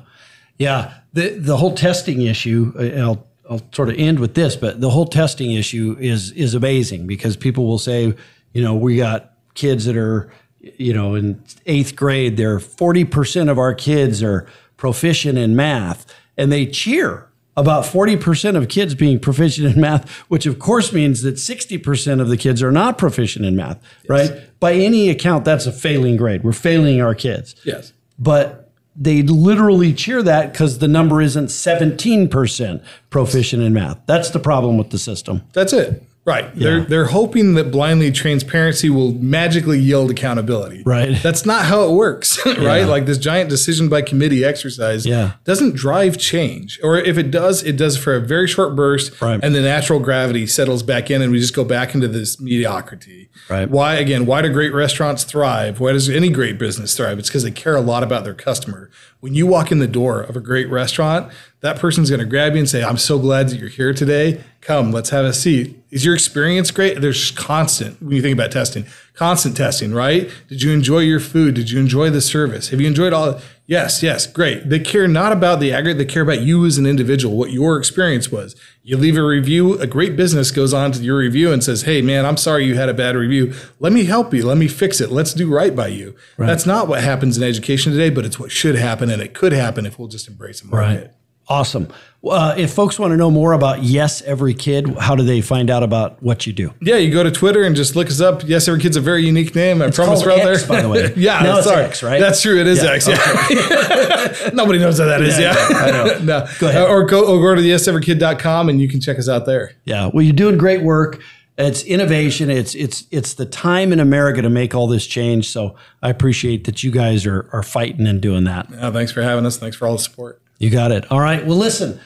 Yeah, 0.58 0.94
the 1.14 1.30
the 1.38 1.58
whole 1.58 1.76
testing 1.76 2.22
issue. 2.22 2.74
I'll 2.98 3.28
I'll 3.50 3.62
sort 3.72 3.90
of 3.90 3.96
end 3.98 4.20
with 4.20 4.34
this, 4.34 4.56
but 4.56 4.82
the 4.82 4.90
whole 4.90 5.06
testing 5.06 5.52
issue 5.52 5.96
is 6.00 6.32
is 6.32 6.54
amazing 6.54 7.08
because 7.08 7.38
people 7.38 7.66
will 7.66 7.80
say, 7.80 8.16
you 8.54 8.62
know, 8.62 8.76
we 8.76 8.98
got 8.98 9.34
kids 9.54 9.86
that 9.86 9.98
are 9.98 10.30
you 10.78 10.94
know, 10.94 11.16
in 11.16 11.42
eighth 11.66 11.96
grade, 11.96 12.38
they're 12.38 12.60
40% 12.60 13.50
of 13.50 13.58
our 13.58 13.74
kids 13.74 14.24
are 14.24 14.48
proficient 14.76 15.38
in 15.38 15.56
math, 15.56 16.06
and 16.38 16.52
they 16.52 16.66
cheer 16.66 17.30
about 17.56 17.86
40% 17.86 18.56
of 18.56 18.70
kids 18.70 18.94
being 18.94 19.20
proficient 19.20 19.76
in 19.76 19.82
math, 19.82 20.10
which 20.30 20.46
of 20.46 20.60
course 20.60 20.94
means 20.94 21.24
that 21.24 21.36
60% 21.36 22.22
of 22.22 22.30
the 22.30 22.38
kids 22.38 22.62
are 22.62 22.72
not 22.72 22.98
proficient 22.98 23.46
in 23.46 23.56
math, 23.56 23.82
yes. 24.04 24.10
right? 24.10 24.60
By 24.60 24.74
any 24.74 25.10
account, 25.10 25.44
that's 25.44 25.66
a 25.66 25.72
failing 25.72 26.18
grade. 26.18 26.44
We're 26.44 26.52
failing 26.52 27.02
our 27.02 27.16
kids. 27.16 27.56
Yes. 27.64 27.94
But 28.20 28.67
they 28.98 29.22
literally 29.22 29.94
cheer 29.94 30.24
that 30.24 30.52
because 30.52 30.80
the 30.80 30.88
number 30.88 31.22
isn't 31.22 31.48
17% 31.48 32.84
proficient 33.10 33.64
in 33.64 33.74
math. 33.74 34.00
That's 34.08 34.32
the 34.32 34.40
problem 34.40 34.78
with 34.78 34.90
the 34.90 34.98
system. 34.98 35.44
That's 35.54 35.72
it. 35.72 36.04
Right. 36.28 36.54
Yeah. 36.56 36.64
They're 36.64 36.82
they're 36.82 37.06
hoping 37.06 37.54
that 37.54 37.72
blindly 37.72 38.12
transparency 38.12 38.90
will 38.90 39.14
magically 39.14 39.80
yield 39.80 40.12
accountability. 40.12 40.84
Right. 40.86 41.18
That's 41.24 41.46
not 41.46 41.66
how 41.66 41.88
it 41.88 41.94
works, 41.94 42.46
right? 42.46 42.80
Yeah. 42.80 42.86
Like 42.86 43.06
this 43.06 43.18
giant 43.18 43.50
decision 43.50 43.88
by 43.88 44.02
committee 44.02 44.44
exercise 44.44 45.06
yeah. 45.06 45.36
doesn't 45.46 45.76
drive 45.76 46.18
change. 46.18 46.82
Or 46.84 46.98
if 46.98 47.18
it 47.18 47.32
does, 47.32 47.64
it 47.64 47.78
does 47.78 47.98
for 47.98 48.14
a 48.14 48.20
very 48.20 48.46
short 48.46 48.76
burst 48.76 49.22
right. 49.22 49.40
and 49.42 49.56
the 49.56 49.62
natural 49.62 50.02
gravity 50.02 50.46
settles 50.48 50.84
back 50.84 51.10
in 51.10 51.22
and 51.22 51.32
we 51.32 51.40
just 51.40 51.56
go 51.56 51.64
back 51.64 51.96
into 51.96 52.10
this 52.10 52.42
mediocrity. 52.42 53.30
Right. 53.50 53.70
Why 53.70 53.96
again, 53.96 54.26
why 54.26 54.42
do 54.42 54.52
great 54.52 54.74
restaurants 54.74 55.24
thrive? 55.24 55.80
Why 55.80 55.94
does 55.94 56.10
any 56.10 56.30
great 56.30 56.60
business 56.60 56.98
thrive? 56.98 57.20
It's 57.20 57.30
because 57.30 57.44
they 57.44 57.52
care 57.52 57.78
a 57.78 57.82
lot 57.82 58.04
about 58.04 58.26
their 58.26 58.34
customer. 58.34 58.92
When 59.22 59.34
you 59.34 59.48
walk 59.48 59.72
in 59.72 59.80
the 59.80 59.88
door 59.88 60.20
of 60.22 60.36
a 60.36 60.42
great 60.42 60.70
restaurant, 60.70 61.32
that 61.62 61.80
person's 61.80 62.10
going 62.10 62.20
to 62.20 62.26
grab 62.26 62.54
you 62.54 62.60
and 62.60 62.70
say, 62.70 62.84
I'm 62.84 62.98
so 62.98 63.18
glad 63.18 63.50
that 63.50 63.60
you're 63.60 63.70
here 63.70 63.92
today. 63.92 64.44
Come, 64.62 64.92
let's 64.92 65.10
have 65.10 65.26
a 65.26 65.34
seat. 65.34 65.76
Is 65.90 66.06
your 66.06 66.14
experience 66.14 66.70
great? 66.70 67.02
There's 67.02 67.32
constant, 67.32 68.00
when 68.02 68.12
you 68.12 68.22
think 68.22 68.34
about 68.34 68.52
testing, 68.52 68.86
constant 69.14 69.58
testing, 69.58 69.92
right? 69.92 70.30
Did 70.50 70.62
you 70.62 70.72
enjoy 70.72 71.00
your 71.00 71.20
food? 71.20 71.56
Did 71.56 71.72
you 71.72 71.80
enjoy 71.80 72.12
the 72.12 72.22
service? 72.22 72.70
Have 72.70 72.80
you 72.80 72.88
enjoyed 72.88 73.12
all? 73.12 73.40
Yes, 73.66 74.04
yes, 74.04 74.28
great. 74.28 74.70
They 74.70 74.80
care 74.80 75.08
not 75.08 75.32
about 75.32 75.60
the 75.60 75.74
aggregate, 75.74 75.98
they 75.98 76.06
care 76.06 76.22
about 76.22 76.42
you 76.42 76.66
as 76.66 76.78
an 76.78 76.86
individual, 76.86 77.36
what 77.36 77.52
your 77.52 77.78
experience 77.78 78.32
was. 78.32 78.56
You 78.84 78.96
leave 78.96 79.18
a 79.18 79.24
review, 79.24 79.80
a 79.80 79.88
great 79.88 80.16
business 80.16 80.52
goes 80.52 80.74
on 80.74 80.92
to 80.94 81.02
your 81.02 81.18
review 81.18 81.52
and 81.52 81.64
says, 81.64 81.82
Hey, 81.82 82.02
man, 82.02 82.26
I'm 82.26 82.38
sorry 82.38 82.66
you 82.66 82.76
had 82.76 82.88
a 82.88 82.94
bad 82.94 83.16
review. 83.16 83.54
Let 83.80 83.94
me 83.94 84.06
help 84.06 84.34
you. 84.34 84.46
Let 84.46 84.58
me 84.58 84.68
fix 84.68 85.02
it. 85.02 85.12
Let's 85.12 85.34
do 85.34 85.52
right 85.52 85.76
by 85.76 85.88
you. 85.88 86.16
Right. 86.38 86.46
That's 86.46 86.66
not 86.66 86.88
what 86.88 87.04
happens 87.04 87.36
in 87.38 87.44
education 87.44 87.92
today, 87.92 88.10
but 88.10 88.26
it's 88.26 88.40
what 88.40 88.52
should 88.52 88.76
happen 88.76 89.10
and 89.10 89.22
it 89.22 89.34
could 89.34 89.54
happen 89.54 89.86
if 89.86 89.98
we'll 89.98 90.08
just 90.08 90.28
embrace 90.28 90.62
the 90.62 90.68
market. 90.68 91.02
Right. 91.02 91.12
Awesome. 91.50 91.88
Uh, 92.28 92.56
if 92.58 92.74
folks 92.74 93.00
want 93.00 93.12
to 93.12 93.18
know 93.18 93.32
more 93.32 93.54
about 93.54 93.84
Yes 93.84 94.22
Every 94.24 94.54
Kid, 94.54 94.98
how 94.98 95.16
do 95.16 95.24
they 95.24 95.40
find 95.40 95.70
out 95.70 95.82
about 95.82 96.22
what 96.22 96.46
you 96.46 96.52
do? 96.52 96.74
Yeah, 96.82 96.98
you 96.98 97.12
go 97.12 97.24
to 97.24 97.32
Twitter 97.32 97.64
and 97.64 97.76
just 97.76 97.96
look 97.96 98.08
us 98.08 98.20
up. 98.20 98.44
Yes 98.44 98.68
Every 98.68 98.82
Kid's 98.82 98.98
a 98.98 99.02
very 99.02 99.26
unique 99.26 99.56
name. 99.56 99.82
I 99.82 99.86
it's 99.86 99.96
promise 99.96 100.26
we're 100.26 100.32
out 100.32 100.44
there. 100.44 100.68
By 100.68 100.82
the 100.82 100.90
way, 100.90 101.14
yeah, 101.18 101.42
no, 101.44 101.62
sorry. 101.62 101.86
X, 101.86 102.04
right? 102.04 102.20
That's 102.20 102.42
true. 102.42 102.60
It 102.60 102.68
is 102.68 102.84
yeah, 102.84 102.92
X. 102.92 103.08
Yeah. 103.08 104.50
Nobody 104.54 104.80
knows 104.80 105.00
what 105.00 105.06
that 105.06 105.22
is. 105.22 105.40
Yeah, 105.40 105.54
yeah. 105.70 105.78
I 105.78 105.92
know. 105.92 106.20
no. 106.24 106.48
Go 106.60 106.68
ahead. 106.68 106.90
or 106.90 107.06
go 107.06 107.26
or 107.26 107.40
go 107.40 107.56
to 107.56 107.62
the 107.62 107.72
yeseverykid.com 107.72 108.68
and 108.70 108.82
you 108.82 108.90
can 108.90 109.00
check 109.00 109.18
us 109.20 109.30
out 109.30 109.46
there. 109.46 109.72
Yeah. 109.86 110.10
Well, 110.14 110.24
you're 110.24 110.34
doing 110.34 110.58
great 110.58 110.82
work. 110.82 111.22
It's 111.58 111.84
innovation. 111.84 112.50
It's 112.50 112.76
it's 112.76 113.06
it's 113.10 113.36
the 113.36 113.46
time 113.46 113.94
in 113.94 114.00
America 114.00 114.42
to 114.42 114.50
make 114.50 114.76
all 114.76 114.88
this 114.88 115.08
change. 115.08 115.50
So 115.50 115.76
I 116.04 116.10
appreciate 116.10 116.66
that 116.66 116.84
you 116.84 116.92
guys 116.92 117.26
are 117.26 117.50
are 117.54 117.64
fighting 117.64 118.06
and 118.06 118.20
doing 118.22 118.44
that. 118.44 118.70
Yeah, 118.70 118.92
thanks 118.92 119.12
for 119.12 119.22
having 119.22 119.46
us. 119.46 119.58
Thanks 119.58 119.78
for 119.78 119.88
all 119.88 119.94
the 119.94 120.04
support. 120.04 120.42
You 120.60 120.70
got 120.70 120.92
it. 120.92 121.12
All 121.12 121.20
right. 121.20 121.46
Well, 121.46 121.58
listen 121.58 122.00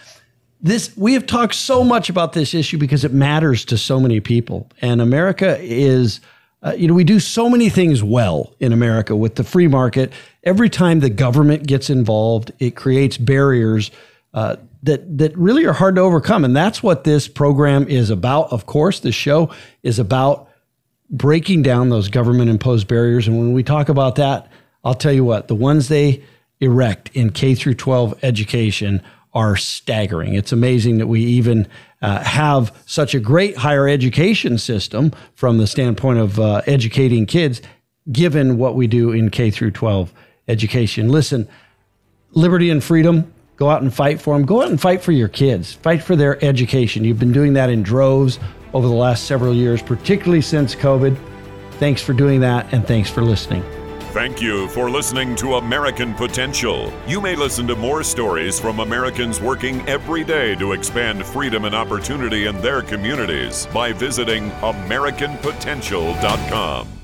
this 0.62 0.96
we 0.96 1.14
have 1.14 1.26
talked 1.26 1.56
so 1.56 1.84
much 1.84 2.10
about 2.10 2.34
this 2.34 2.54
issue 2.54 2.78
because 2.78 3.04
it 3.04 3.14
matters 3.14 3.66
to 3.66 3.78
so 3.78 4.00
many 4.00 4.20
people. 4.20 4.70
And 4.82 5.02
america 5.02 5.58
is 5.60 6.22
uh, 6.64 6.74
you 6.78 6.88
know 6.88 6.94
we 6.94 7.04
do 7.04 7.20
so 7.20 7.50
many 7.50 7.70
things 7.70 8.04
well 8.04 8.54
in 8.60 8.72
america 8.72 9.16
with 9.16 9.36
the 9.36 9.44
free 9.44 9.68
market. 9.68 10.14
Every 10.44 10.70
time 10.70 11.00
the 11.00 11.10
government 11.10 11.66
gets 11.68 11.90
involved 11.90 12.52
it 12.60 12.76
creates 12.76 13.18
barriers 13.18 13.92
uh, 14.34 14.58
that 14.84 15.18
that 15.18 15.36
really 15.38 15.66
are 15.66 15.74
hard 15.74 15.96
to 15.96 16.02
overcome. 16.02 16.46
And 16.46 16.56
that's 16.56 16.82
what 16.82 17.04
this 17.04 17.28
program 17.28 17.88
is 17.88 18.10
about. 18.10 18.52
Of 18.52 18.66
course 18.66 19.00
the 19.00 19.12
show 19.12 19.52
is 19.84 20.00
about 20.00 20.50
breaking 21.10 21.62
down 21.64 21.90
those 21.90 22.08
government 22.08 22.50
imposed 22.50 22.88
barriers. 22.88 23.28
And 23.28 23.38
when 23.38 23.54
we 23.54 23.64
talk 23.64 23.90
about 23.90 24.16
that 24.16 24.48
i'll 24.84 24.96
tell 24.96 25.12
you 25.12 25.24
what 25.24 25.48
the 25.48 25.56
ones 25.56 25.90
they 25.90 26.24
erect 26.62 27.10
in 27.14 27.32
k 27.32 27.56
through 27.56 27.74
12 27.74 28.24
education 28.24 29.02
are 29.34 29.56
staggering. 29.56 30.36
It's 30.36 30.52
amazing 30.52 30.98
that 30.98 31.08
we 31.08 31.22
even 31.22 31.68
uh, 32.02 32.24
have 32.24 32.76
such 32.86 33.16
a 33.16 33.20
great 33.20 33.58
higher 33.58 33.88
education 33.88 34.58
system 34.58 35.12
from 35.36 35.58
the 35.58 35.68
standpoint 35.68 36.20
of 36.20 36.40
uh, 36.40 36.62
educating 36.66 37.26
kids, 37.26 37.62
given 38.12 38.58
what 38.58 38.76
we 38.76 38.88
do 38.88 39.12
in 39.12 39.30
K 39.30 39.52
through 39.52 39.72
12 39.72 40.14
education. 40.48 41.10
Listen, 41.10 41.48
liberty 42.32 42.70
and 42.70 42.84
freedom. 42.84 43.32
Go 43.56 43.70
out 43.70 43.84
and 43.84 43.94
fight 43.94 44.20
for 44.20 44.36
them. 44.36 44.46
Go 44.46 44.64
out 44.64 44.70
and 44.70 44.82
fight 44.82 45.02
for 45.02 45.12
your 45.12 45.28
kids. 45.28 45.74
Fight 45.74 46.02
for 46.02 46.16
their 46.16 46.44
education. 46.44 47.04
You've 47.04 47.20
been 47.20 47.32
doing 47.32 47.54
that 47.54 47.70
in 47.70 47.84
droves 47.84 48.40
over 48.74 48.88
the 48.88 48.94
last 48.94 49.26
several 49.26 49.54
years, 49.54 49.82
particularly 49.84 50.42
since 50.42 50.74
COVID. 50.74 51.16
Thanks 51.74 52.02
for 52.02 52.14
doing 52.14 52.40
that, 52.42 52.72
and 52.74 52.86
thanks 52.86 53.10
for 53.10 53.22
listening. 53.22 53.81
Thank 54.12 54.42
you 54.42 54.68
for 54.68 54.90
listening 54.90 55.38
to 55.38 55.56
American 55.56 56.14
Potential. 56.14 56.92
You 57.08 57.22
may 57.22 57.34
listen 57.34 57.66
to 57.68 57.78
more 57.78 58.04
stories 58.04 58.60
from 58.60 58.82
Americans 58.82 59.40
working 59.40 59.88
every 59.88 60.26
day 60.26 60.54
to 60.56 60.74
expand 60.74 61.26
freedom 61.26 61.64
and 61.64 61.74
opportunity 61.74 62.48
in 62.48 62.60
their 62.60 62.82
communities 62.82 63.68
by 63.68 63.94
visiting 63.94 64.50
AmericanPotential.com. 64.50 67.01